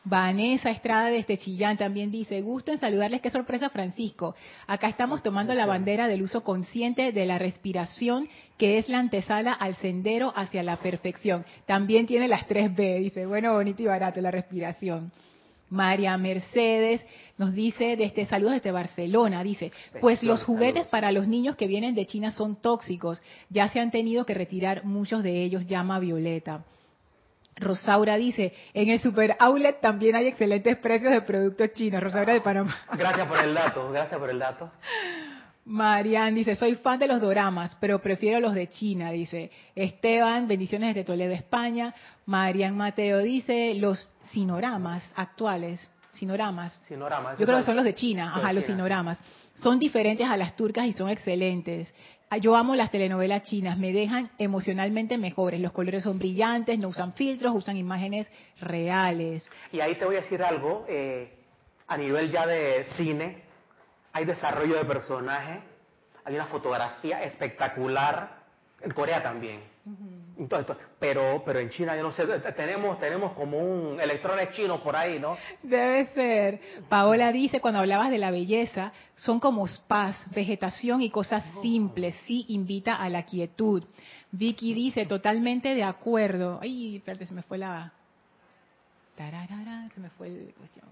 Vanessa 0.05 0.71
Estrada 0.71 1.11
desde 1.11 1.37
Chillán 1.37 1.77
también 1.77 2.11
dice, 2.11 2.41
gusto 2.41 2.73
en 2.73 2.79
saludarles, 2.79 3.21
qué 3.21 3.31
sorpresa 3.31 3.69
Francisco. 3.69 4.35
Acá 4.67 4.89
estamos 4.89 5.23
tomando 5.23 5.53
la 5.53 5.67
bandera 5.67 6.09
del 6.09 6.23
uso 6.23 6.43
consciente 6.43 7.13
de 7.13 7.27
la 7.27 7.39
respiración, 7.39 8.27
que 8.57 8.79
es 8.79 8.89
la 8.89 8.99
antesala 8.99 9.53
al 9.53 9.75
sendero 9.77 10.33
hacia 10.35 10.63
la 10.63 10.79
perfección. 10.79 11.45
También 11.67 12.07
tiene 12.07 12.29
las 12.29 12.47
tres 12.47 12.75
B, 12.75 13.01
dice, 13.01 13.27
bueno, 13.27 13.53
bonito 13.53 13.83
y 13.83 13.87
barato 13.87 14.21
la 14.23 14.31
respiración. 14.31 15.13
María 15.69 16.17
Mercedes 16.17 17.05
nos 17.39 17.53
dice 17.53 17.97
desde 17.97 18.27
saludos 18.27 18.55
desde 18.55 18.73
Barcelona, 18.73 19.45
dice, 19.45 19.71
pues 20.01 20.23
los 20.23 20.43
juguetes 20.43 20.87
para 20.89 21.13
los 21.13 21.29
niños 21.29 21.57
que 21.57 21.69
vienen 21.69 21.95
de 21.95 22.07
China 22.07 22.33
son 22.33 22.57
tóxicos, 22.57 23.23
ya 23.51 23.69
se 23.69 23.79
han 23.81 23.93
tenido 23.93 24.27
que 24.27 24.35
retirar 24.35 24.85
muchos 24.85 25.23
de 25.23 25.45
ellos, 25.45 25.67
llama 25.67 26.01
Violeta. 26.01 26.65
Rosaura 27.61 28.17
dice, 28.17 28.53
en 28.75 28.89
el 28.89 29.01
super 29.01 29.37
outlet 29.39 29.81
también 29.81 30.17
hay 30.17 30.27
excelentes 30.27 30.77
precios 30.79 31.13
de 31.13 31.21
productos 31.23 31.73
chinos. 31.75 32.03
Rosaura 32.03 32.33
de 32.33 32.41
Panamá. 32.41 32.77
Gracias 32.97 33.29
por 33.29 33.39
el 33.39 33.55
dato, 33.55 33.91
gracias 33.93 34.19
por 34.19 34.31
el 34.31 34.39
dato. 34.39 34.71
Marian 35.67 36.35
dice, 36.35 36.57
soy 36.57 36.75
fan 36.77 36.99
de 36.99 37.07
los 37.07 37.21
doramas, 37.21 37.77
pero 37.81 38.01
prefiero 38.01 38.41
los 38.41 38.55
de 38.55 38.69
China, 38.69 39.13
dice. 39.13 39.51
Esteban, 39.75 40.49
bendiciones 40.49 40.95
desde 40.95 41.05
Toledo, 41.05 41.33
España. 41.33 41.95
Marian 42.27 42.77
Mateo 42.77 43.19
dice, 43.19 43.75
los 43.75 44.11
sinoramas 44.31 45.05
actuales, 45.15 45.89
sinoramas. 46.15 46.73
Sinoramas. 46.89 47.39
Yo 47.39 47.47
creo 47.47 47.59
que 47.59 47.65
son 47.65 47.77
los 47.77 47.85
de 47.85 47.95
China, 47.95 48.33
ajá, 48.35 48.53
los 48.53 48.65
sinoramas. 48.65 49.19
Son 49.63 49.79
diferentes 49.79 50.27
a 50.27 50.39
las 50.39 50.57
turcas 50.57 50.87
y 50.87 50.93
son 50.93 51.11
excelentes. 51.11 51.95
Ah, 52.31 52.39
yo 52.39 52.57
amo 52.57 52.75
las 52.77 52.91
telenovelas 52.91 53.43
chinas, 53.43 53.77
me 53.77 53.93
dejan 53.93 54.31
emocionalmente 54.39 55.19
mejores. 55.19 55.61
Los 55.61 55.73
colores 55.73 56.05
son 56.05 56.19
brillantes, 56.19 56.79
no 56.79 56.89
usan 56.89 57.13
filtros, 57.13 57.55
usan 57.55 57.77
imágenes 57.77 58.31
reales. 58.61 59.47
Y 59.71 59.81
ahí 59.81 59.97
te 59.97 60.07
voy 60.07 60.17
a 60.17 60.21
decir 60.21 60.43
algo, 60.43 60.87
eh, 60.89 61.31
a 61.89 61.97
nivel 61.99 62.33
ya 62.33 62.47
de 62.47 62.87
cine, 62.97 63.43
hay 64.15 64.25
desarrollo 64.25 64.77
de 64.77 64.85
personaje, 64.87 65.61
hay 66.25 66.35
una 66.35 66.47
fotografía 66.47 67.23
espectacular, 67.25 68.41
en 68.81 68.93
Corea 68.93 69.23
también. 69.23 69.61
Pero, 70.99 71.43
pero 71.45 71.59
en 71.59 71.71
China, 71.71 71.97
yo 71.97 72.03
no 72.03 72.13
sé, 72.13 72.27
tenemos, 72.57 72.99
tenemos 72.99 73.33
como 73.33 73.59
un 73.59 74.01
electrones 74.01 74.51
chinos 74.53 74.81
por 74.81 74.95
ahí, 74.95 75.19
¿no? 75.19 75.37
Debe 75.63 76.07
ser. 76.09 76.61
Paola 76.89 77.33
dice, 77.33 77.61
cuando 77.61 77.81
hablabas 77.81 78.11
de 78.11 78.19
la 78.19 78.31
belleza, 78.31 78.93
son 79.15 79.41
como 79.41 79.67
spas, 79.67 80.17
vegetación 80.33 81.03
y 81.03 81.11
cosas 81.11 81.45
simples, 81.63 82.15
sí 82.27 82.47
invita 82.49 82.97
a 82.97 83.09
la 83.09 83.25
quietud. 83.25 83.85
Vicky 84.33 84.75
dice, 84.75 85.07
totalmente 85.07 85.75
de 85.75 85.83
acuerdo. 85.83 86.59
Ay, 86.63 86.97
espérate, 86.97 87.27
se 87.27 87.35
me 87.35 87.43
fue 87.43 87.59
la... 87.59 87.93
se 89.17 90.01
me 90.01 90.11
fue 90.11 90.29
el 90.29 90.55
cuestión. 90.57 90.87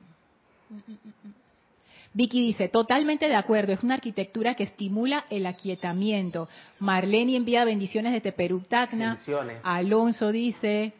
Vicky 2.14 2.40
dice, 2.40 2.68
totalmente 2.68 3.28
de 3.28 3.36
acuerdo, 3.36 3.72
es 3.72 3.82
una 3.82 3.94
arquitectura 3.94 4.54
que 4.54 4.64
estimula 4.64 5.26
el 5.30 5.46
aquietamiento. 5.46 6.48
Marlene 6.78 7.36
envía 7.36 7.64
bendiciones 7.64 8.12
desde 8.12 8.32
Perú, 8.32 8.64
Tacna. 8.68 9.18
Alonso 9.62 10.32
dice, 10.32 10.94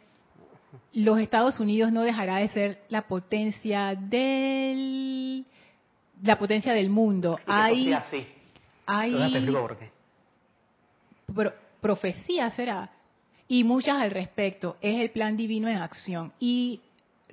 los 0.93 1.19
Estados 1.19 1.59
Unidos 1.59 1.91
no 1.91 2.03
dejará 2.03 2.37
de 2.37 2.47
ser 2.49 2.83
la 2.89 3.07
potencia 3.07 3.95
del 3.95 5.45
la 6.21 6.37
potencia 6.37 6.73
del 6.73 6.89
mundo. 6.89 7.39
Hay, 7.47 7.93
hay 8.85 9.15
profecía 11.81 12.49
será 12.51 12.91
y 13.47 13.63
muchas 13.63 14.01
al 14.01 14.11
respecto. 14.11 14.77
Es 14.81 14.99
el 14.99 15.11
plan 15.11 15.37
divino 15.37 15.67
en 15.67 15.77
acción. 15.77 16.33
Y 16.39 16.81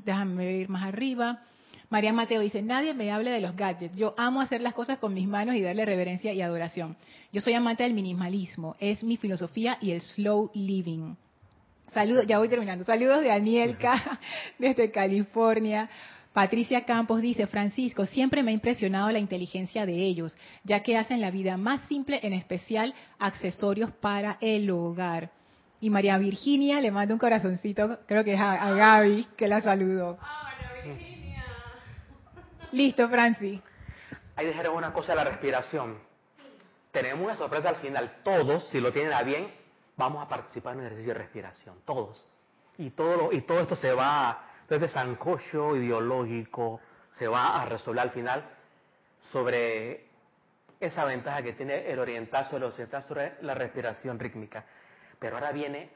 déjame 0.05 0.53
ir 0.53 0.69
más 0.69 0.85
arriba. 0.85 1.43
María 1.89 2.13
Mateo 2.13 2.41
dice, 2.41 2.63
nadie 2.63 2.95
me 2.95 3.13
hable 3.13 3.31
de 3.31 3.41
los 3.41 3.55
gadgets. 3.55 3.97
Yo 3.97 4.15
amo 4.17 4.41
hacer 4.41 4.61
las 4.61 4.75
cosas 4.75 4.99
con 4.99 5.15
mis 5.15 5.29
manos 5.29 5.55
y 5.55 5.63
darle 5.63 5.85
reverencia 5.85 6.33
y 6.33 6.43
adoración. 6.43 6.97
Yo 7.33 7.41
soy 7.41 7.55
amante 7.55 7.85
del 7.85 7.95
minimalismo. 7.95 8.77
Es 8.81 9.05
mi 9.05 9.17
filosofía 9.17 9.79
y 9.81 9.93
el 9.93 10.01
slow 10.01 10.51
living. 10.55 11.15
Saludos, 11.93 12.27
ya 12.27 12.39
voy 12.39 12.49
terminando. 12.49 12.85
Saludos 12.85 13.23
de 13.23 13.31
Anielka 13.31 14.19
desde 14.59 14.91
California. 14.91 15.89
Patricia 16.33 16.85
Campos 16.85 17.23
dice, 17.23 17.47
Francisco, 17.47 18.05
siempre 18.05 18.43
me 18.43 18.51
ha 18.51 18.55
impresionado 18.55 19.11
la 19.11 19.19
inteligencia 19.19 19.87
de 19.87 19.95
ellos, 20.05 20.37
ya 20.65 20.81
que 20.83 20.97
hacen 20.99 21.21
la 21.21 21.31
vida 21.31 21.57
más 21.57 21.81
simple, 21.89 22.21
en 22.23 22.35
especial 22.35 22.93
accesorios 23.19 23.91
para 23.93 24.37
el 24.43 24.69
hogar. 24.71 25.31
Y 25.81 25.89
María 25.89 26.19
Virginia 26.19 26.81
le 26.81 26.91
manda 26.91 27.15
un 27.15 27.21
corazoncito, 27.21 28.01
creo 28.07 28.23
que 28.23 28.35
es 28.35 28.41
a, 28.41 28.53
a 28.53 28.75
Gaby, 28.75 29.29
que 29.37 29.49
la 29.49 29.63
saludó. 29.63 30.19
Ah, 30.21 30.43
María 30.45 30.85
Virginia. 30.85 31.16
Listo, 32.77 33.09
Francis. 33.09 33.59
Ahí 34.37 34.49
dijeron 34.49 34.77
una 34.77 34.93
cosa 34.93 35.13
de 35.13 35.17
la 35.17 35.25
respiración. 35.25 35.99
Tenemos 36.93 37.25
una 37.25 37.35
sorpresa 37.35 37.71
al 37.71 37.77
final. 37.77 38.19
Todos, 38.23 38.69
si 38.69 38.81
lo 38.81 38.93
tienen 38.93 39.15
a 39.15 39.23
bien, 39.23 39.51
vamos 39.97 40.23
a 40.23 40.29
participar 40.29 40.75
en 40.75 40.81
el 40.81 40.87
ejercicio 40.89 41.15
de 41.15 41.19
respiración. 41.21 41.77
Todos. 41.87 42.23
Y 42.77 42.91
todo, 42.91 43.33
y 43.33 43.41
todo 43.41 43.61
esto 43.61 43.77
se 43.77 43.93
va, 43.93 44.45
desde 44.69 44.89
sancocho 44.89 45.75
ideológico, 45.75 46.83
se 47.13 47.27
va 47.27 47.63
a 47.63 47.65
resolver 47.65 48.03
al 48.03 48.11
final 48.11 48.45
sobre 49.33 50.11
esa 50.79 51.07
ventaja 51.07 51.43
que 51.43 51.55
tiene 51.55 51.91
el 51.91 51.99
oriental 51.99 52.45
sobre 52.45 52.59
el 52.59 52.65
occidental 52.65 53.05
sobre 53.09 53.37
la 53.41 53.55
respiración 53.55 54.19
rítmica. 54.19 54.67
Pero 55.19 55.37
ahora 55.37 55.51
viene... 55.51 55.93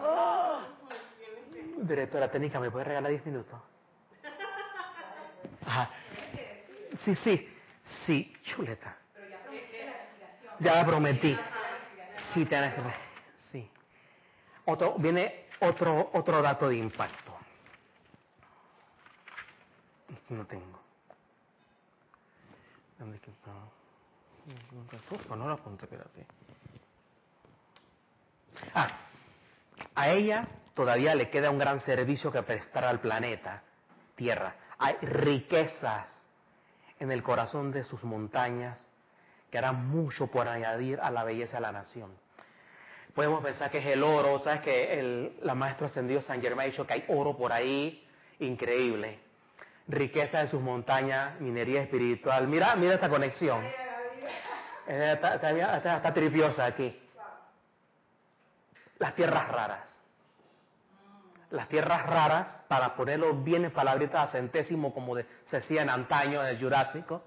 ¡Ah! 0.00 0.66
Directora 1.76 2.28
técnica, 2.32 2.58
¿me 2.58 2.72
puede 2.72 2.84
regalar 2.84 3.12
10 3.12 3.26
minutos? 3.26 3.60
Sí, 7.04 7.14
sí, 7.16 7.48
sí, 8.06 8.32
chuleta. 8.42 8.96
ya 10.60 10.74
la 10.76 10.86
prometí. 10.86 11.36
Sí, 12.32 12.46
tienes 12.46 12.74
Sí. 13.50 13.68
Otro, 14.64 14.94
viene 14.98 15.46
otro, 15.60 16.10
otro 16.14 16.40
dato 16.40 16.68
de 16.68 16.76
impacto. 16.76 17.36
No 20.28 20.46
tengo. 20.46 20.80
¿Dónde? 22.98 23.20
No. 23.46 23.70
Ah, 28.74 28.88
a 29.94 30.08
ella 30.10 30.46
todavía 30.74 31.14
le 31.14 31.30
queda 31.30 31.50
un 31.50 31.58
gran 31.58 31.80
servicio 31.80 32.30
que 32.30 32.42
prestar 32.42 32.84
al 32.84 33.00
planeta 33.00 33.62
Tierra 34.14 34.54
hay 34.84 34.96
riquezas 35.00 36.06
en 37.00 37.10
el 37.10 37.22
corazón 37.22 37.72
de 37.72 37.84
sus 37.84 38.04
montañas 38.04 38.86
que 39.50 39.56
harán 39.56 39.88
mucho 39.88 40.26
por 40.26 40.46
añadir 40.46 41.00
a 41.00 41.10
la 41.10 41.24
belleza 41.24 41.56
de 41.56 41.62
la 41.62 41.72
nación. 41.72 42.10
Podemos 43.14 43.42
pensar 43.42 43.70
que 43.70 43.78
es 43.78 43.86
el 43.86 44.02
oro, 44.02 44.40
sabes 44.40 44.60
que 44.60 45.00
el, 45.00 45.38
la 45.42 45.54
maestra 45.54 45.86
ascendido 45.86 46.20
San 46.20 46.42
Germán 46.42 46.66
ha 46.66 46.68
dicho 46.68 46.86
que 46.86 46.92
hay 46.92 47.04
oro 47.08 47.34
por 47.34 47.50
ahí, 47.50 48.06
increíble. 48.40 49.20
Riqueza 49.88 50.42
en 50.42 50.50
sus 50.50 50.60
montañas, 50.60 51.40
minería 51.40 51.80
espiritual. 51.80 52.46
Mira, 52.46 52.76
mira 52.76 52.94
esta 52.94 53.08
conexión. 53.08 53.64
Está, 54.86 55.36
está 55.36 56.12
tripiosa 56.12 56.66
aquí. 56.66 57.00
Las 58.98 59.14
tierras 59.14 59.48
raras 59.48 59.93
las 61.54 61.68
tierras 61.68 62.04
raras, 62.04 62.62
para 62.66 62.96
ponerlo 62.96 63.32
bien 63.32 63.64
en 63.64 63.70
palabritas 63.70 64.28
a 64.28 64.32
centésimo, 64.32 64.92
como 64.92 65.14
se 65.44 65.56
hacía 65.56 65.82
en 65.82 65.88
antaño, 65.88 66.42
en 66.42 66.48
el 66.48 66.60
Jurásico, 66.60 67.22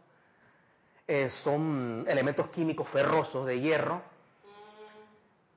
eh, 1.07 1.29
son 1.43 2.05
elementos 2.09 2.49
químicos 2.49 2.89
ferrosos 2.89 3.45
de 3.45 3.61
hierro, 3.61 4.01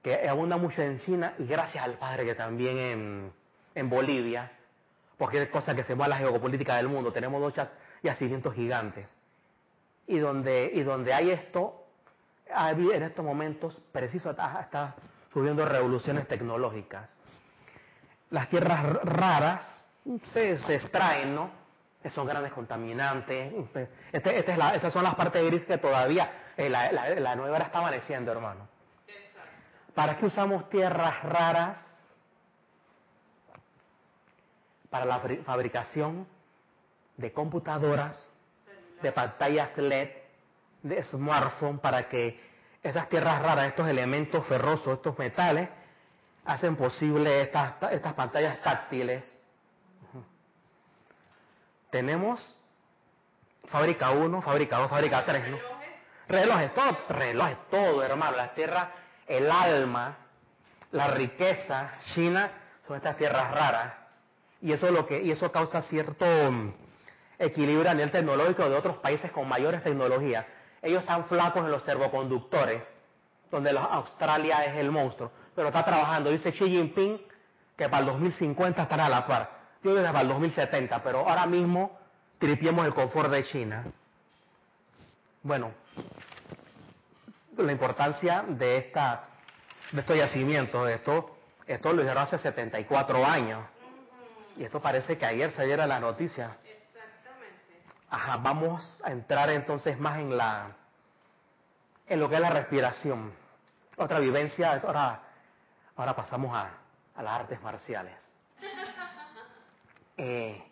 que 0.03 0.29
abundan 0.29 0.61
mucho 0.61 0.83
en 0.83 1.01
China, 1.01 1.35
y 1.39 1.47
gracias 1.47 1.83
al 1.83 1.95
Padre 1.95 2.25
que 2.25 2.37
también 2.37 2.79
en, 2.79 3.33
en 3.75 3.91
Bolivia, 3.91 4.53
porque 5.19 5.43
es 5.43 5.49
cosa 5.51 5.75
que 5.75 5.83
se 5.83 5.97
mueve 5.97 6.11
la 6.11 6.19
geopolítica 6.19 6.77
del 6.77 6.87
mundo, 6.87 7.13
tenemos 7.13 7.41
dos 7.43 7.69
yacimientos 8.05 8.55
gigantes. 8.55 9.15
Y 10.07 10.19
donde, 10.19 10.71
y 10.73 10.83
donde 10.83 11.13
hay 11.13 11.31
esto, 11.33 11.85
en 12.47 13.03
estos 13.03 13.25
momentos, 13.25 13.81
preciso, 13.91 14.31
está, 14.31 14.61
está 14.61 14.95
subiendo 15.33 15.67
revoluciones 15.67 16.29
tecnológicas 16.29 17.17
las 18.31 18.49
tierras 18.49 18.85
raras 19.03 19.67
se, 20.33 20.53
extraen, 20.75 21.35
¿no? 21.35 21.51
Son 22.15 22.27
grandes 22.27 22.53
contaminantes. 22.53 23.53
Este, 24.13 24.39
este 24.39 24.53
es 24.53 24.59
la, 24.59 24.75
estas 24.75 24.93
son 24.93 25.05
las 25.05 25.15
partes 25.15 25.45
gris 25.45 25.65
que 25.65 25.79
todavía 25.79 26.53
eh, 26.57 26.71
la, 26.71 26.91
la, 26.93 27.37
nueva 27.37 27.57
era 27.57 27.67
está 27.67 27.79
amaneciendo, 27.79 28.33
hermano. 28.33 28.69
¿Para 29.95 30.17
qué 30.17 30.27
usamos 30.27 30.71
tierras 30.71 31.23
raras? 31.23 31.79
Para 34.89 35.05
la 35.05 35.21
fabricación 35.45 36.27
de 37.17 37.33
computadoras, 37.33 38.31
de 39.03 39.13
pantallas 39.13 39.77
LED, 39.77 40.11
de 40.83 41.03
smartphone, 41.05 41.79
para 41.79 42.09
que 42.09 42.41
esas 42.83 43.09
tierras 43.09 43.43
raras, 43.43 43.67
estos 43.67 43.87
elementos 43.89 44.47
ferrosos, 44.47 44.95
estos 44.95 45.19
metales, 45.19 45.69
hacen 46.45 46.77
posible 46.77 47.43
estas, 47.43 47.75
estas 47.93 48.15
pantallas 48.15 48.61
táctiles. 48.63 49.39
Tenemos 51.91 52.57
fábrica 53.67 54.11
1, 54.11 54.43
fábrica 54.43 54.79
2, 54.79 54.91
fábrica 54.91 55.25
3, 55.25 55.49
¿no? 55.49 55.59
Relojes, 56.29 56.73
todo, 56.75 56.97
relojes, 57.09 57.57
todo, 57.71 58.03
hermano. 58.03 58.37
Las 58.37 58.55
tierras, 58.55 58.89
el 59.27 59.51
alma, 59.51 60.17
la 60.93 61.09
riqueza 61.09 61.95
china 62.15 62.51
son 62.87 62.97
estas 62.97 63.17
tierras 63.17 63.53
raras. 63.53 63.95
Y 64.63 64.73
eso, 64.73 64.87
es 64.87 64.93
lo 64.93 65.07
que, 65.07 65.21
y 65.21 65.31
eso 65.31 65.51
causa 65.51 65.83
cierto 65.83 66.27
equilibrio 67.39 67.91
a 67.91 67.95
nivel 67.95 68.11
tecnológico 68.11 68.69
de 68.69 68.77
otros 68.77 68.99
países 68.99 69.31
con 69.33 69.49
mayores 69.49 69.83
tecnologías. 69.83 70.47
Ellos 70.83 71.01
están 71.01 71.25
flacos 71.25 71.65
en 71.65 71.71
los 71.71 71.83
servoconductores, 71.83 72.91
donde 73.51 73.71
Australia 73.71 74.65
es 74.67 74.77
el 74.77 74.91
monstruo 74.91 75.33
pero 75.61 75.69
está 75.69 75.85
trabajando. 75.85 76.31
Dice 76.31 76.53
Xi 76.53 76.71
Jinping 76.71 77.21
que 77.77 77.87
para 77.91 77.99
el 77.99 78.07
2050 78.07 78.81
estará 78.81 79.05
a 79.05 79.09
la 79.11 79.27
par. 79.27 79.51
Yo 79.85 79.91
digo 79.91 80.07
para 80.07 80.23
el 80.23 80.29
2070, 80.29 81.03
pero 81.03 81.19
ahora 81.29 81.45
mismo 81.45 81.99
tripiemos 82.39 82.87
el 82.87 82.95
confort 82.95 83.31
de 83.31 83.45
China. 83.45 83.85
Bueno, 85.43 85.73
la 87.59 87.73
importancia 87.73 88.43
de 88.49 88.79
esta 88.79 89.25
de 89.93 90.01
estos 90.01 90.17
yacimientos, 90.17 90.87
de 90.87 90.95
esto, 90.95 91.37
esto 91.67 91.93
lo 91.93 92.01
hicieron 92.01 92.23
hace 92.23 92.39
74 92.39 93.27
años. 93.27 93.63
Y 94.57 94.65
esto 94.65 94.81
parece 94.81 95.19
que 95.19 95.27
ayer 95.27 95.51
se 95.51 95.67
diera 95.67 95.87
la 95.87 96.01
noticia. 96.01 96.57
Exactamente. 96.65 97.83
Ajá, 98.09 98.39
vamos 98.39 99.03
a 99.05 99.13
entrar 99.13 99.51
entonces 99.51 99.99
más 99.99 100.21
en 100.21 100.39
la 100.39 100.69
en 102.07 102.19
lo 102.19 102.31
que 102.31 102.37
es 102.37 102.41
la 102.41 102.49
respiración. 102.49 103.35
Otra 103.99 104.21
vivencia, 104.21 104.81
ahora 104.83 105.25
Ahora 106.01 106.17
pasamos 106.17 106.57
a, 106.57 106.71
las 107.23 107.41
artes 107.41 107.61
marciales. 107.61 108.15
Eh, 110.17 110.65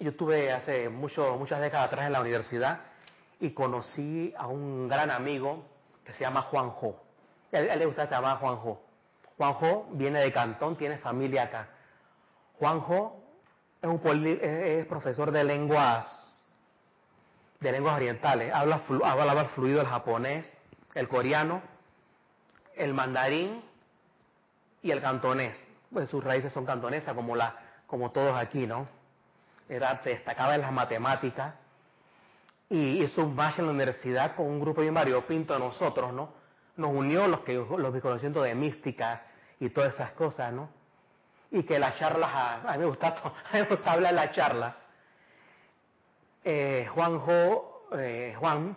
yo 0.00 0.10
estuve 0.10 0.52
hace 0.52 0.88
mucho, 0.88 1.36
muchas 1.36 1.60
décadas 1.60 1.86
atrás 1.86 2.06
en 2.06 2.12
la 2.12 2.20
universidad 2.20 2.80
y 3.38 3.50
conocí 3.52 4.34
a 4.36 4.48
un 4.48 4.88
gran 4.88 5.12
amigo 5.12 5.64
que 6.04 6.12
se 6.12 6.24
llama 6.24 6.42
Juanjo. 6.42 7.00
Él, 7.52 7.68
él 7.68 7.78
le 7.78 7.86
gusta 7.86 8.06
se 8.06 8.16
llama 8.16 8.34
Juanjo. 8.38 8.82
Juanjo 9.36 9.90
viene 9.92 10.18
de 10.18 10.32
Cantón, 10.32 10.76
tiene 10.76 10.98
familia 10.98 11.44
acá. 11.44 11.68
Juanjo 12.58 13.22
es, 13.80 13.88
un 13.88 14.26
es 14.42 14.86
profesor 14.86 15.30
de 15.30 15.44
lenguas 15.44 16.50
de 17.60 17.70
lenguas 17.70 17.94
orientales. 17.94 18.52
Habla, 18.52 18.82
habla 19.04 19.44
fluido 19.50 19.80
el 19.80 19.86
japonés, 19.86 20.52
el 20.96 21.08
coreano, 21.08 21.62
el 22.74 22.92
mandarín 22.92 23.67
y 24.82 24.90
el 24.90 25.00
cantonés. 25.00 25.56
Pues 25.92 26.10
sus 26.10 26.22
raíces 26.22 26.52
son 26.52 26.66
cantonesas, 26.66 27.14
como, 27.14 27.34
la, 27.34 27.56
como 27.86 28.10
todos 28.10 28.36
aquí, 28.36 28.66
¿no? 28.66 28.88
Era, 29.68 30.02
se 30.02 30.10
destacaba 30.10 30.54
en 30.54 30.62
las 30.62 30.72
matemáticas 30.72 31.54
y 32.70 33.02
hizo 33.02 33.22
un 33.22 33.38
en 33.38 33.66
la 33.66 33.72
universidad 33.72 34.36
con 34.36 34.46
un 34.46 34.60
grupo 34.60 34.82
de 34.82 35.22
Pinto 35.22 35.54
de 35.54 35.60
nosotros, 35.60 36.12
¿no? 36.12 36.32
Nos 36.76 36.90
unió 36.92 37.26
los 37.26 37.40
que 37.40 37.54
los 37.54 38.00
conocimientos 38.00 38.44
de 38.44 38.54
mística 38.54 39.22
y 39.58 39.70
todas 39.70 39.94
esas 39.94 40.12
cosas, 40.12 40.52
¿no? 40.52 40.68
Y 41.50 41.62
que 41.62 41.78
las 41.78 41.98
charlas, 41.98 42.30
a, 42.32 42.72
mí 42.72 42.78
me 42.78 42.86
gusta, 42.86 43.08
a 43.24 43.54
mí 43.54 43.60
me 43.60 43.64
gusta 43.64 43.92
hablar 43.92 44.12
de 44.12 44.16
la 44.16 44.32
charla. 44.32 44.76
Eh, 46.44 46.86
Juanjo, 46.94 47.88
eh, 47.92 48.34
Juan 48.38 48.76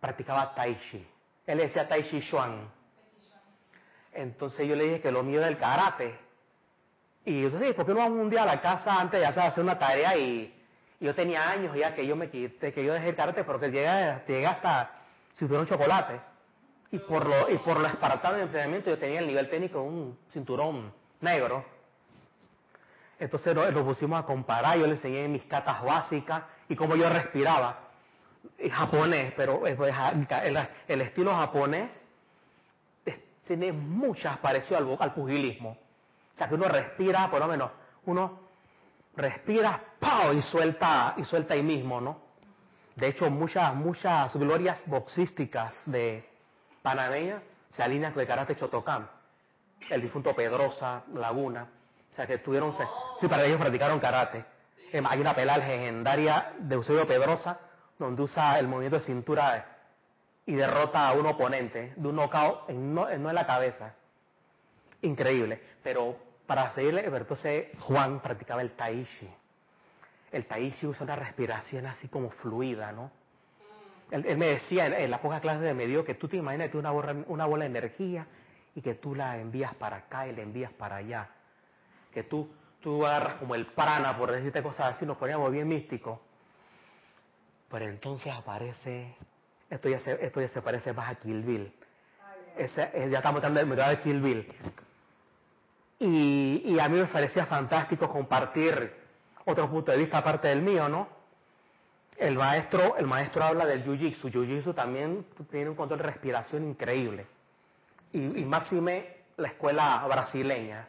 practicaba 0.00 0.54
Tai 0.54 0.78
Chi. 0.90 1.08
Él 1.46 1.58
decía 1.58 1.88
Tai 1.88 2.02
Chi 2.02 2.20
Chuan. 2.20 2.68
Entonces 4.12 4.66
yo 4.66 4.76
le 4.76 4.84
dije 4.84 5.00
que 5.00 5.10
lo 5.10 5.22
mío 5.22 5.38
era 5.38 5.48
el 5.48 5.58
karate. 5.58 6.18
Y 7.24 7.42
yo 7.42 7.50
dije, 7.50 7.74
¿por 7.74 7.86
qué 7.86 7.92
no 7.92 8.00
vamos 8.00 8.18
un 8.18 8.30
día 8.30 8.42
a 8.42 8.46
la 8.46 8.60
casa 8.60 9.00
antes 9.00 9.20
de 9.20 9.26
hacer 9.26 9.62
una 9.62 9.78
tarea? 9.78 10.16
Y, 10.16 10.58
yo 11.02 11.16
tenía 11.16 11.50
años 11.50 11.76
ya 11.76 11.96
que 11.96 12.06
yo 12.06 12.14
me 12.14 12.30
quité, 12.30 12.72
que 12.72 12.84
yo 12.84 12.94
dejé 12.94 13.08
el 13.08 13.16
karate 13.16 13.42
porque 13.42 13.66
llegué, 13.72 14.22
llegué 14.28 14.46
hasta 14.46 14.88
cinturón 15.34 15.66
chocolate. 15.66 16.20
Y 16.92 16.98
por 16.98 17.26
lo, 17.26 17.50
y 17.50 17.58
por 17.58 17.80
lo 17.80 17.88
espartano 17.88 18.36
de 18.36 18.42
entrenamiento 18.44 18.88
yo 18.88 18.98
tenía 18.98 19.18
el 19.18 19.26
nivel 19.26 19.50
técnico 19.50 19.82
un 19.82 20.16
cinturón 20.28 20.92
negro. 21.20 21.64
Entonces 23.18 23.54
lo, 23.54 23.84
pusimos 23.84 24.20
a 24.20 24.24
comparar, 24.24 24.78
yo 24.78 24.86
le 24.86 24.92
enseñé 24.92 25.26
mis 25.26 25.44
catas 25.44 25.82
básicas 25.82 26.44
y 26.68 26.76
cómo 26.76 26.94
yo 26.94 27.08
respiraba. 27.08 27.78
Japonés, 28.70 29.32
pero 29.36 29.66
el, 29.66 31.00
estilo 31.00 31.34
japonés 31.34 32.06
tiene 33.46 33.72
muchas 33.72 34.38
parecido 34.38 34.78
al, 34.78 34.96
al 35.00 35.14
pugilismo. 35.14 35.78
O 36.34 36.36
sea 36.36 36.48
que 36.48 36.54
uno 36.54 36.68
respira, 36.68 37.30
por 37.30 37.40
lo 37.40 37.48
menos, 37.48 37.70
uno 38.06 38.40
respira, 39.16 39.82
¡pau! 39.98 40.32
y 40.32 40.42
suelta, 40.42 41.14
y 41.16 41.24
suelta 41.24 41.54
ahí 41.54 41.62
mismo, 41.62 42.00
¿no? 42.00 42.20
De 42.96 43.08
hecho, 43.08 43.30
muchas, 43.30 43.74
muchas 43.74 44.34
glorias 44.36 44.82
boxísticas 44.86 45.74
de 45.86 46.28
panameña 46.82 47.42
se 47.70 47.82
alinean 47.82 48.12
con 48.12 48.20
el 48.20 48.28
karate 48.28 48.54
Chotokan. 48.54 49.08
El 49.88 50.02
difunto 50.02 50.34
Pedrosa, 50.34 51.02
Laguna. 51.14 51.66
O 52.12 52.14
sea 52.14 52.26
que 52.26 52.38
tuvieron, 52.38 52.74
sí, 53.20 53.28
para 53.28 53.44
ellos 53.44 53.58
practicaron 53.58 53.98
karate. 53.98 54.44
Em, 54.92 55.04
hay 55.06 55.20
una 55.20 55.34
pelea 55.34 55.56
legendaria 55.56 56.52
de 56.58 56.74
Eusebio 56.74 57.06
Pedrosa, 57.06 57.58
donde 57.98 58.22
usa 58.22 58.58
el 58.58 58.68
movimiento 58.68 58.98
de 58.98 59.06
cintura 59.06 59.71
y 60.46 60.54
derrota 60.54 61.08
a 61.08 61.12
un 61.12 61.26
oponente 61.26 61.94
de 61.96 62.08
un 62.08 62.16
knockout 62.16 62.68
no, 62.70 63.08
en 63.08 63.22
la 63.22 63.46
cabeza. 63.46 63.94
Increíble. 65.02 65.60
Pero 65.82 66.16
para 66.46 66.70
seguirle, 66.70 67.04
entonces 67.04 67.68
Juan 67.80 68.20
practicaba 68.20 68.62
el 68.62 68.72
Taishi. 68.72 69.30
El 70.30 70.46
Taishi 70.46 70.86
usa 70.86 71.04
una 71.04 71.16
respiración 71.16 71.86
así 71.86 72.08
como 72.08 72.30
fluida, 72.30 72.92
¿no? 72.92 73.10
Él, 74.10 74.36
me 74.36 74.46
decía 74.46 74.86
en, 74.86 75.10
las 75.10 75.20
pocas 75.20 75.40
clases 75.40 75.62
de 75.62 75.72
medio 75.72 76.04
que 76.04 76.14
tú 76.14 76.28
te 76.28 76.36
imaginas 76.36 76.74
una, 76.74 76.92
una 76.92 77.46
bola 77.46 77.64
de 77.64 77.70
energía 77.70 78.26
y 78.74 78.82
que 78.82 78.94
tú 78.94 79.14
la 79.14 79.38
envías 79.38 79.74
para 79.74 79.96
acá 79.96 80.26
y 80.26 80.34
la 80.34 80.42
envías 80.42 80.72
para 80.72 80.96
allá 80.96 81.30
que 82.12 82.22
tú, 82.22 82.48
tú 82.80 83.04
agarras 83.04 83.36
como 83.36 83.54
el 83.54 83.66
prana, 83.66 84.16
por 84.16 84.30
decirte 84.30 84.62
cosas 84.62 84.94
así, 84.94 85.06
nos 85.06 85.16
poníamos 85.16 85.50
bien 85.50 85.66
místicos. 85.66 86.18
Pero 87.70 87.86
entonces 87.86 88.32
aparece, 88.32 89.16
esto 89.74 89.88
ya 89.88 89.98
se, 90.00 90.24
esto 90.24 90.40
ya 90.40 90.48
se 90.48 90.62
parece 90.62 90.92
más 90.92 91.10
a 91.10 91.14
Kill 91.16 91.42
Bill. 91.42 91.72
Ese, 92.56 92.90
eh, 92.92 93.08
ya 93.10 93.18
estamos 93.18 93.42
en 93.42 93.56
el 93.56 93.76
de 93.76 94.00
Kill 94.00 94.20
Bill. 94.20 94.52
Y, 95.98 96.62
y, 96.66 96.78
a 96.80 96.88
mí 96.88 96.98
me 96.98 97.06
parecía 97.06 97.46
fantástico 97.46 98.08
compartir 98.08 98.92
otro 99.44 99.70
punto 99.70 99.92
de 99.92 99.98
vista 99.98 100.18
aparte 100.18 100.48
del 100.48 100.60
mío, 100.60 100.88
¿no? 100.88 101.08
El 102.16 102.36
maestro, 102.36 102.96
el 102.96 103.06
maestro 103.06 103.44
habla 103.44 103.66
del 103.66 103.84
jiu-jitsu. 103.84 104.30
Jiu-jitsu 104.30 104.74
también 104.74 105.24
tiene 105.50 105.70
un 105.70 105.76
control 105.76 106.00
de 106.00 106.06
respiración 106.06 106.64
increíble. 106.68 107.26
Y, 108.12 108.40
y 108.40 108.44
máxime 108.44 109.16
la 109.36 109.48
escuela 109.48 110.04
brasileña 110.08 110.88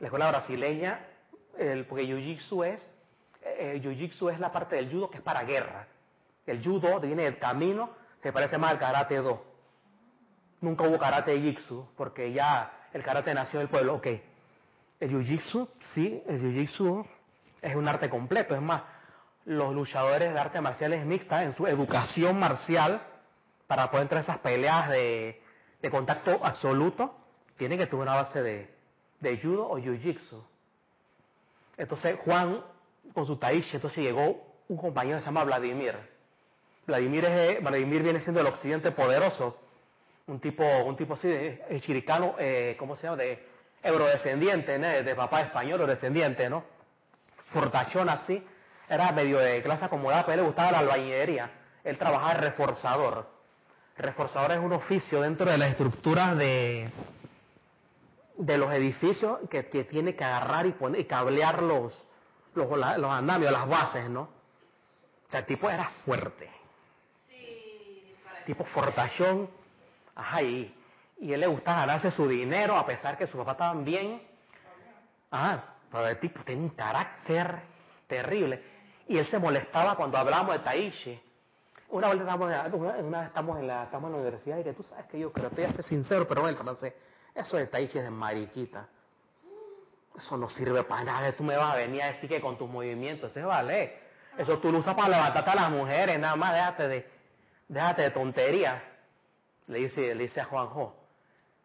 la 0.00 0.06
escuela 0.06 0.28
brasileña, 0.28 1.00
el, 1.58 1.84
porque 1.86 2.04
jiu-jitsu 2.04 2.64
es, 2.64 2.90
eh, 3.42 3.80
jiu 3.82 4.28
es 4.28 4.38
la 4.38 4.52
parte 4.52 4.76
del 4.76 4.90
judo 4.90 5.10
que 5.10 5.18
es 5.18 5.22
para 5.22 5.42
guerra. 5.42 5.86
El 6.50 6.62
judo 6.64 7.00
viene 7.00 7.24
del 7.24 7.38
camino, 7.38 7.90
se 8.22 8.32
parece 8.32 8.58
más 8.58 8.72
al 8.72 8.78
karate 8.78 9.16
do. 9.16 9.44
Nunca 10.60 10.84
hubo 10.84 10.98
karate 10.98 11.38
jitsu, 11.40 11.86
porque 11.96 12.32
ya 12.32 12.88
el 12.92 13.02
karate 13.02 13.32
nació 13.34 13.60
del 13.60 13.68
pueblo. 13.68 13.94
Ok, 13.96 14.06
el 15.00 15.10
jiu-jitsu, 15.10 15.68
sí, 15.94 16.22
el 16.26 16.40
jiu-jitsu 16.42 17.06
es 17.62 17.74
un 17.74 17.86
arte 17.86 18.10
completo. 18.10 18.54
Es 18.54 18.62
más, 18.62 18.82
los 19.44 19.74
luchadores 19.74 20.32
de 20.32 20.38
artes 20.38 20.60
marciales 20.60 21.04
mixtas, 21.06 21.44
en 21.44 21.52
su 21.52 21.66
educación 21.66 22.38
marcial, 22.38 23.02
para 23.66 23.90
poder 23.90 24.04
entrar 24.04 24.18
a 24.18 24.22
esas 24.22 24.38
peleas 24.38 24.88
de, 24.90 25.42
contacto 25.90 26.40
absoluto, 26.42 27.14
tienen 27.56 27.78
que 27.78 27.86
tener 27.86 28.02
una 28.02 28.16
base 28.16 28.42
de, 28.42 29.38
judo 29.40 29.68
o 29.68 29.78
jiu-jitsu. 29.78 30.42
Entonces 31.76 32.18
Juan, 32.24 32.64
con 33.14 33.26
su 33.26 33.36
taishi, 33.36 33.76
entonces 33.76 34.02
llegó 34.02 34.44
un 34.68 34.76
compañero 34.76 35.18
que 35.18 35.22
se 35.22 35.26
llama 35.26 35.44
Vladimir. 35.44 35.94
Vladimir, 36.88 37.26
es, 37.26 37.62
Vladimir 37.62 38.02
viene 38.02 38.20
siendo 38.20 38.40
el 38.40 38.46
occidente 38.46 38.92
poderoso, 38.92 39.58
un 40.26 40.40
tipo, 40.40 40.64
un 40.84 40.96
tipo 40.96 41.14
así 41.14 41.28
de 41.28 41.80
chiricano, 41.82 42.34
eh, 42.38 42.76
¿cómo 42.78 42.96
se 42.96 43.02
llama? 43.02 43.18
De 43.18 43.46
eurodescendiente, 43.82 44.78
de 44.78 45.14
papá 45.14 45.42
español 45.42 45.82
o 45.82 45.86
descendiente, 45.86 46.48
¿no? 46.48 46.64
Fortachón 47.52 48.08
así, 48.08 48.42
era 48.88 49.12
medio 49.12 49.38
de 49.38 49.62
clase 49.62 49.84
acomodada, 49.84 50.24
pero 50.24 50.36
él 50.36 50.40
le 50.40 50.46
gustaba 50.46 50.72
la 50.72 50.78
albañilería. 50.78 51.50
Él 51.84 51.98
trabajaba 51.98 52.34
reforzador. 52.34 53.28
Reforzador 53.98 54.52
es 54.52 54.58
un 54.58 54.72
oficio 54.72 55.20
dentro 55.20 55.50
de 55.50 55.58
las 55.58 55.72
estructuras 55.72 56.38
de, 56.38 56.90
de 58.38 58.56
los 58.56 58.72
edificios 58.72 59.40
que, 59.50 59.68
que 59.68 59.84
tiene 59.84 60.16
que 60.16 60.24
agarrar 60.24 60.64
y, 60.64 60.72
poner, 60.72 61.02
y 61.02 61.04
cablear 61.04 61.62
los, 61.62 62.06
los, 62.54 62.66
los 62.70 63.10
andamios, 63.10 63.52
las 63.52 63.68
bases, 63.68 64.08
¿no? 64.08 64.22
O 64.22 65.30
sea, 65.30 65.40
el 65.40 65.46
tipo 65.46 65.68
era 65.68 65.84
fuerte. 66.06 66.57
Tipo 68.48 68.64
fortachón. 68.64 69.46
Ajá, 70.14 70.40
y, 70.40 70.74
él 71.20 71.38
le 71.38 71.46
gustaba 71.46 71.80
ganarse 71.80 72.10
su 72.12 72.26
dinero 72.26 72.78
a 72.78 72.86
pesar 72.86 73.18
que 73.18 73.26
su 73.26 73.36
papá 73.36 73.52
estaban 73.52 73.84
bien. 73.84 74.22
Ajá, 75.30 75.74
pero 75.92 76.08
el 76.08 76.18
tipo 76.18 76.42
tenía 76.44 76.62
un 76.62 76.70
carácter 76.70 77.60
terrible. 78.06 78.62
Y 79.06 79.18
él 79.18 79.26
se 79.26 79.38
molestaba 79.38 79.96
cuando 79.96 80.16
hablábamos 80.16 80.54
de 80.54 80.60
Taishi. 80.60 81.20
Una 81.90 82.08
vez 82.08 82.20
estamos, 82.20 82.50
una, 82.72 83.26
estamos, 83.26 83.58
en 83.58 83.66
la, 83.66 83.84
estamos 83.84 84.08
en 84.08 84.12
la 84.12 84.18
universidad 84.18 84.58
y 84.58 84.64
que 84.64 84.72
tú 84.72 84.82
sabes 84.82 85.04
que 85.08 85.18
yo 85.18 85.30
creo, 85.30 85.48
estoy 85.48 85.64
a 85.64 85.72
ser 85.74 85.84
sincero, 85.84 86.26
pero 86.26 86.40
bueno, 86.40 86.56
francés 86.56 86.94
eso 87.34 87.58
de 87.58 87.66
taichi 87.66 87.98
es 87.98 88.04
de 88.04 88.10
mariquita. 88.10 88.88
Eso 90.16 90.38
no 90.38 90.48
sirve 90.48 90.84
para 90.84 91.04
nada. 91.04 91.32
Tú 91.32 91.44
me 91.44 91.54
vas 91.54 91.74
a 91.74 91.76
venir 91.76 92.02
a 92.02 92.06
decir 92.06 92.30
que 92.30 92.40
con 92.40 92.56
tus 92.56 92.68
movimientos, 92.68 93.30
se 93.30 93.42
vale. 93.42 94.08
Eso 94.38 94.58
tú 94.58 94.72
lo 94.72 94.78
usas 94.78 94.94
para 94.94 95.10
levantarte 95.10 95.50
a 95.50 95.54
las 95.54 95.70
mujeres, 95.70 96.18
nada 96.18 96.34
más, 96.34 96.54
déjate 96.54 96.88
de, 96.88 97.17
déjate 97.68 98.02
de 98.02 98.10
tontería. 98.10 98.82
Le 99.66 99.78
dice, 99.78 100.14
le 100.14 100.24
dice 100.24 100.40
a 100.40 100.44
Juanjo. 100.44 100.96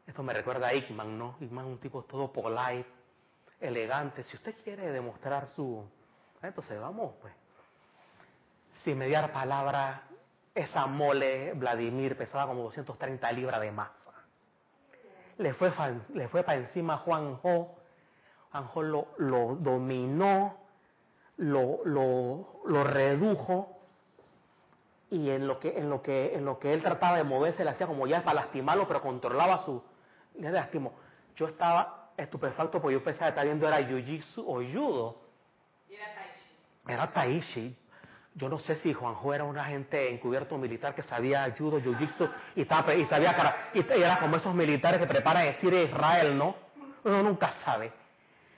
Esto 0.05 0.21
me 0.23 0.33
recuerda 0.33 0.67
a 0.67 0.73
Ickman, 0.73 1.17
¿no? 1.17 1.37
Ickman 1.39 1.65
es 1.65 1.71
un 1.71 1.79
tipo 1.79 2.03
todo 2.03 2.31
polite, 2.31 2.85
elegante. 3.59 4.23
Si 4.23 4.35
usted 4.35 4.55
quiere 4.63 4.91
demostrar 4.91 5.47
su... 5.47 5.83
Entonces 6.41 6.79
vamos, 6.79 7.13
pues. 7.21 7.33
Sin 8.83 8.97
mediar 8.97 9.31
palabra, 9.31 10.03
esa 10.53 10.85
mole 10.87 11.53
Vladimir 11.53 12.17
pesaba 12.17 12.47
como 12.47 12.63
230 12.63 13.31
libras 13.31 13.61
de 13.61 13.71
masa 13.71 14.13
le 15.37 15.53
fue, 15.53 15.71
le 16.13 16.27
fue 16.27 16.43
para 16.43 16.59
encima 16.59 16.97
Juanjo, 16.97 17.75
Juanjo 18.51 18.81
lo, 18.81 19.07
lo 19.17 19.55
dominó, 19.55 20.57
lo, 21.37 21.79
lo, 21.85 22.61
lo, 22.65 22.83
redujo 22.83 23.72
y 25.14 25.30
en 25.30 25.47
lo 25.47 25.59
que 25.59 25.78
en 25.78 25.89
lo 25.89 26.01
que 26.01 26.36
en 26.36 26.43
lo 26.43 26.57
que 26.57 26.74
él 26.74 26.82
trataba 26.82 27.18
de 27.18 27.24
moverse 27.24 27.64
le 27.64 27.70
hacía 27.70 27.86
como 27.86 28.07
ya 28.07 28.24
para 28.24 28.41
lastimarlo 28.41 28.88
pero 28.88 28.99
controlaba 28.99 29.59
su 29.59 29.82
le 30.39 30.51
lastimó 30.51 30.93
yo 31.36 31.47
estaba 31.47 32.09
estupefacto 32.18 32.82
porque 32.82 32.93
yo 32.93 33.03
pensaba 33.03 33.28
que 33.28 33.30
estaba 33.30 33.45
viendo 33.45 33.68
era 33.68 33.80
jiu-jitsu 33.80 34.43
o 34.43 34.55
judo 34.64 35.22
era 35.88 36.16
taishi 36.16 36.88
era 36.88 37.11
taishi 37.14 37.78
Yo 38.36 38.49
no 38.49 38.57
sé 38.57 38.76
si 38.78 38.91
Juanjo 38.91 39.32
era 39.36 39.43
un 39.43 39.59
agente 39.59 40.11
encubierto 40.11 40.57
militar 40.57 40.95
que 40.95 41.03
sabía 41.03 41.53
judo, 41.55 41.80
jiu-jitsu 41.80 42.28
y, 42.55 42.61
estaba, 42.61 42.95
y 42.95 43.05
sabía 43.05 43.36
cara, 43.36 43.70
y 43.76 43.86
era 43.91 44.18
como 44.20 44.38
esos 44.38 44.55
militares 44.55 44.99
que 44.99 45.05
preparan 45.05 45.45
decir 45.45 45.72
Israel, 45.72 46.36
¿no? 46.36 46.55
Uno 47.03 47.22
nunca 47.22 47.53
sabe. 47.64 47.93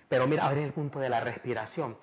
Pero 0.07 0.27
mira, 0.27 0.45
ahora 0.45 0.61
el 0.61 0.71
punto 0.71 0.99
de 0.99 1.09
la 1.09 1.19
respiración. 1.19 1.97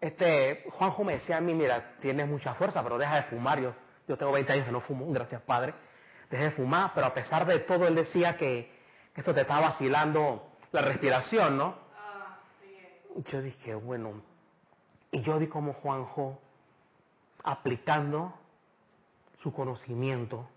Este, 0.00 0.64
Juanjo 0.70 1.04
me 1.04 1.14
decía 1.14 1.36
a 1.36 1.40
mí, 1.40 1.54
mira, 1.54 1.96
tienes 2.00 2.26
mucha 2.26 2.54
fuerza, 2.54 2.82
pero 2.82 2.96
deja 2.96 3.16
de 3.16 3.22
fumar. 3.24 3.60
Yo, 3.60 3.74
yo 4.08 4.16
tengo 4.16 4.32
20 4.32 4.52
años 4.52 4.66
que 4.66 4.72
no 4.72 4.80
fumo, 4.80 5.06
gracias 5.12 5.42
padre. 5.42 5.74
Deja 6.30 6.44
de 6.44 6.50
fumar, 6.52 6.92
pero 6.94 7.06
a 7.06 7.14
pesar 7.14 7.44
de 7.44 7.60
todo, 7.60 7.86
él 7.86 7.94
decía 7.94 8.36
que 8.36 8.72
eso 9.14 9.34
te 9.34 9.42
estaba 9.42 9.68
vacilando 9.68 10.46
la 10.72 10.82
respiración, 10.82 11.58
¿no? 11.58 11.74
Ah, 11.96 12.38
yo 13.26 13.42
dije, 13.42 13.74
bueno, 13.74 14.22
y 15.10 15.20
yo 15.20 15.38
vi 15.38 15.48
como 15.48 15.74
Juanjo 15.74 16.40
aplicando 17.42 18.32
su 19.42 19.52
conocimiento 19.52 20.48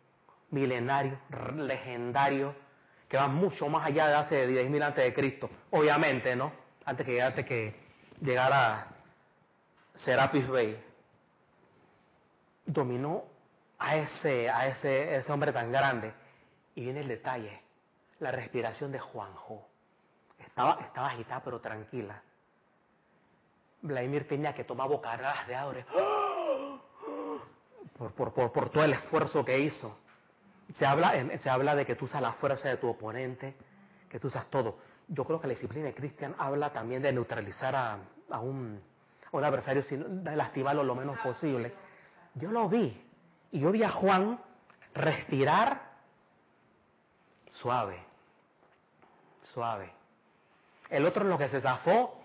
milenario, 0.51 1.17
legendario, 1.55 2.55
que 3.09 3.17
va 3.17 3.27
mucho 3.27 3.67
más 3.67 3.85
allá 3.85 4.07
de 4.07 4.15
hace 4.15 4.47
10.000 4.47 4.83
antes 4.83 5.03
de 5.03 5.13
Cristo, 5.13 5.49
obviamente, 5.71 6.35
¿no? 6.35 6.51
Antes 6.85 7.05
que, 7.05 7.21
antes 7.21 7.45
que 7.45 7.75
llegara 8.21 8.92
Serapis 9.95 10.47
Bey, 10.47 10.83
dominó 12.65 13.23
a 13.77 13.97
ese, 13.97 14.49
a 14.49 14.67
ese, 14.67 15.15
ese 15.15 15.31
hombre 15.31 15.51
tan 15.51 15.71
grande. 15.71 16.13
Y 16.75 16.81
viene 16.81 17.01
el 17.01 17.07
detalle, 17.07 17.61
la 18.19 18.31
respiración 18.31 18.91
de 18.91 18.99
Juanjo. 18.99 19.67
Estaba, 20.39 20.79
estaba 20.81 21.07
agitada 21.07 21.43
pero 21.43 21.59
tranquila. 21.59 22.21
Vladimir 23.81 24.27
tenía 24.27 24.53
que 24.53 24.63
tomar 24.63 24.87
bocaradas 24.87 25.47
de 25.47 25.55
aire 25.55 25.85
por, 27.97 28.13
por, 28.13 28.33
por, 28.33 28.51
por, 28.51 28.69
todo 28.69 28.83
el 28.83 28.93
esfuerzo 28.93 29.43
que 29.43 29.59
hizo. 29.59 29.97
Se 30.77 30.85
habla, 30.85 31.13
se 31.39 31.49
habla 31.49 31.75
de 31.75 31.85
que 31.85 31.95
tú 31.95 32.05
usas 32.05 32.21
la 32.21 32.33
fuerza 32.33 32.69
de 32.69 32.77
tu 32.77 32.87
oponente, 32.87 33.55
que 34.09 34.19
tú 34.19 34.27
usas 34.27 34.49
todo. 34.49 34.77
Yo 35.07 35.25
creo 35.25 35.39
que 35.39 35.47
la 35.47 35.53
disciplina 35.53 35.87
de 35.87 35.93
Cristian 35.93 36.35
habla 36.37 36.71
también 36.71 37.01
de 37.01 37.11
neutralizar 37.11 37.75
a, 37.75 37.99
a, 38.29 38.39
un, 38.39 38.81
un, 39.33 39.43
adversario, 39.43 39.83
de 39.83 40.35
lastimarlo 40.35 40.83
lo 40.83 40.95
menos 40.95 41.19
posible. 41.19 41.73
Yo 42.35 42.51
lo 42.51 42.69
vi. 42.69 42.99
Y 43.51 43.59
yo 43.59 43.71
vi 43.71 43.83
a 43.83 43.89
Juan 43.89 44.39
respirar 44.93 45.81
suave, 47.51 47.99
suave. 49.53 49.91
El 50.89 51.05
otro 51.05 51.23
en 51.23 51.29
lo 51.29 51.37
que 51.37 51.49
se 51.49 51.61
zafó 51.61 52.19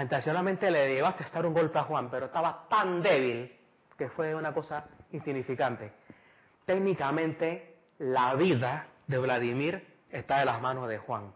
intencionalmente 0.00 0.70
le 0.70 0.94
llegó 0.94 1.08
a 1.08 1.16
testar 1.16 1.44
un 1.44 1.52
golpe 1.52 1.78
a 1.78 1.84
Juan, 1.84 2.08
pero 2.10 2.26
estaba 2.26 2.66
tan 2.68 3.02
débil 3.02 3.54
que 3.96 4.08
fue 4.08 4.34
una 4.34 4.54
cosa 4.54 4.86
insignificante. 5.10 5.92
Técnicamente, 6.64 7.76
la 7.98 8.34
vida 8.34 8.86
de 9.06 9.18
Vladimir 9.18 9.86
está 10.10 10.40
en 10.40 10.46
las 10.46 10.60
manos 10.60 10.88
de 10.88 10.98
Juan, 10.98 11.32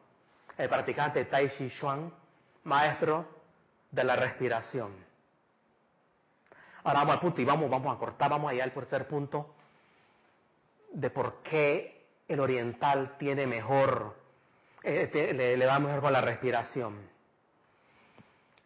el 0.57 0.69
practicante 0.69 1.27
Tai 1.27 1.51
Chi 1.51 1.69
Chuan, 1.71 2.13
maestro 2.65 3.27
de 3.91 4.05
la 4.05 4.17
respiración. 4.17 5.06
Ahora 6.87 7.01
vamos 7.01 7.15
al 7.15 7.21
punto 7.21 7.41
y 7.41 7.45
vamos, 7.45 7.69
vamos 7.69 7.97
a 7.97 7.99
cortar, 7.99 8.31
vamos 8.31 8.53
allá 8.53 8.63
al 8.63 8.73
tercer 8.73 9.09
punto 9.09 9.57
de 10.93 11.11
por 11.11 11.43
qué 11.43 12.07
el 12.29 12.39
oriental 12.39 13.17
tiene 13.19 13.45
mejor, 13.45 14.15
eh, 14.85 15.11
le, 15.35 15.57
le 15.57 15.81
mejor 15.81 16.01
con 16.01 16.13
la 16.13 16.21
respiración. 16.21 16.97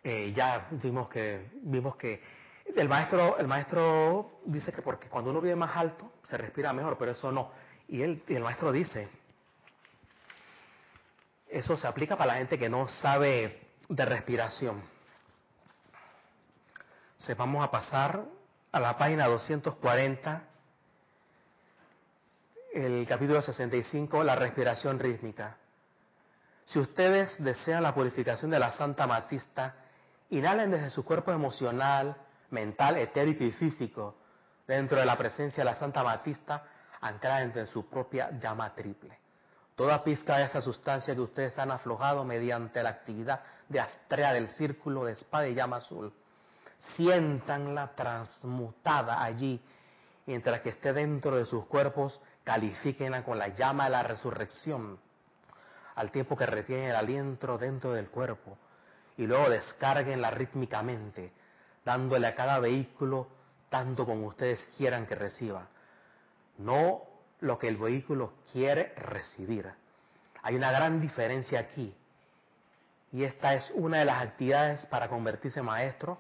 Eh, 0.04 0.34
ya 0.36 0.68
vimos 0.70 1.08
que, 1.08 1.48
vimos 1.62 1.96
que 1.96 2.22
el 2.76 2.90
maestro, 2.90 3.38
el 3.38 3.46
maestro 3.46 4.40
dice 4.44 4.70
que 4.70 4.82
porque 4.82 5.08
cuando 5.08 5.30
uno 5.30 5.40
vive 5.40 5.56
más 5.56 5.74
alto 5.74 6.12
se 6.24 6.36
respira 6.36 6.74
mejor, 6.74 6.98
pero 6.98 7.12
eso 7.12 7.32
no. 7.32 7.52
Y, 7.88 8.02
él, 8.02 8.22
y 8.28 8.34
el 8.34 8.42
maestro 8.42 8.70
dice, 8.70 9.08
eso 11.48 11.74
se 11.78 11.86
aplica 11.86 12.18
para 12.18 12.34
la 12.34 12.38
gente 12.38 12.58
que 12.58 12.68
no 12.68 12.86
sabe 12.86 13.62
de 13.88 14.04
respiración. 14.04 14.99
Se 17.20 17.34
vamos 17.34 17.62
a 17.62 17.70
pasar 17.70 18.24
a 18.72 18.80
la 18.80 18.96
página 18.96 19.26
240, 19.26 20.42
el 22.72 23.06
capítulo 23.06 23.42
65, 23.42 24.24
la 24.24 24.36
respiración 24.36 24.98
rítmica. 24.98 25.58
Si 26.64 26.78
ustedes 26.78 27.36
desean 27.38 27.82
la 27.82 27.94
purificación 27.94 28.50
de 28.50 28.58
la 28.58 28.72
Santa 28.72 29.06
Matista, 29.06 29.74
Inhalen 30.30 30.70
desde 30.70 30.88
su 30.88 31.04
cuerpo 31.04 31.30
emocional, 31.30 32.16
mental, 32.52 32.96
etérico 32.96 33.44
y 33.44 33.52
físico, 33.52 34.14
dentro 34.66 34.98
de 34.98 35.04
la 35.04 35.18
presencia 35.18 35.62
de 35.62 35.70
la 35.70 35.76
Santa 35.76 36.02
Batista, 36.02 36.64
anclada 37.02 37.42
en 37.42 37.66
su 37.66 37.86
propia 37.90 38.30
llama 38.38 38.74
triple. 38.74 39.18
Toda 39.76 40.02
pizca 40.02 40.38
de 40.38 40.44
esa 40.44 40.62
sustancia 40.62 41.14
que 41.14 41.20
ustedes 41.20 41.58
han 41.58 41.70
aflojado 41.70 42.24
mediante 42.24 42.82
la 42.82 42.88
actividad 42.88 43.42
de 43.68 43.78
astrea 43.78 44.32
del 44.32 44.48
círculo 44.48 45.04
de 45.04 45.12
espada 45.12 45.46
y 45.48 45.54
llama 45.54 45.76
azul, 45.78 46.14
siéntanla 46.96 47.92
transmutada 47.94 49.22
allí, 49.22 49.60
mientras 50.26 50.60
que 50.60 50.70
esté 50.70 50.92
dentro 50.92 51.36
de 51.36 51.44
sus 51.44 51.66
cuerpos, 51.66 52.20
califíquenla 52.44 53.24
con 53.24 53.38
la 53.38 53.48
llama 53.48 53.84
de 53.84 53.90
la 53.90 54.02
resurrección, 54.02 54.98
al 55.94 56.10
tiempo 56.10 56.36
que 56.36 56.46
retiene 56.46 56.90
el 56.90 56.96
aliento 56.96 57.58
dentro 57.58 57.92
del 57.92 58.08
cuerpo 58.08 58.56
y 59.16 59.26
luego 59.26 59.50
descarguenla 59.50 60.30
rítmicamente, 60.30 61.32
dándole 61.84 62.26
a 62.26 62.34
cada 62.34 62.58
vehículo 62.58 63.28
tanto 63.68 64.06
como 64.06 64.26
ustedes 64.26 64.66
quieran 64.76 65.06
que 65.06 65.14
reciba. 65.14 65.68
No 66.58 67.02
lo 67.40 67.58
que 67.58 67.68
el 67.68 67.76
vehículo 67.76 68.32
quiere 68.52 68.94
recibir. 68.96 69.70
Hay 70.42 70.56
una 70.56 70.72
gran 70.72 71.00
diferencia 71.00 71.60
aquí. 71.60 71.94
Y 73.12 73.24
esta 73.24 73.54
es 73.54 73.70
una 73.74 73.98
de 73.98 74.04
las 74.04 74.22
actividades 74.22 74.86
para 74.86 75.08
convertirse 75.08 75.62
maestro 75.62 76.18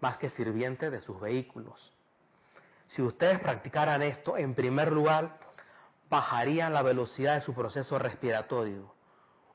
más 0.00 0.18
que 0.18 0.30
sirviente 0.30 0.90
de 0.90 1.00
sus 1.00 1.20
vehículos. 1.20 1.92
Si 2.88 3.02
ustedes 3.02 3.40
practicaran 3.40 4.02
esto, 4.02 4.36
en 4.36 4.54
primer 4.54 4.92
lugar, 4.92 5.38
bajarían 6.08 6.72
la 6.72 6.82
velocidad 6.82 7.34
de 7.34 7.40
su 7.40 7.54
proceso 7.54 7.98
respiratorio. 7.98 8.94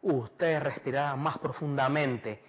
Ustedes 0.02 0.62
respirarán 0.62 1.20
más 1.20 1.38
profundamente 1.38 2.44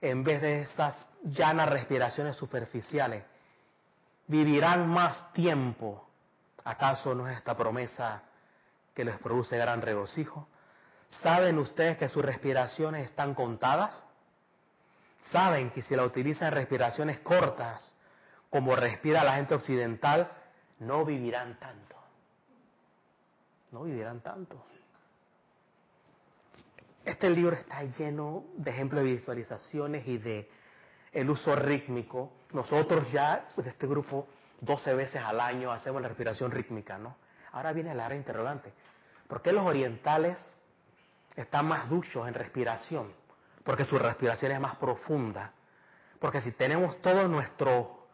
en 0.00 0.24
vez 0.24 0.40
de 0.40 0.62
estas 0.62 1.08
llanas 1.22 1.68
respiraciones 1.68 2.36
superficiales. 2.36 3.24
Vivirán 4.26 4.88
más 4.88 5.32
tiempo. 5.32 6.08
¿Acaso 6.64 7.14
no 7.14 7.28
es 7.28 7.36
esta 7.36 7.56
promesa 7.56 8.22
que 8.94 9.04
les 9.04 9.18
produce 9.18 9.56
gran 9.56 9.82
regocijo? 9.82 10.48
¿Saben 11.08 11.58
ustedes 11.58 11.98
que 11.98 12.08
sus 12.08 12.24
respiraciones 12.24 13.04
están 13.04 13.34
contadas? 13.34 14.04
¿Saben 15.30 15.70
que 15.70 15.82
si 15.82 15.94
la 15.94 16.04
utilizan 16.04 16.52
respiraciones 16.52 17.20
cortas, 17.20 17.94
como 18.50 18.74
respira 18.74 19.22
la 19.22 19.36
gente 19.36 19.54
occidental, 19.54 20.30
no 20.80 21.04
vivirán 21.04 21.58
tanto? 21.58 21.96
No 23.70 23.84
vivirán 23.84 24.20
tanto. 24.20 24.64
Este 27.04 27.30
libro 27.30 27.56
está 27.56 27.82
lleno 27.84 28.44
de 28.56 28.70
ejemplos 28.70 29.04
de 29.04 29.12
visualizaciones 29.12 30.06
y 30.06 30.18
de 30.18 30.50
el 31.12 31.30
uso 31.30 31.54
rítmico. 31.56 32.32
Nosotros 32.52 33.10
ya, 33.12 33.48
de 33.56 33.68
este 33.68 33.86
grupo, 33.86 34.26
12 34.60 34.94
veces 34.94 35.22
al 35.24 35.40
año 35.40 35.72
hacemos 35.72 36.02
la 36.02 36.08
respiración 36.08 36.50
rítmica, 36.50 36.98
¿no? 36.98 37.16
Ahora 37.52 37.72
viene 37.72 37.94
la 37.94 38.06
área 38.06 38.16
interrogante. 38.16 38.72
¿Por 39.28 39.40
qué 39.40 39.52
los 39.52 39.64
orientales 39.64 40.38
están 41.36 41.66
más 41.66 41.88
duchos 41.88 42.26
en 42.28 42.34
respiración? 42.34 43.12
Porque 43.64 43.84
su 43.84 43.98
respiración 43.98 44.52
es 44.52 44.60
más 44.60 44.76
profunda. 44.76 45.52
Porque 46.18 46.40
si 46.40 46.52
tenemos 46.52 47.00
todo 47.02 47.26
nuestro, 47.28 48.06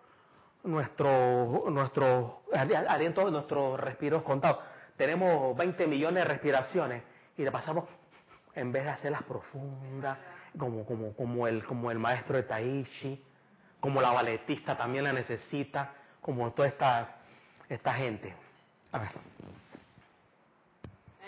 nuestro, 0.65 1.65
nuestro, 1.71 2.43
aliento, 2.53 3.31
nuestros 3.31 3.79
respiros 3.81 4.23
contados, 4.23 4.65
tenemos 4.97 5.57
20 5.57 5.87
millones 5.87 6.25
de 6.25 6.29
respiraciones 6.29 7.03
y 7.37 7.43
le 7.43 7.53
pasamos 7.53 7.85
en 8.55 8.73
vez 8.73 8.85
de 8.85 8.91
hacerlas 8.91 9.23
profundas, 9.23 10.19
como, 10.59 10.85
como, 10.85 11.13
como, 11.15 11.47
el, 11.47 11.65
como 11.65 11.91
el 11.91 11.99
maestro 11.99 12.37
de 12.37 12.43
Taichi, 12.43 13.23
como 13.81 14.01
la 14.01 14.11
balletista 14.11 14.77
también 14.77 15.05
la 15.05 15.13
necesita, 15.13 15.93
como 16.21 16.51
toda 16.53 16.69
esta, 16.69 17.17
esta 17.69 17.95
gente. 17.95 18.35
A 18.93 18.99
ver. 18.99 19.11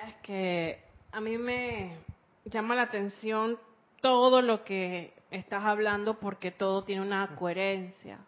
Es 0.06 0.14
que 0.16 0.82
a 1.12 1.20
mí 1.20 1.38
me 1.38 1.98
llama 2.44 2.74
la 2.74 2.82
atención 2.82 3.58
todo 4.01 4.42
lo 4.42 4.64
que 4.64 5.14
estás 5.30 5.64
hablando 5.64 6.18
porque 6.18 6.51
todo 6.51 6.84
tiene 6.84 7.03
una 7.03 7.34
coherencia. 7.36 8.18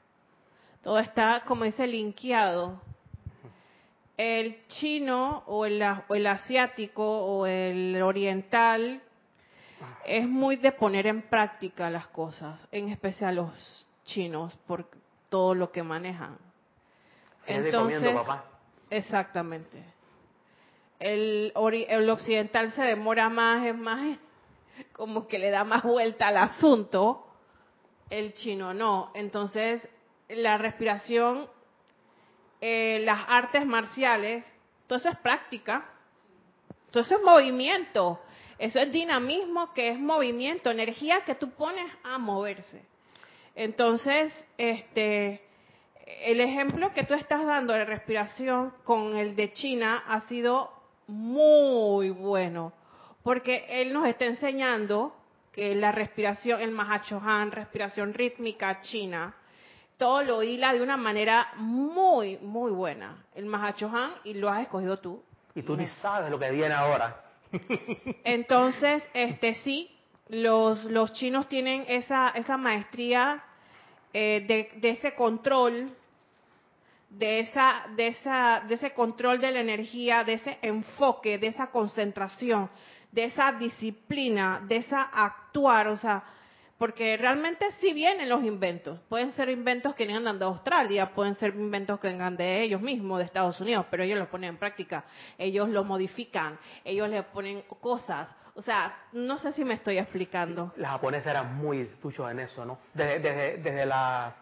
Todo 0.83 0.99
está, 0.99 1.43
como 1.45 1.65
dice, 1.65 1.87
linkeado 1.87 2.81
el 4.17 4.67
chino 4.69 5.43
o 5.47 5.65
el, 5.65 5.83
asiático 6.27 7.05
o 7.05 7.47
el 7.47 8.01
oriental 8.03 9.01
es 10.05 10.29
muy 10.29 10.57
de 10.57 10.73
poner 10.73 11.07
en 11.07 11.23
práctica 11.23 11.91
las 11.91 12.07
cosas, 12.09 12.67
en 12.71 12.89
especial 12.89 13.37
los 13.37 13.87
chinos, 14.05 14.57
por 14.67 14.87
todo 15.29 15.55
lo 15.55 15.73
que 15.73 15.83
manejan. 15.83 16.39
Entonces, 17.47 18.13
papá. 18.13 18.45
exactamente. 18.91 19.83
El, 21.01 21.53
el 21.89 22.11
occidental 22.11 22.71
se 22.73 22.83
demora 22.83 23.29
más, 23.29 23.67
es 23.67 23.77
más, 23.77 24.19
como 24.93 25.27
que 25.27 25.39
le 25.39 25.51
da 25.51 25.65
más 25.65 25.83
vuelta 25.83 26.29
al 26.29 26.37
asunto. 26.37 27.27
El 28.11 28.35
chino 28.35 28.75
no. 28.75 29.11
Entonces, 29.15 29.87
la 30.29 30.59
respiración, 30.59 31.49
eh, 32.61 33.01
las 33.05 33.25
artes 33.29 33.67
marciales, 33.67 34.45
todo 34.87 34.99
eso 34.99 35.09
es 35.09 35.19
práctica. 35.19 35.89
Todo 36.91 37.03
eso 37.03 37.17
es 37.17 37.23
movimiento. 37.23 38.21
Eso 38.59 38.79
es 38.79 38.93
dinamismo, 38.93 39.73
que 39.73 39.89
es 39.89 39.99
movimiento, 39.99 40.71
energía 40.71 41.23
que 41.25 41.35
tú 41.35 41.51
pones 41.51 41.91
a 42.05 42.19
moverse. 42.19 42.85
Entonces, 43.55 44.33
este, 44.57 45.43
el 46.07 46.41
ejemplo 46.41 46.93
que 46.93 47.05
tú 47.05 47.15
estás 47.15 47.45
dando 47.45 47.73
de 47.73 47.85
respiración 47.85 48.73
con 48.85 49.17
el 49.17 49.35
de 49.37 49.53
China 49.53 50.05
ha 50.07 50.21
sido 50.23 50.71
muy 51.07 52.11
bueno, 52.11 52.73
porque 53.23 53.67
él 53.69 53.93
nos 53.93 54.07
está 54.07 54.25
enseñando 54.25 55.15
que 55.53 55.75
la 55.75 55.93
respiración, 55.93 56.61
el 56.61 56.71
Mahachohan, 56.71 57.53
respiración 57.53 58.15
rítmica 58.15 58.81
china, 58.81 59.35
todo 59.99 60.23
lo 60.23 60.43
hila 60.43 60.73
de 60.73 60.83
una 60.83 60.97
manera 60.97 61.53
muy, 61.57 62.39
muy 62.39 62.73
buena. 62.73 63.25
El 63.35 63.47
Mahachohan, 63.47 64.13
y 64.25 64.35
lo 64.35 64.49
has 64.49 64.63
escogido 64.63 64.99
tú. 64.99 65.23
Y 65.55 65.63
tú 65.63 65.77
ni 65.77 65.87
sabes 66.01 66.31
lo 66.31 66.39
que 66.39 66.51
viene 66.51 66.75
ahora. 66.75 67.23
Entonces, 68.25 69.09
este 69.13 69.55
sí, 69.57 69.91
los, 70.29 70.85
los 70.85 71.13
chinos 71.13 71.49
tienen 71.49 71.85
esa, 71.87 72.31
esa 72.31 72.57
maestría 72.57 73.45
eh, 74.15 74.45
de, 74.47 74.81
de, 74.81 74.91
ese 74.91 75.15
control, 75.15 75.95
de, 77.11 77.41
esa, 77.41 77.85
de, 77.95 78.09
esa, 78.09 78.63
de 78.67 78.75
ese 78.75 78.93
control 78.95 79.41
de 79.41 79.51
la 79.51 79.61
energía, 79.61 80.25
de 80.25 80.35
ese 80.35 80.59
enfoque, 80.63 81.39
de 81.39 81.49
esa 81.49 81.71
concentración, 81.71 82.71
de 83.13 83.25
esa 83.25 83.53
disciplina, 83.53 84.63
de 84.67 84.77
esa 84.77 85.03
actuar, 85.03 85.89
o 85.89 85.97
sea, 85.97 86.25
porque 86.79 87.17
realmente 87.17 87.71
sí 87.73 87.93
vienen 87.93 88.29
los 88.29 88.43
inventos. 88.43 88.99
Pueden 89.09 89.31
ser 89.33 89.51
inventos 89.51 89.95
que 89.95 90.07
vengan 90.07 90.39
de 90.39 90.45
Australia, 90.47 91.15
pueden 91.15 91.35
ser 91.37 91.55
inventos 91.55 92.01
que 92.01 92.09
vengan 92.09 92.37
de 92.37 92.63
ellos 92.63 92.81
mismos, 92.81 93.19
de 93.19 93.27
Estados 93.27 93.61
Unidos, 93.61 93.87
pero 93.91 94.03
ellos 94.03 94.19
los 94.19 94.29
ponen 94.29 94.51
en 94.51 94.57
práctica, 94.57 95.05
ellos 95.39 95.69
lo 95.69 95.85
modifican, 95.85 96.59
ellos 96.85 97.09
le 97.09 97.23
ponen 97.23 97.63
cosas. 97.81 98.29
O 98.55 98.63
sea, 98.63 98.99
no 99.13 99.39
sé 99.39 99.53
si 99.53 99.65
me 99.65 99.75
estoy 99.75 99.99
explicando. 99.99 100.73
Las 100.77 100.93
japonesas 100.93 101.29
eran 101.29 101.55
muy 101.55 101.81
estuchos 101.81 102.31
en 102.31 102.41
eso, 102.41 102.65
¿no? 102.65 102.79
Desde, 102.93 103.59
desde, 103.59 103.87
la, 103.87 104.35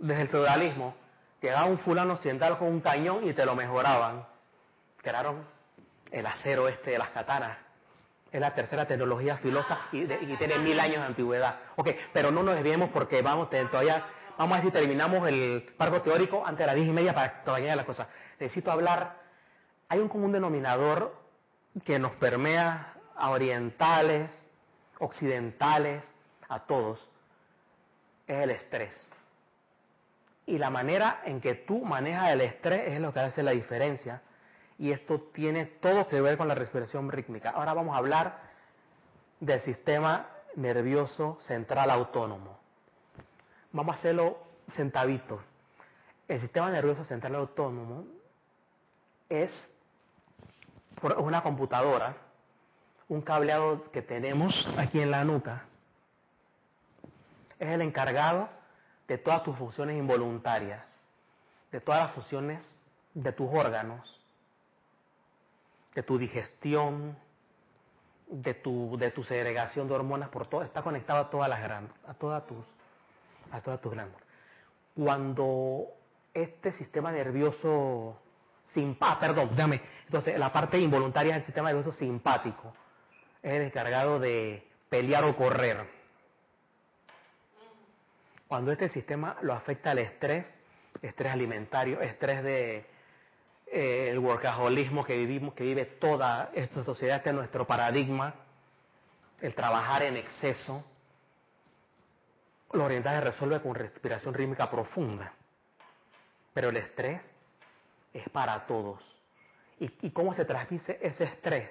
desde 0.00 0.22
el 0.22 0.28
feudalismo, 0.28 0.94
llegaba 1.42 1.66
un 1.66 1.78
fulano 1.78 2.14
occidental 2.14 2.56
con 2.56 2.68
un 2.68 2.80
cañón 2.80 3.28
y 3.28 3.32
te 3.32 3.44
lo 3.44 3.54
mejoraban. 3.54 4.24
Crearon 4.96 5.44
el 6.10 6.24
acero 6.24 6.68
este 6.68 6.92
de 6.92 6.98
las 6.98 7.10
katanas 7.10 7.63
es 8.34 8.40
la 8.40 8.52
tercera 8.52 8.84
tecnología 8.84 9.36
filosa 9.36 9.78
y, 9.92 10.06
tiene 10.06 10.58
mil 10.58 10.80
años 10.80 10.96
de 10.96 11.04
antigüedad. 11.04 11.60
Ok, 11.76 11.90
pero 12.12 12.32
no 12.32 12.42
nos 12.42 12.56
desviemos 12.56 12.90
porque 12.90 13.22
vamos 13.22 13.48
todavía, 13.48 14.04
vamos 14.36 14.58
a 14.58 14.60
ver 14.60 14.66
si 14.66 14.72
terminamos 14.72 15.28
el 15.28 15.72
parco 15.76 16.02
teórico 16.02 16.44
antes 16.44 16.58
de 16.58 16.66
las 16.66 16.74
diez 16.74 16.88
y 16.88 16.92
media 16.92 17.14
para 17.14 17.44
todavía 17.44 17.76
las 17.76 17.86
cosas. 17.86 18.08
Necesito 18.40 18.72
hablar, 18.72 19.20
hay 19.88 20.00
un 20.00 20.08
común 20.08 20.32
denominador 20.32 21.14
que 21.84 22.00
nos 22.00 22.16
permea 22.16 22.94
a 23.14 23.30
orientales, 23.30 24.50
occidentales, 24.98 26.02
a 26.48 26.58
todos, 26.66 27.08
es 28.26 28.42
el 28.42 28.50
estrés. 28.50 29.12
Y 30.44 30.58
la 30.58 30.70
manera 30.70 31.22
en 31.24 31.40
que 31.40 31.54
tú 31.54 31.84
manejas 31.84 32.32
el 32.32 32.40
estrés 32.40 32.94
es 32.94 33.00
lo 33.00 33.12
que 33.12 33.20
hace 33.20 33.44
la 33.44 33.52
diferencia 33.52 34.22
y 34.78 34.90
esto 34.90 35.20
tiene 35.32 35.66
todo 35.66 36.06
que 36.06 36.20
ver 36.20 36.36
con 36.36 36.48
la 36.48 36.54
respiración 36.54 37.10
rítmica. 37.10 37.50
Ahora 37.50 37.74
vamos 37.74 37.94
a 37.94 37.98
hablar 37.98 38.40
del 39.40 39.60
sistema 39.60 40.28
nervioso 40.56 41.38
central 41.40 41.90
autónomo. 41.90 42.58
Vamos 43.72 43.94
a 43.94 43.98
hacerlo 43.98 44.38
sentadito. 44.74 45.42
El 46.26 46.40
sistema 46.40 46.70
nervioso 46.70 47.04
central 47.04 47.34
autónomo 47.36 48.06
es 49.28 49.52
una 51.18 51.42
computadora, 51.42 52.16
un 53.08 53.20
cableado 53.20 53.90
que 53.90 54.02
tenemos 54.02 54.66
aquí 54.76 55.00
en 55.00 55.10
la 55.10 55.24
nuca. 55.24 55.64
Es 57.58 57.68
el 57.68 57.82
encargado 57.82 58.48
de 59.06 59.18
todas 59.18 59.42
tus 59.44 59.56
funciones 59.56 59.98
involuntarias, 59.98 60.82
de 61.70 61.80
todas 61.80 62.06
las 62.06 62.14
funciones 62.14 62.74
de 63.12 63.32
tus 63.32 63.48
órganos 63.52 64.13
de 65.94 66.02
tu 66.02 66.18
digestión, 66.18 67.16
de 68.28 68.54
tu, 68.54 68.96
de 68.96 69.10
tu 69.10 69.22
segregación 69.24 69.86
de 69.88 69.94
hormonas, 69.94 70.28
por 70.28 70.46
todo, 70.46 70.62
está 70.62 70.82
conectado 70.82 71.20
a 71.20 71.30
todas 71.30 71.48
las 71.48 71.60
a 72.06 72.14
todas 72.14 72.46
tus, 72.46 72.64
a 73.50 73.60
todas 73.60 73.80
tus 73.80 73.92
glándulas. 73.92 74.22
Cuando 74.94 75.86
este 76.32 76.72
sistema 76.72 77.12
nervioso 77.12 78.18
simpático, 78.64 79.20
perdón, 79.20 79.50
déjame, 79.54 79.82
entonces 80.06 80.38
la 80.38 80.52
parte 80.52 80.78
involuntaria 80.78 81.34
del 81.34 81.44
sistema 81.44 81.68
nervioso 81.68 81.96
simpático 81.96 82.74
es 83.42 83.52
el 83.52 83.62
encargado 83.62 84.18
de 84.18 84.66
pelear 84.88 85.24
o 85.24 85.36
correr. 85.36 85.86
Cuando 88.48 88.72
este 88.72 88.88
sistema 88.88 89.36
lo 89.42 89.52
afecta 89.52 89.92
el 89.92 89.98
estrés, 89.98 90.56
estrés 91.02 91.32
alimentario, 91.32 92.00
estrés 92.00 92.42
de, 92.42 92.86
eh, 93.66 94.10
el 94.10 94.18
workaholismo 94.18 95.04
que 95.04 95.16
vivimos, 95.16 95.54
que 95.54 95.64
vive 95.64 95.84
toda 95.84 96.50
esta 96.54 96.84
sociedad, 96.84 97.16
este 97.18 97.30
es 97.30 97.34
nuestro 97.34 97.66
paradigma, 97.66 98.34
el 99.40 99.54
trabajar 99.54 100.02
en 100.02 100.16
exceso. 100.16 100.84
Los 102.72 102.84
orientales 102.84 103.24
resuelve 103.24 103.60
con 103.60 103.74
respiración 103.74 104.34
rítmica 104.34 104.70
profunda, 104.70 105.32
pero 106.52 106.68
el 106.68 106.76
estrés 106.76 107.22
es 108.12 108.28
para 108.30 108.66
todos. 108.66 109.00
¿Y, 109.78 110.10
cómo 110.10 110.34
se 110.34 110.44
transmite 110.44 111.04
ese 111.04 111.24
estrés? 111.24 111.68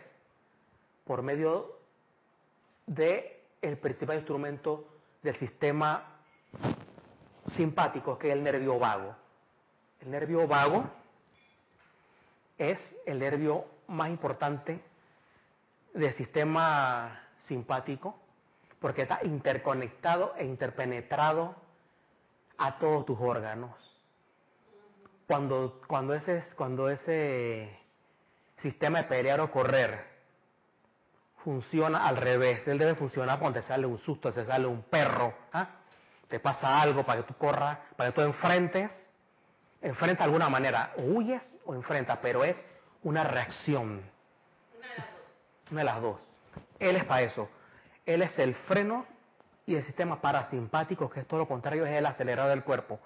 Por 1.06 1.22
medio 1.22 1.80
de 2.86 3.41
principal 3.82 4.18
instrumento 4.18 4.88
del 5.22 5.36
sistema 5.38 6.04
simpático, 7.56 8.18
que 8.18 8.28
es 8.28 8.34
el 8.34 8.44
nervio 8.44 8.78
vago. 8.78 9.16
El 10.02 10.12
nervio 10.12 10.46
vago 10.48 10.86
es 12.58 12.80
el 13.06 13.20
nervio 13.20 13.66
más 13.88 14.10
importante 14.10 14.82
del 15.93 16.14
sistema 16.14 17.22
simpático 17.47 18.18
porque 18.80 19.04
está 19.04 19.20
interconectado 19.24 20.34
e 20.38 20.45
interpenetrado 20.45 21.56
a 22.58 22.78
todos 22.78 23.06
tus 23.06 23.20
órganos. 23.20 23.72
Cuando, 25.28 25.82
cuando, 25.88 26.14
ese, 26.14 26.43
cuando 26.56 26.89
ese 26.89 27.80
sistema 28.58 28.99
de 28.99 29.04
pelear 29.06 29.39
o 29.39 29.51
correr 29.51 30.06
funciona 31.43 32.08
al 32.08 32.18
revés, 32.18 32.68
él 32.68 32.78
debe 32.78 32.95
funcionar 32.95 33.39
cuando 33.39 33.62
te 33.62 33.68
sale 33.68 33.86
un 33.86 33.99
susto, 33.99 34.32
te 34.32 34.45
sale 34.45 34.68
un 34.68 34.84
perro, 34.84 35.34
¿ah? 35.54 35.68
te 36.28 36.39
pasa 36.39 36.82
algo 36.82 37.06
para 37.06 37.22
que 37.22 37.28
tú 37.28 37.36
corras, 37.36 37.80
para 37.95 38.10
que 38.10 38.16
tú 38.16 38.22
enfrentes 38.22 38.91
enfrenta 39.84 40.23
de 40.23 40.29
alguna 40.29 40.49
manera, 40.49 40.93
o 40.97 41.01
huyes 41.01 41.43
o 41.65 41.75
enfrenta, 41.75 42.19
pero 42.21 42.43
es 42.43 42.59
una 43.03 43.23
reacción. 43.23 44.01
Una 45.69 45.81
de 45.81 45.86
las 45.86 46.01
dos. 46.01 46.27
Él 46.79 46.95
es 46.95 47.03
para 47.03 47.21
eso. 47.21 47.49
Él 48.05 48.21
es 48.21 48.38
el 48.39 48.55
freno 48.55 49.05
y 49.65 49.75
el 49.75 49.84
sistema 49.84 50.21
parasimpático, 50.21 51.09
que 51.09 51.21
es 51.21 51.27
todo 51.27 51.41
lo 51.41 51.47
contrario, 51.47 51.86
es 51.86 51.91
el 51.91 52.05
acelerador 52.05 52.51
del 52.51 52.63
cuerpo. 52.63 52.99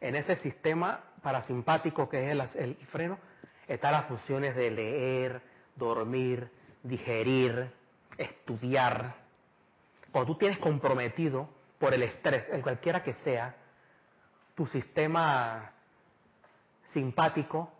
En 0.00 0.14
ese 0.14 0.36
sistema 0.36 1.00
parasimpático, 1.22 2.08
que 2.08 2.26
es 2.26 2.30
el, 2.32 2.40
el 2.62 2.76
freno, 2.86 3.18
están 3.66 3.92
las 3.92 4.06
funciones 4.06 4.54
de 4.54 4.70
leer, 4.70 5.40
dormir, 5.74 6.50
digerir, 6.82 7.72
estudiar. 8.18 9.14
Cuando 10.10 10.32
tú 10.32 10.38
tienes 10.38 10.58
comprometido 10.58 11.48
por 11.78 11.94
el 11.94 12.02
estrés, 12.02 12.48
en 12.50 12.62
cualquiera 12.62 13.02
que 13.02 13.14
sea, 13.14 13.54
tu 14.54 14.66
sistema 14.66 15.72
simpático, 16.96 17.70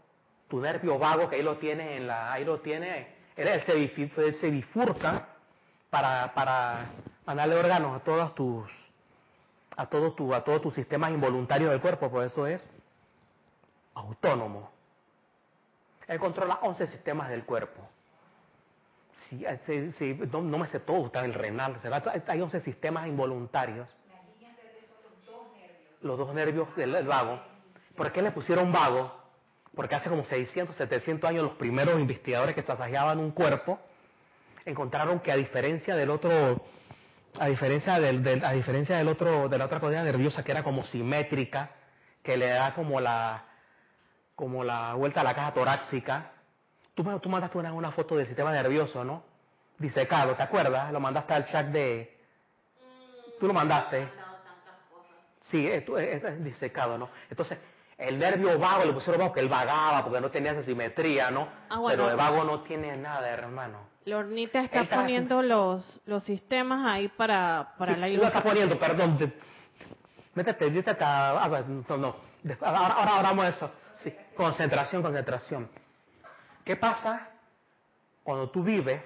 tu 0.46 0.60
nervio 0.60 0.98
vago 0.98 1.30
que 1.30 1.36
ahí 1.36 1.42
lo 1.42 1.56
tiene 1.56 1.96
en 1.96 2.06
la, 2.06 2.34
ahí 2.34 2.44
lo 2.44 2.60
tiene, 2.60 3.08
él, 3.34 3.62
se, 3.62 4.50
bifurca 4.50 5.28
para, 5.88 6.34
para 6.34 6.90
mandarle 7.24 7.56
órganos 7.56 7.96
a 7.96 8.04
todos 8.04 8.34
tus, 8.34 8.70
a 9.74 9.86
todos 9.86 10.14
tu, 10.16 10.34
a 10.34 10.44
todos 10.44 10.60
tus 10.60 10.74
sistemas 10.74 11.12
involuntarios 11.12 11.70
del 11.70 11.80
cuerpo, 11.80 12.10
por 12.10 12.24
eso 12.24 12.46
es 12.46 12.68
autónomo. 13.94 14.70
Él 16.08 16.20
controla 16.20 16.58
11 16.60 16.86
sistemas 16.88 17.30
del 17.30 17.44
cuerpo. 17.44 17.88
Si, 19.28 19.46
no, 20.30 20.58
me 20.58 20.66
sé 20.66 20.80
todo, 20.80 21.06
está 21.06 21.24
el 21.24 21.32
renal, 21.32 21.80
hay 22.26 22.40
11 22.42 22.60
sistemas 22.60 23.06
involuntarios. 23.06 23.88
Los 26.02 26.18
dos 26.18 26.34
nervios 26.34 26.76
del 26.76 27.06
vago 27.06 27.55
¿Por 27.96 28.12
qué 28.12 28.22
le 28.22 28.30
pusieron 28.30 28.72
vago? 28.72 29.12
Porque 29.74 29.94
hace 29.94 30.08
como 30.08 30.24
600, 30.24 30.76
700 30.76 31.28
años 31.28 31.44
los 31.44 31.54
primeros 31.54 31.98
investigadores 31.98 32.54
que 32.54 32.62
tasajeaban 32.62 33.18
un 33.18 33.30
cuerpo 33.30 33.78
encontraron 34.64 35.20
que 35.20 35.32
a 35.32 35.36
diferencia 35.36 35.94
del 35.94 36.10
otro, 36.10 36.64
a 37.38 37.46
diferencia 37.46 37.98
del, 38.00 38.44
a 38.44 38.52
diferencia 38.52 38.96
del 38.96 39.08
otro, 39.08 39.48
de 39.48 39.58
la 39.58 39.66
otra 39.66 39.80
columna 39.80 40.02
nerviosa 40.02 40.42
que 40.42 40.50
era 40.50 40.62
como 40.62 40.82
simétrica, 40.84 41.70
que 42.22 42.36
le 42.36 42.48
da 42.48 42.74
como 42.74 43.00
la, 43.00 43.44
como 44.34 44.64
la 44.64 44.94
vuelta 44.94 45.20
a 45.20 45.24
la 45.24 45.34
caja 45.34 45.54
torácica. 45.54 46.32
Tú, 46.94 47.04
tú 47.20 47.28
mandaste 47.28 47.58
una, 47.58 47.92
foto 47.92 48.16
del 48.16 48.26
sistema 48.26 48.50
nervioso, 48.52 49.04
¿no? 49.04 49.22
Disecado, 49.78 50.34
¿te 50.34 50.42
acuerdas? 50.42 50.92
Lo 50.92 51.00
mandaste 51.00 51.34
al 51.34 51.46
chat 51.46 51.66
de... 51.68 52.18
Tú 53.38 53.46
lo 53.46 53.52
mandaste. 53.52 54.08
Sí, 55.42 55.68
es 55.68 56.42
disecado, 56.42 56.98
¿no? 56.98 57.10
Entonces, 57.30 57.58
el 57.98 58.18
nervio 58.18 58.58
vago 58.58 58.84
le 58.84 58.92
pusieron 58.92 59.20
vago 59.20 59.32
que 59.32 59.40
él 59.40 59.48
vagaba 59.48 60.04
porque 60.04 60.20
no 60.20 60.30
tenía 60.30 60.52
esa 60.52 60.62
simetría, 60.62 61.30
¿no? 61.30 61.48
Ah, 61.70 61.80
Pero 61.88 62.10
el 62.10 62.16
vago 62.16 62.44
no 62.44 62.60
tiene 62.62 62.96
nada, 62.96 63.28
hermano. 63.28 63.78
Lornita 64.04 64.60
está 64.60 64.84
poniendo 64.84 65.42
los, 65.42 66.00
los 66.04 66.22
sistemas 66.22 66.86
ahí 66.86 67.08
para, 67.08 67.74
para 67.78 67.94
sí, 67.94 68.00
la 68.00 68.08
Lo 68.08 68.26
está 68.26 68.42
poniendo, 68.42 68.78
perdón. 68.78 69.18
métete, 70.34 70.70
métete 70.70 71.04
a, 71.04 71.64
no, 71.88 71.96
no. 71.96 72.16
Ahora, 72.60 72.86
ahora 72.94 73.16
hablamos 73.16 73.44
de 73.46 73.50
eso. 73.50 73.70
Sí, 73.94 74.14
concentración, 74.36 75.02
concentración. 75.02 75.68
¿Qué 76.64 76.76
pasa 76.76 77.30
cuando 78.22 78.50
tú 78.50 78.62
vives, 78.62 79.04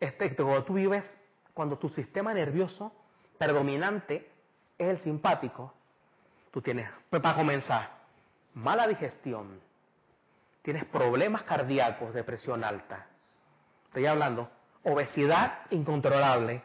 este, 0.00 0.34
cuando 0.34 0.64
tú 0.64 0.74
vives, 0.74 1.24
cuando 1.54 1.78
tu 1.78 1.88
sistema 1.88 2.34
nervioso 2.34 2.92
predominante 3.38 4.30
es 4.76 4.88
el 4.88 4.98
simpático? 4.98 5.72
Tú 6.54 6.62
tienes, 6.62 6.88
pues 7.10 7.20
para 7.20 7.34
comenzar, 7.34 7.90
mala 8.54 8.86
digestión, 8.86 9.60
tienes 10.62 10.84
problemas 10.84 11.42
cardíacos, 11.42 12.14
depresión 12.14 12.62
alta. 12.62 13.06
Estoy 13.86 14.06
hablando, 14.06 14.48
obesidad 14.84 15.62
incontrolable, 15.70 16.62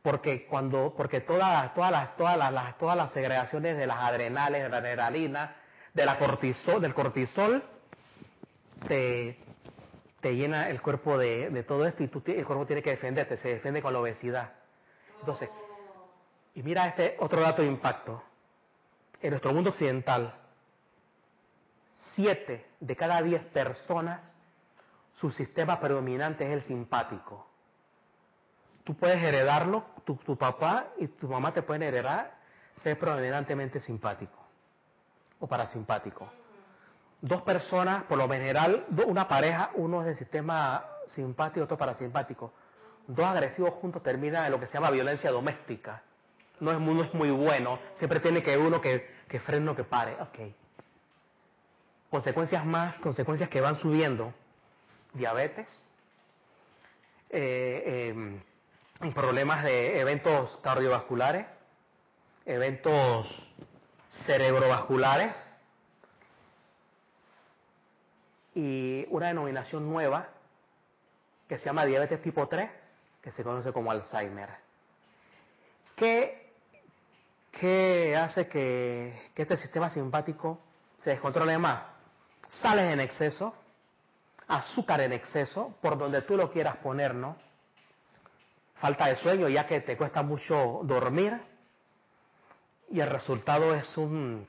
porque 0.00 0.46
cuando, 0.46 0.94
porque 0.96 1.20
todas, 1.20 1.74
todas 1.74 1.90
las, 1.90 2.16
todas 2.16 2.38
las, 2.38 2.78
todas 2.78 2.96
las 2.96 3.12
segregaciones 3.12 3.76
de 3.76 3.86
las 3.86 3.98
adrenales, 3.98 4.62
de 4.62 4.68
la 4.70 4.78
adrenalina, 4.78 5.56
de 5.92 6.06
la 6.06 6.18
cortisol, 6.18 6.80
del 6.80 6.94
cortisol, 6.94 7.62
te, 8.88 9.38
te 10.22 10.34
llena 10.34 10.70
el 10.70 10.80
cuerpo 10.80 11.18
de, 11.18 11.50
de 11.50 11.62
todo 11.62 11.86
esto 11.86 12.02
y 12.02 12.08
tú, 12.08 12.22
el 12.24 12.46
cuerpo 12.46 12.64
tiene 12.64 12.80
que 12.80 12.88
defenderte, 12.88 13.36
se 13.36 13.48
defiende 13.48 13.82
con 13.82 13.92
la 13.92 14.00
obesidad. 14.00 14.54
Entonces, 15.20 15.50
y 16.54 16.62
mira 16.62 16.88
este 16.88 17.16
otro 17.20 17.42
dato 17.42 17.60
de 17.60 17.68
impacto 17.68 18.22
en 19.20 19.30
nuestro 19.30 19.52
mundo 19.52 19.70
occidental, 19.70 20.34
siete 22.14 22.66
de 22.80 22.96
cada 22.96 23.22
diez 23.22 23.44
personas, 23.46 24.32
su 25.14 25.30
sistema 25.30 25.80
predominante 25.80 26.46
es 26.46 26.52
el 26.52 26.62
simpático. 26.62 27.46
Tú 28.84 28.94
puedes 28.94 29.22
heredarlo, 29.22 29.84
tu, 30.04 30.36
papá 30.36 30.88
y 30.98 31.08
tu 31.08 31.28
mamá 31.28 31.52
te 31.52 31.62
pueden 31.62 31.82
heredar 31.82 32.36
ser 32.76 32.98
predominantemente 32.98 33.80
simpático 33.80 34.38
o 35.40 35.46
parasimpático. 35.46 36.30
Dos 37.20 37.42
personas, 37.42 38.04
por 38.04 38.18
lo 38.18 38.28
general, 38.28 38.86
una 39.06 39.26
pareja, 39.26 39.70
uno 39.74 40.02
es 40.02 40.06
del 40.06 40.16
sistema 40.16 40.84
simpático, 41.08 41.64
otro 41.64 41.78
parasimpático. 41.78 42.52
Dos 43.06 43.26
agresivos 43.26 43.74
juntos 43.74 44.02
terminan 44.02 44.44
en 44.44 44.52
lo 44.52 44.60
que 44.60 44.66
se 44.66 44.74
llama 44.74 44.90
violencia 44.90 45.30
doméstica 45.30 46.02
no 46.60 46.72
es, 46.72 46.78
muy, 46.78 47.00
es 47.00 47.14
muy 47.14 47.30
bueno, 47.30 47.78
siempre 47.94 48.20
tiene 48.20 48.42
que 48.42 48.56
uno 48.56 48.80
que, 48.80 49.08
que 49.28 49.40
frene 49.40 49.70
o 49.70 49.76
que 49.76 49.84
pare. 49.84 50.16
Ok. 50.20 50.38
Consecuencias 52.10 52.64
más, 52.64 52.96
consecuencias 52.98 53.48
que 53.50 53.60
van 53.60 53.78
subiendo. 53.78 54.32
Diabetes, 55.12 55.66
eh, 57.30 58.08
em, 58.10 59.12
problemas 59.12 59.64
de 59.64 60.00
eventos 60.00 60.58
cardiovasculares, 60.62 61.46
eventos 62.44 63.26
cerebrovasculares 64.24 65.34
y 68.54 69.06
una 69.10 69.28
denominación 69.28 69.88
nueva 69.88 70.28
que 71.48 71.58
se 71.58 71.64
llama 71.64 71.84
diabetes 71.84 72.22
tipo 72.22 72.46
3, 72.46 72.70
que 73.22 73.30
se 73.32 73.42
conoce 73.42 73.72
como 73.72 73.90
Alzheimer. 73.90 74.50
¿Qué 75.94 76.45
¿Qué 77.60 78.14
hace 78.14 78.48
que, 78.48 79.30
este 79.34 79.56
sistema 79.56 79.88
simpático 79.88 80.60
se 80.98 81.10
descontrole 81.10 81.56
más? 81.56 81.84
Sales 82.48 82.92
en 82.92 83.00
exceso, 83.00 83.54
azúcar 84.46 85.00
en 85.00 85.14
exceso, 85.14 85.74
por 85.80 85.96
donde 85.96 86.20
tú 86.22 86.36
lo 86.36 86.52
quieras 86.52 86.76
poner, 86.76 87.14
¿no? 87.14 87.36
Falta 88.74 89.06
de 89.06 89.16
sueño, 89.16 89.48
ya 89.48 89.66
que 89.66 89.80
te 89.80 89.96
cuesta 89.96 90.22
mucho 90.22 90.80
dormir, 90.84 91.40
y 92.90 93.00
el 93.00 93.08
resultado 93.08 93.74
es 93.74 93.96
un 93.96 94.46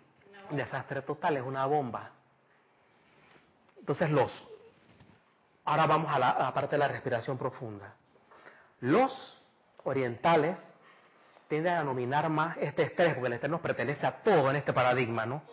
desastre 0.51 1.01
total, 1.01 1.37
es 1.37 1.43
una 1.43 1.65
bomba. 1.65 2.11
Entonces 3.79 4.11
los, 4.11 4.47
ahora 5.63 5.87
vamos 5.87 6.11
a 6.11 6.19
la, 6.19 6.31
a 6.31 6.43
la 6.43 6.53
parte 6.53 6.75
de 6.75 6.79
la 6.79 6.89
respiración 6.89 7.37
profunda. 7.37 7.95
Los 8.81 9.41
orientales 9.85 10.59
tiende 11.47 11.69
a 11.69 11.79
denominar 11.79 12.29
más 12.29 12.57
este 12.57 12.83
estrés, 12.83 13.13
porque 13.13 13.27
el 13.27 13.33
estrés 13.33 13.51
nos 13.51 13.61
pertenece 13.61 14.05
a 14.05 14.21
todo 14.21 14.49
en 14.49 14.57
este 14.57 14.73
paradigma, 14.73 15.25
¿no? 15.25 15.43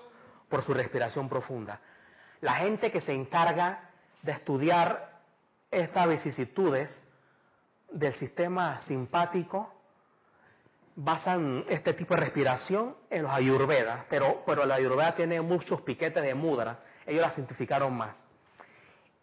Por 0.48 0.62
su 0.62 0.74
respiración 0.74 1.28
profunda. 1.28 1.80
La 2.40 2.54
gente 2.54 2.90
que 2.90 3.00
se 3.00 3.12
encarga 3.12 3.90
de 4.22 4.32
estudiar 4.32 5.12
estas 5.70 6.08
vicisitudes 6.08 7.02
del 7.90 8.14
sistema 8.14 8.80
simpático 8.80 9.72
basan 10.96 11.64
este 11.68 11.94
tipo 11.94 12.14
de 12.14 12.20
respiración 12.20 12.96
en 13.10 13.22
los 13.22 13.32
ayurvedas, 13.32 14.04
pero, 14.08 14.42
pero 14.46 14.64
la 14.64 14.76
ayurveda 14.76 15.14
tiene 15.14 15.40
muchos 15.40 15.80
piquetes 15.82 16.22
de 16.22 16.34
mudra, 16.34 16.80
ellos 17.06 17.22
la 17.22 17.30
simplificaron 17.32 17.96
más. 17.96 18.22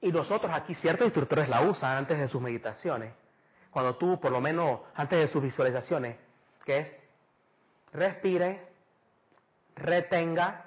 Y 0.01 0.11
nosotros 0.11 0.51
aquí, 0.53 0.73
ciertos 0.75 1.05
instructores 1.05 1.47
la 1.47 1.61
usan 1.61 1.97
antes 1.97 2.19
de 2.19 2.27
sus 2.27 2.41
meditaciones. 2.41 3.13
Cuando 3.69 3.95
tú, 3.95 4.19
por 4.19 4.31
lo 4.31 4.41
menos 4.41 4.81
antes 4.95 5.19
de 5.19 5.27
sus 5.27 5.41
visualizaciones, 5.41 6.17
que 6.65 6.79
es 6.79 6.95
respire, 7.93 8.61
retenga. 9.75 10.65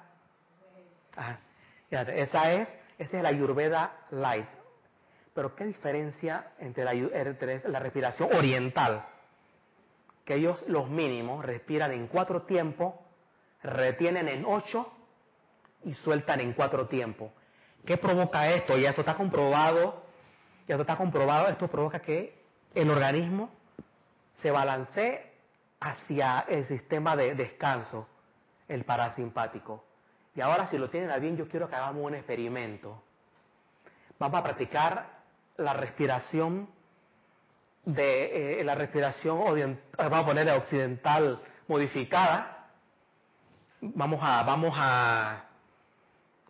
esa 1.89 2.53
es, 2.53 2.77
esa 2.97 3.17
es 3.17 3.23
la 3.23 3.29
Ayurveda 3.29 4.05
Light. 4.11 4.47
Pero 5.33 5.55
¿qué 5.55 5.65
diferencia 5.65 6.51
entre 6.59 6.85
la, 6.85 6.93
entre 6.93 7.67
la 7.69 7.79
respiración 7.79 8.33
oriental? 8.33 9.05
Que 10.23 10.35
ellos, 10.35 10.63
los 10.67 10.89
mínimos, 10.89 11.45
respiran 11.45 11.91
en 11.91 12.07
cuatro 12.07 12.43
tiempos, 12.43 12.95
retienen 13.61 14.27
en 14.27 14.45
ocho 14.45 14.91
y 15.83 15.93
sueltan 15.93 16.39
en 16.39 16.53
cuatro 16.53 16.87
tiempos. 16.87 17.31
¿Qué 17.85 17.97
provoca 17.97 18.49
esto? 18.49 18.77
Ya 18.77 18.89
esto 18.89 19.01
está 19.01 19.15
comprobado, 19.15 20.03
ya 20.67 20.75
esto 20.75 20.81
está 20.81 20.97
comprobado, 20.97 21.47
esto 21.49 21.67
provoca 21.67 21.99
que 21.99 22.41
el 22.73 22.89
organismo 22.89 23.51
se 24.35 24.51
balancee 24.51 25.34
hacia 25.79 26.45
el 26.47 26.65
sistema 26.65 27.15
de 27.15 27.35
descanso, 27.35 28.07
el 28.67 28.83
parasimpático. 28.85 29.83
Y 30.35 30.41
ahora 30.41 30.67
si 30.67 30.77
lo 30.77 30.89
tienen 30.89 31.11
a 31.11 31.17
bien, 31.17 31.37
yo 31.37 31.47
quiero 31.47 31.69
que 31.69 31.75
hagamos 31.75 32.03
un 32.03 32.15
experimento. 32.15 33.01
Vamos 34.19 34.39
a 34.39 34.43
practicar 34.43 35.15
la 35.57 35.73
respiración 35.73 36.69
de 37.85 38.59
eh, 38.59 38.63
la 38.63 38.75
respiración 38.75 39.77
vamos 39.97 40.19
a 40.19 40.25
poner 40.25 40.49
occidental 40.51 41.41
modificada. 41.67 42.69
Vamos 43.81 44.19
a 44.23 44.43
vamos 44.43 44.73
a 44.75 45.43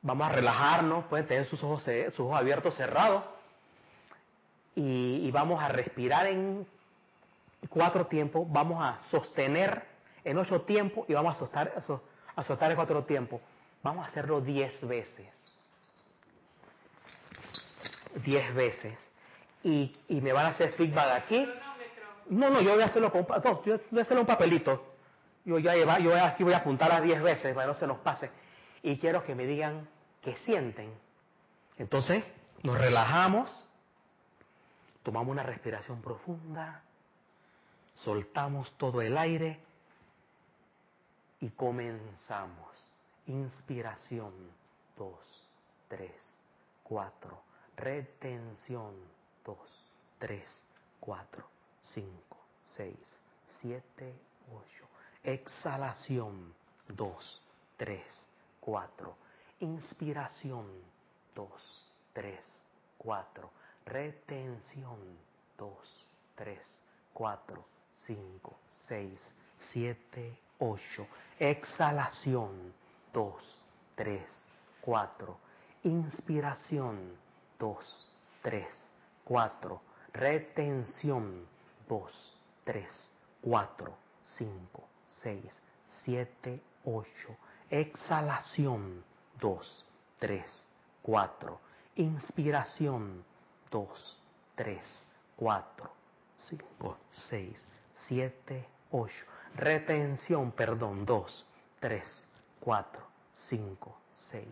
vamos 0.01 0.27
a 0.27 0.31
relajarnos, 0.31 1.05
pueden 1.05 1.27
tener 1.27 1.45
sus 1.47 1.61
ojos 1.63 1.83
sus 1.83 2.19
ojos 2.19 2.37
abiertos 2.37 2.75
cerrados 2.75 3.23
y 4.75 5.29
vamos 5.31 5.61
a 5.61 5.69
respirar 5.69 6.27
en 6.27 6.67
cuatro 7.69 8.07
tiempos, 8.07 8.45
vamos 8.49 8.83
a 8.83 8.99
sostener 9.09 9.83
en 10.23 10.37
ocho 10.37 10.61
tiempos 10.61 11.05
y 11.07 11.13
vamos 11.13 11.35
a 11.35 11.39
soltar, 11.39 11.73
a 12.35 12.71
en 12.71 12.75
cuatro 12.75 13.03
tiempos. 13.05 13.41
Vamos 13.83 14.05
a 14.05 14.09
hacerlo 14.09 14.41
diez 14.41 14.85
veces. 14.85 15.29
Diez 18.23 18.53
veces. 18.53 18.97
Y, 19.63 19.95
y 20.07 20.21
me 20.21 20.33
van 20.33 20.47
a 20.47 20.49
hacer 20.49 20.71
feedback 20.73 21.23
aquí. 21.23 21.47
No, 22.27 22.49
no, 22.49 22.61
yo 22.61 22.73
voy 22.73 22.81
a 22.81 22.85
hacerlo 22.85 23.11
con 23.11 23.25
no, 23.27 23.63
yo 23.63 23.79
voy 23.91 23.99
a 23.99 24.01
hacerlo 24.01 24.21
un 24.21 24.27
papelito. 24.27 24.93
Yo 25.45 25.59
ya 25.59 25.75
yo 25.99 26.15
aquí 26.15 26.43
voy 26.43 26.53
a 26.53 26.57
apuntar 26.57 26.89
las 26.89 27.03
diez 27.03 27.21
veces 27.21 27.53
para 27.53 27.67
que 27.67 27.73
no 27.73 27.79
se 27.79 27.85
nos 27.85 27.99
pase. 27.99 28.31
Y 28.81 28.97
quiero 28.97 29.23
que 29.23 29.35
me 29.35 29.45
digan 29.45 29.87
qué 30.21 30.35
sienten. 30.37 30.91
Entonces, 31.77 32.23
nos 32.63 32.79
relajamos, 32.79 33.67
tomamos 35.03 35.31
una 35.31 35.43
respiración 35.43 36.01
profunda 36.01 36.81
soltamos 38.03 38.71
todo 38.77 39.01
el 39.01 39.17
aire 39.17 39.59
y 41.39 41.49
comenzamos. 41.51 42.75
Inspiración, 43.27 44.33
2, 44.97 45.47
3, 45.87 46.11
4. 46.83 47.41
Retención, 47.77 48.93
2, 49.43 49.57
3, 50.19 50.63
4, 50.99 51.45
5, 51.81 52.37
6, 52.75 52.95
7, 53.61 54.15
8. 54.53 54.85
Exhalación, 55.23 56.53
2, 56.89 57.41
3, 57.77 58.01
4. 58.59 59.15
Inspiración, 59.59 60.67
2, 61.33 61.49
3, 62.13 62.39
4. 62.97 63.51
Retención, 63.85 64.99
2, 65.57 66.07
3, 66.35 66.59
4, 67.13 67.65
5, 67.95 68.57
6, 68.87 69.33
7, 69.71 70.37
8. 70.59 71.07
Exhalación, 71.39 72.73
2, 73.13 73.57
3, 73.95 74.21
4. 74.81 75.37
Inspiración, 75.83 77.17
2, 77.59 78.07
3, 78.41 78.67
4. 79.23 79.81
Retención, 80.13 81.45
2, 81.87 82.37
3, 82.63 83.13
4, 83.41 83.97
5, 84.23 84.87
6, 85.21 85.61
7, 86.03 86.61
8. 86.85 87.07
Exhalación, 87.69 89.03
2, 89.39 89.85
3, 90.19 90.67
4. 91.01 91.59
Inspiración, 91.95 93.23
2, 93.71 94.19
3, 94.55 95.05
4, 95.37 95.91
5, 96.37 96.97
6, 97.11 97.67
7, 98.07 98.65
8. 98.91 99.13
Retención, 99.55 100.51
perdón, 100.51 101.05
2, 101.05 101.45
3, 101.79 102.27
4, 102.59 103.01
5, 103.49 103.97
6, 104.31 104.45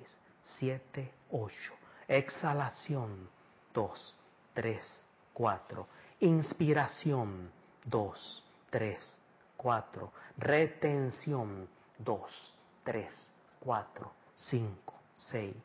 7, 0.59 1.13
8. 1.31 1.73
Exhalación, 2.07 3.29
2, 3.73 4.15
3, 4.53 5.05
4. 5.33 5.87
Inspiración, 6.21 7.51
2, 7.85 8.43
3, 8.69 9.19
4. 9.57 10.11
Retención, 10.37 11.67
2, 11.99 12.53
3, 12.83 13.31
4, 13.59 14.11
5, 14.35 14.93
6, 15.15 15.55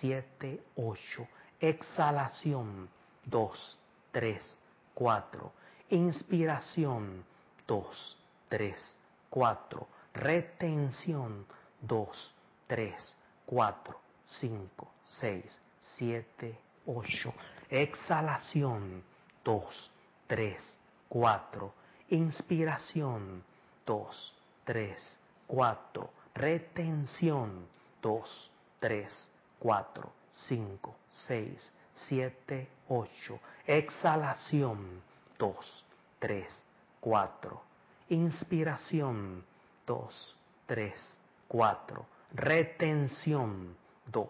7, 0.00 0.62
8. 0.76 1.28
Exhalación, 1.60 2.88
2, 3.24 3.78
3, 4.12 4.60
4. 4.94 5.52
Inspiración, 5.90 7.24
2, 7.66 8.16
3, 8.48 8.98
4. 9.30 9.88
Retención, 10.14 11.46
2, 11.82 12.34
3, 12.66 13.16
4, 13.46 14.00
5, 14.26 14.88
6, 15.04 15.60
7, 15.98 16.58
8. 16.86 17.34
Exhalación, 17.70 19.02
2, 19.44 19.90
3, 20.26 20.78
4. 21.08 21.72
Inspiración, 22.10 23.42
2, 23.84 24.34
3, 24.64 25.18
4. 25.46 26.10
Retención, 26.34 27.66
2, 28.02 28.50
3, 28.80 29.30
4, 29.58 30.12
5, 30.32 30.96
6, 31.10 31.72
7, 32.08 32.68
8. 32.88 33.40
Exhalación, 33.66 35.02
2, 35.38 35.84
3, 36.18 36.65
4. 37.06 37.62
Inspiración, 38.08 39.44
2, 39.86 40.36
3, 40.66 41.18
4. 41.46 42.06
Retención, 42.32 43.76
2, 44.06 44.28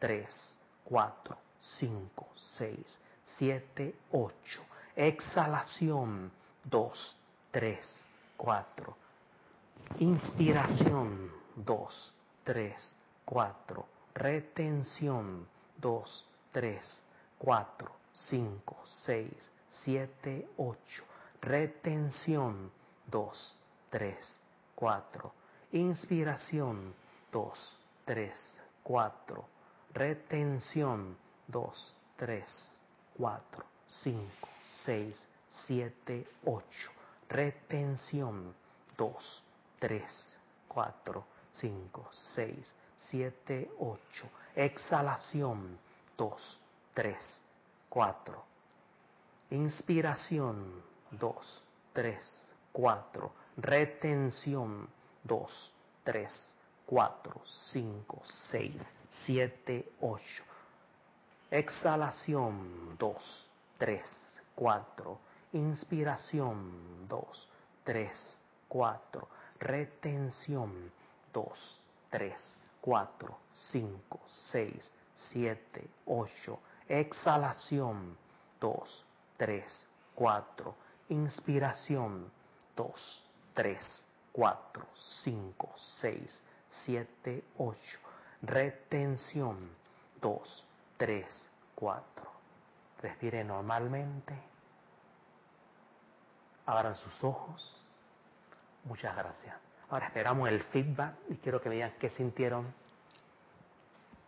3, 0.00 0.56
4, 0.82 1.38
5, 1.78 2.28
6, 2.58 3.00
7, 3.38 3.94
8. 4.10 4.34
Exhalación, 4.96 6.32
2, 6.64 7.16
3, 7.52 8.08
4. 8.36 8.96
Inspiración, 10.00 11.30
2, 11.54 12.14
3, 12.42 12.96
4. 13.26 13.86
Retención, 14.14 15.46
2, 15.76 16.26
3, 16.50 17.02
4, 17.38 17.92
5, 18.12 18.76
6, 19.06 19.50
7, 19.84 20.48
8. 20.56 20.78
Retención, 21.40 22.70
2, 23.06 23.56
3, 23.90 24.40
4. 24.74 25.32
Inspiración, 25.72 26.94
2, 27.32 27.76
3, 28.04 28.62
4. 28.82 29.44
Retención, 29.94 31.16
2, 31.46 31.94
3, 32.16 32.80
4, 33.16 33.64
5, 33.86 34.48
6, 34.84 35.26
7, 35.66 36.26
8. 36.44 36.64
Retención, 37.28 38.54
2, 38.96 39.42
3, 39.78 40.36
4, 40.68 41.24
5, 41.54 42.08
6, 42.34 42.74
7, 43.10 43.70
8. 43.78 43.98
Exhalación, 44.56 45.78
2, 46.16 46.60
3, 46.94 47.42
4. 47.88 48.44
Inspiración, 49.50 50.82
2, 51.12 51.62
3, 51.92 52.46
4. 52.72 53.32
Retención, 53.56 54.88
2, 55.24 55.72
3, 56.04 56.54
4, 56.86 57.42
5, 57.72 58.22
6, 58.50 58.94
7, 59.26 59.92
8. 60.00 60.44
Exhalación 61.50 62.96
2, 62.98 63.46
3, 63.78 64.40
4. 64.54 65.18
Inspiración 65.52 67.08
2, 67.08 67.48
3, 67.84 68.40
4. 68.68 69.28
Retención 69.60 70.92
2, 71.32 71.80
3, 72.10 72.56
4, 72.80 73.38
5, 73.52 74.20
6, 74.26 74.92
7, 75.14 75.90
8. 76.06 76.60
Exhalación 76.88 78.16
2, 78.60 79.04
3, 79.36 79.86
4. 80.14 80.74
Inspiración 81.08 82.30
2, 82.76 83.24
3, 83.54 84.04
4, 84.32 84.86
5, 85.24 85.74
6, 86.00 86.42
7, 86.84 87.44
8. 87.56 87.80
Retención 88.42 89.70
2, 90.20 90.66
3, 90.96 91.50
4. 91.74 92.30
Respire 93.00 93.44
normalmente. 93.44 94.34
Abran 96.66 96.96
sus 96.96 97.24
ojos. 97.24 97.80
Muchas 98.84 99.16
gracias. 99.16 99.56
Ahora 99.90 100.06
esperamos 100.06 100.48
el 100.48 100.62
feedback 100.64 101.14
y 101.28 101.36
quiero 101.36 101.60
que 101.60 101.68
me 101.68 101.76
digan 101.76 101.94
qué 101.98 102.10
sintieron. 102.10 102.72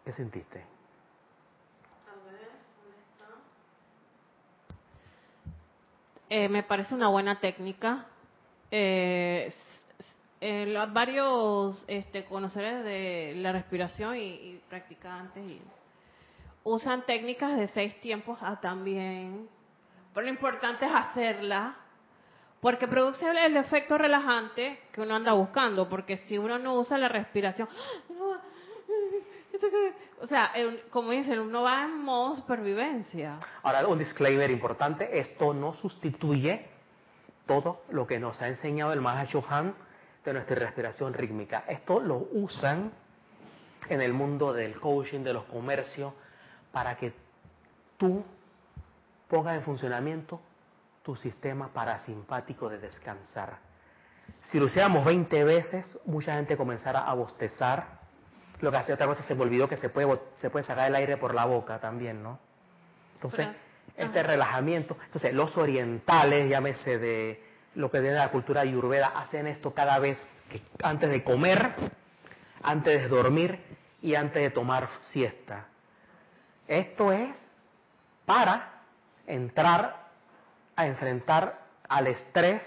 ¿Qué 0.05 0.13
sentiste? 0.13 0.61
A 0.61 2.15
ver, 2.25 2.51
¿dónde 2.83 2.99
está? 3.13 3.27
Eh, 6.33 6.49
me 6.49 6.63
parece 6.63 6.95
una 6.95 7.09
buena 7.09 7.41
técnica. 7.41 8.07
Eh, 8.71 9.53
varios 10.93 11.85
este, 11.89 12.25
conocedores 12.25 12.85
de 12.85 13.35
la 13.39 13.51
respiración 13.51 14.17
y, 14.17 14.61
practicantes 14.69 15.45
y 15.45 15.61
usan 16.63 17.05
técnicas 17.05 17.57
de 17.59 17.67
seis 17.69 18.01
tiempos 18.01 18.39
ah, 18.43 18.61
también, 18.61 19.49
pero 20.15 20.27
lo 20.27 20.33
importante 20.33 20.87
es 20.87 20.93
hacerla, 20.95 21.77
porque 22.61 22.87
produce 22.87 23.29
el 23.29 23.57
efecto 23.57 23.99
relajante 23.99 24.79
que 24.93 25.01
uno 25.01 25.17
anda 25.17 25.33
buscando, 25.33 25.89
porque 25.89 26.19
si 26.19 26.39
uno 26.39 26.61
no 26.61 26.75
usa 26.79 26.97
la 26.97 27.09
respiración, 27.09 27.69
o 30.21 30.27
sea, 30.27 30.53
como 30.91 31.11
dicen, 31.11 31.39
uno 31.39 31.63
va 31.63 31.85
en 31.85 31.99
modo 32.03 32.37
supervivencia. 32.37 33.39
Ahora, 33.63 33.87
un 33.87 33.99
disclaimer 33.99 34.51
importante, 34.51 35.19
esto 35.19 35.55
no 35.55 35.75
sustituye 35.75 36.67
todo 37.47 37.83
lo 37.91 38.07
que 38.07 38.19
nos 38.19 38.41
ha 38.43 38.49
enseñado 38.49 38.93
el 38.93 39.01
Mahashohan 39.01 39.75
de 40.25 40.33
nuestra 40.33 40.57
respiración 40.57 41.15
rítmica. 41.15 41.65
Esto 41.69 42.01
lo 42.01 42.29
usan 42.33 42.93
en 43.89 44.01
el 44.01 44.13
mundo 44.13 44.53
del 44.53 44.79
coaching, 44.79 45.21
de 45.21 45.33
los 45.33 45.45
comercios, 45.45 46.13
para 46.71 46.97
que 46.97 47.13
tú 47.97 48.25
pongas 49.29 49.57
en 49.57 49.63
funcionamiento 49.63 50.41
tu 51.03 51.17
sistema 51.17 51.73
parasimpático 51.73 52.69
de 52.69 52.79
descansar. 52.79 53.59
Si 54.43 54.59
lo 54.59 54.67
hiciéramos 54.67 55.05
20 55.05 55.45
veces, 55.45 55.99
mucha 56.05 56.35
gente 56.35 56.57
comenzara 56.57 57.01
a 57.01 57.15
bostezar. 57.15 58.00
Lo 58.61 58.71
que 58.71 58.77
hace 58.77 58.93
otra 58.93 59.07
cosa 59.07 59.23
se 59.23 59.35
me 59.35 59.43
olvidó 59.43 59.69
que 59.69 59.77
se 59.77 59.89
puede, 59.89 60.21
se 60.37 60.51
puede 60.51 60.65
sacar 60.65 60.89
el 60.89 60.95
aire 60.95 61.17
por 61.17 61.35
la 61.35 61.45
boca 61.47 61.79
también, 61.79 62.23
¿no? 62.23 62.39
Entonces, 63.15 63.49
este 63.97 64.23
relajamiento. 64.23 64.97
Entonces, 65.07 65.33
los 65.35 65.57
orientales, 65.57 66.49
llámese 66.49 66.99
de 66.99 67.45
lo 67.75 67.91
que 67.91 68.01
viene 68.01 68.15
de 68.15 68.21
la 68.21 68.31
cultura 68.31 68.63
ayurveda, 68.63 69.09
hacen 69.09 69.47
esto 69.47 69.73
cada 69.75 69.99
vez 69.99 70.19
que 70.49 70.63
antes 70.83 71.11
de 71.11 71.23
comer, 71.23 71.75
antes 72.63 73.03
de 73.03 73.09
dormir 73.09 73.61
y 74.03 74.15
antes 74.15 74.43
de 74.43 74.51
tomar 74.51 74.89
siesta. 75.11 75.67
Esto 76.67 77.13
es 77.13 77.31
para 78.25 78.83
entrar 79.27 80.09
a 80.77 80.87
enfrentar 80.87 81.59
al 81.89 82.07
estrés, 82.07 82.63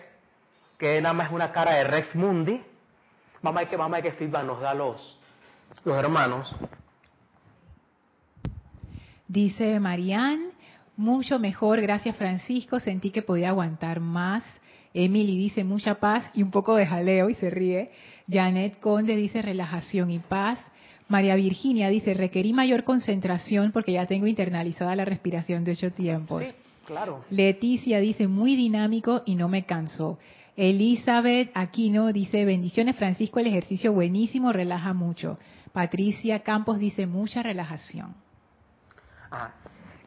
que 0.77 1.01
nada 1.01 1.13
más 1.13 1.27
es 1.27 1.33
una 1.33 1.51
cara 1.51 1.73
de 1.73 1.83
Rex 1.85 2.15
Mundi. 2.15 2.63
Ver 3.41 3.67
qué, 3.67 3.75
vamos 3.75 3.97
a 3.97 4.01
ver 4.01 4.11
qué 4.11 4.17
feedback 4.17 4.43
nos 4.43 4.61
da 4.61 4.73
los, 4.73 5.19
los 5.83 5.97
hermanos. 5.97 6.55
Dice 9.27 9.79
Marianne, 9.79 10.51
mucho 10.95 11.39
mejor, 11.39 11.81
gracias 11.81 12.15
Francisco, 12.15 12.79
sentí 12.79 13.09
que 13.09 13.21
podía 13.21 13.49
aguantar 13.49 13.99
más. 13.99 14.43
Emily 14.93 15.37
dice 15.37 15.63
mucha 15.63 15.95
paz 15.95 16.29
y 16.35 16.43
un 16.43 16.51
poco 16.51 16.75
de 16.75 16.85
jaleo 16.85 17.29
y 17.29 17.35
se 17.35 17.49
ríe. 17.49 17.91
Janet 18.31 18.79
Conde 18.79 19.15
dice 19.15 19.41
relajación 19.41 20.11
y 20.11 20.19
paz. 20.19 20.59
María 21.07 21.35
Virginia 21.35 21.89
dice 21.89 22.13
requerí 22.13 22.53
mayor 22.53 22.83
concentración 22.83 23.71
porque 23.71 23.93
ya 23.93 24.05
tengo 24.05 24.27
internalizada 24.27 24.95
la 24.95 25.05
respiración 25.05 25.63
de 25.63 25.71
ocho 25.71 25.91
tiempos. 25.91 26.43
Sí, 26.45 26.53
claro. 26.85 27.25
Leticia 27.31 27.99
dice 27.99 28.27
muy 28.27 28.55
dinámico 28.55 29.23
y 29.25 29.35
no 29.35 29.49
me 29.49 29.63
cansó. 29.63 30.19
Elizabeth 30.55 31.49
Aquino 31.55 32.13
dice 32.13 32.45
bendiciones 32.45 32.95
Francisco, 32.95 33.39
el 33.39 33.47
ejercicio 33.47 33.91
buenísimo, 33.91 34.53
relaja 34.53 34.93
mucho. 34.93 35.39
Patricia 35.73 36.43
Campos 36.43 36.77
dice 36.77 37.07
mucha 37.07 37.41
relajación. 37.41 38.15
Ah, 39.31 39.51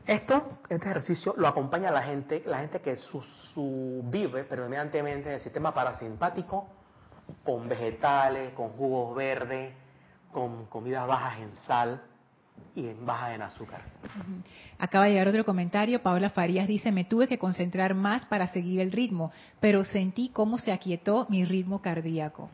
esto, 0.07 0.61
este 0.69 0.89
ejercicio 0.89 1.35
lo 1.37 1.49
acompaña 1.49 1.91
la 1.91 2.03
gente, 2.03 2.45
la 2.47 2.61
gente 2.61 2.81
que 2.81 2.97
su, 2.97 3.21
su 3.21 4.05
vive 4.05 4.45
predominantemente 4.45 5.29
en 5.29 5.35
el 5.35 5.41
sistema 5.41 5.75
parasimpático, 5.75 6.69
con 7.45 7.69
vegetales, 7.69 8.55
con 8.55 8.71
jugos 8.71 9.17
verdes, 9.17 9.75
con 10.33 10.67
comidas 10.67 11.09
bajas 11.09 11.41
en 11.41 11.57
sal 11.57 12.03
y 12.77 12.87
en 12.87 13.05
bajas 13.05 13.35
en 13.35 13.43
azúcar. 13.43 13.83
Acaba 14.79 15.07
de 15.07 15.11
llegar 15.11 15.27
otro 15.27 15.45
comentario. 15.45 16.01
Paola 16.01 16.31
Farías 16.31 16.69
dice, 16.69 16.93
me 16.93 17.05
tuve 17.05 17.27
que 17.27 17.39
concentrar 17.39 17.95
más 17.95 18.25
para 18.27 18.47
seguir 18.47 18.81
el 18.81 18.93
ritmo, 18.93 19.33
pero 19.59 19.83
sentí 19.83 20.29
cómo 20.29 20.59
se 20.59 20.71
aquietó 20.71 21.27
mi 21.29 21.45
ritmo 21.45 21.83
cardíaco. 21.83 22.49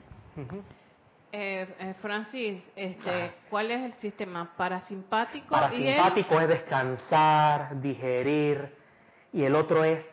Eh, 1.32 1.94
Francis, 2.02 2.62
este, 2.76 3.32
¿cuál 3.48 3.70
es 3.70 3.84
el 3.84 3.92
sistema 3.94 4.52
parasimpático? 4.54 5.48
Parasimpático 5.48 6.38
es 6.40 6.48
descansar, 6.48 7.80
digerir, 7.80 8.76
y 9.32 9.42
el 9.42 9.54
otro 9.54 9.82
es 9.82 10.06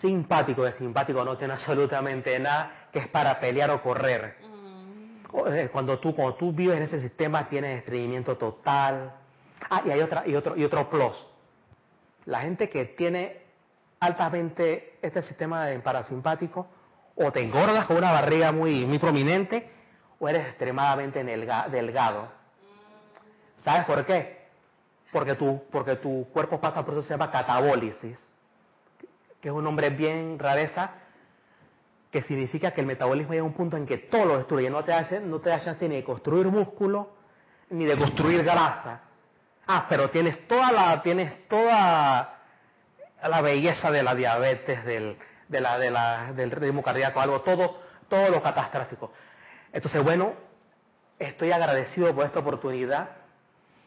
simpático. 0.00 0.66
El 0.66 0.72
simpático 0.72 1.22
no 1.24 1.36
tiene 1.36 1.52
absolutamente 1.54 2.38
nada, 2.38 2.88
que 2.90 3.00
es 3.00 3.08
para 3.08 3.38
pelear 3.38 3.70
o 3.70 3.82
correr. 3.82 4.36
Mm. 4.42 5.48
Eh, 5.52 5.68
cuando 5.70 5.98
tú, 5.98 6.14
cuando 6.14 6.34
tú 6.36 6.52
vives 6.52 6.78
en 6.78 6.84
ese 6.84 6.98
sistema 7.00 7.48
tienes 7.48 7.78
estreñimiento 7.78 8.36
total. 8.38 9.12
Ah, 9.68 9.82
y 9.84 9.90
hay 9.90 10.00
otra, 10.00 10.24
y 10.26 10.34
otro, 10.34 10.56
y 10.56 10.64
otro 10.64 10.88
plus. 10.88 11.26
La 12.24 12.40
gente 12.40 12.70
que 12.70 12.86
tiene 12.86 13.42
altamente 14.00 14.98
este 15.02 15.22
sistema 15.22 15.66
de 15.66 15.78
parasimpático, 15.80 16.68
o 17.16 17.32
te 17.32 17.42
engordas 17.42 17.84
con 17.86 17.96
una 17.96 18.12
barriga 18.12 18.52
muy, 18.52 18.86
muy 18.86 18.98
prominente, 18.98 19.77
o 20.18 20.28
eres 20.28 20.46
extremadamente 20.48 21.22
delgado. 21.24 22.28
¿Sabes 23.58 23.84
por 23.84 24.04
qué? 24.04 24.38
Porque 25.12 25.34
tu, 25.34 25.62
porque 25.70 25.96
tu 25.96 26.26
cuerpo 26.32 26.60
pasa 26.60 26.84
por 26.84 26.94
eso 26.94 27.02
se 27.02 27.10
llama 27.10 27.30
catabólisis, 27.30 28.18
que 29.40 29.48
es 29.48 29.54
un 29.54 29.64
nombre 29.64 29.90
bien 29.90 30.38
rareza, 30.38 30.92
que 32.10 32.22
significa 32.22 32.72
que 32.72 32.80
el 32.80 32.86
metabolismo 32.86 33.32
llega 33.32 33.42
a 33.42 33.46
un 33.46 33.54
punto 33.54 33.76
en 33.76 33.86
que 33.86 33.98
todo 33.98 34.24
lo 34.24 34.38
destruye, 34.38 34.70
no 34.70 34.82
te 34.82 34.92
da, 34.92 35.02
no 35.20 35.40
te 35.40 35.50
da 35.50 35.60
chance 35.62 35.88
ni 35.88 35.96
de 35.96 36.04
construir 36.04 36.46
músculo, 36.46 37.10
ni 37.70 37.84
de 37.84 37.96
construir 37.96 38.42
grasa. 38.42 39.02
Ah, 39.66 39.86
pero 39.88 40.08
tienes 40.10 40.46
toda 40.48 40.72
la, 40.72 41.02
tienes 41.02 41.46
toda 41.48 42.38
la 43.22 43.40
belleza 43.42 43.90
de 43.90 44.02
la 44.02 44.14
diabetes, 44.14 44.84
del, 44.84 45.18
de 45.48 45.60
la, 45.60 45.78
de 45.78 45.90
la, 45.90 46.32
del 46.32 46.50
ritmo 46.50 46.82
cardíaco, 46.82 47.20
algo, 47.20 47.42
todo, 47.42 47.78
todo 48.08 48.30
lo 48.30 48.42
catastrófico. 48.42 49.12
Entonces, 49.72 50.02
bueno, 50.02 50.32
estoy 51.18 51.52
agradecido 51.52 52.14
por 52.14 52.24
esta 52.24 52.40
oportunidad. 52.40 53.10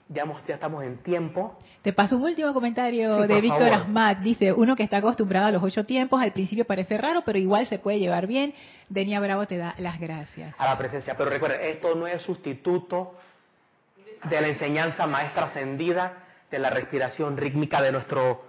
Ya, 0.09 0.25
ya 0.45 0.55
estamos 0.55 0.83
en 0.83 0.97
tiempo. 0.97 1.57
Te 1.81 1.93
paso 1.93 2.17
un 2.17 2.23
último 2.23 2.53
comentario 2.53 3.15
de 3.27 3.39
Víctor 3.39 3.69
Asmat. 3.69 4.19
Dice, 4.19 4.51
uno 4.51 4.75
que 4.75 4.83
está 4.83 4.97
acostumbrado 4.97 5.47
a 5.47 5.51
los 5.51 5.63
ocho 5.63 5.85
tiempos, 5.85 6.21
al 6.21 6.33
principio 6.33 6.65
parece 6.65 6.97
raro, 6.97 7.21
pero 7.25 7.39
igual 7.39 7.65
se 7.67 7.79
puede 7.79 7.99
llevar 7.99 8.27
bien. 8.27 8.53
Denia 8.89 9.21
Bravo 9.21 9.45
te 9.45 9.57
da 9.57 9.73
las 9.77 9.99
gracias. 10.01 10.53
A 10.59 10.65
la 10.65 10.77
presencia. 10.77 11.15
Pero 11.15 11.29
recuerden, 11.29 11.61
esto 11.61 11.95
no 11.95 12.07
es 12.07 12.21
sustituto 12.23 13.15
de 14.29 14.41
la 14.41 14.47
enseñanza 14.47 15.07
maestra 15.07 15.45
ascendida 15.45 16.25
de 16.51 16.59
la 16.59 16.69
respiración 16.69 17.37
rítmica 17.37 17.81
de 17.81 17.93
nuestro, 17.93 18.43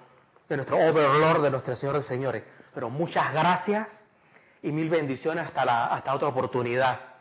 de 0.48 0.56
nuestro 0.56 0.76
Overlord, 0.78 1.42
de 1.42 1.50
nuestro 1.52 1.76
Señor 1.76 1.96
de 1.96 2.02
Señores. 2.02 2.42
Pero 2.74 2.90
muchas 2.90 3.32
gracias 3.32 3.86
y 4.62 4.72
mil 4.72 4.90
bendiciones 4.90 5.46
hasta, 5.46 5.64
la, 5.64 5.86
hasta 5.86 6.12
otra 6.14 6.28
oportunidad. 6.28 7.11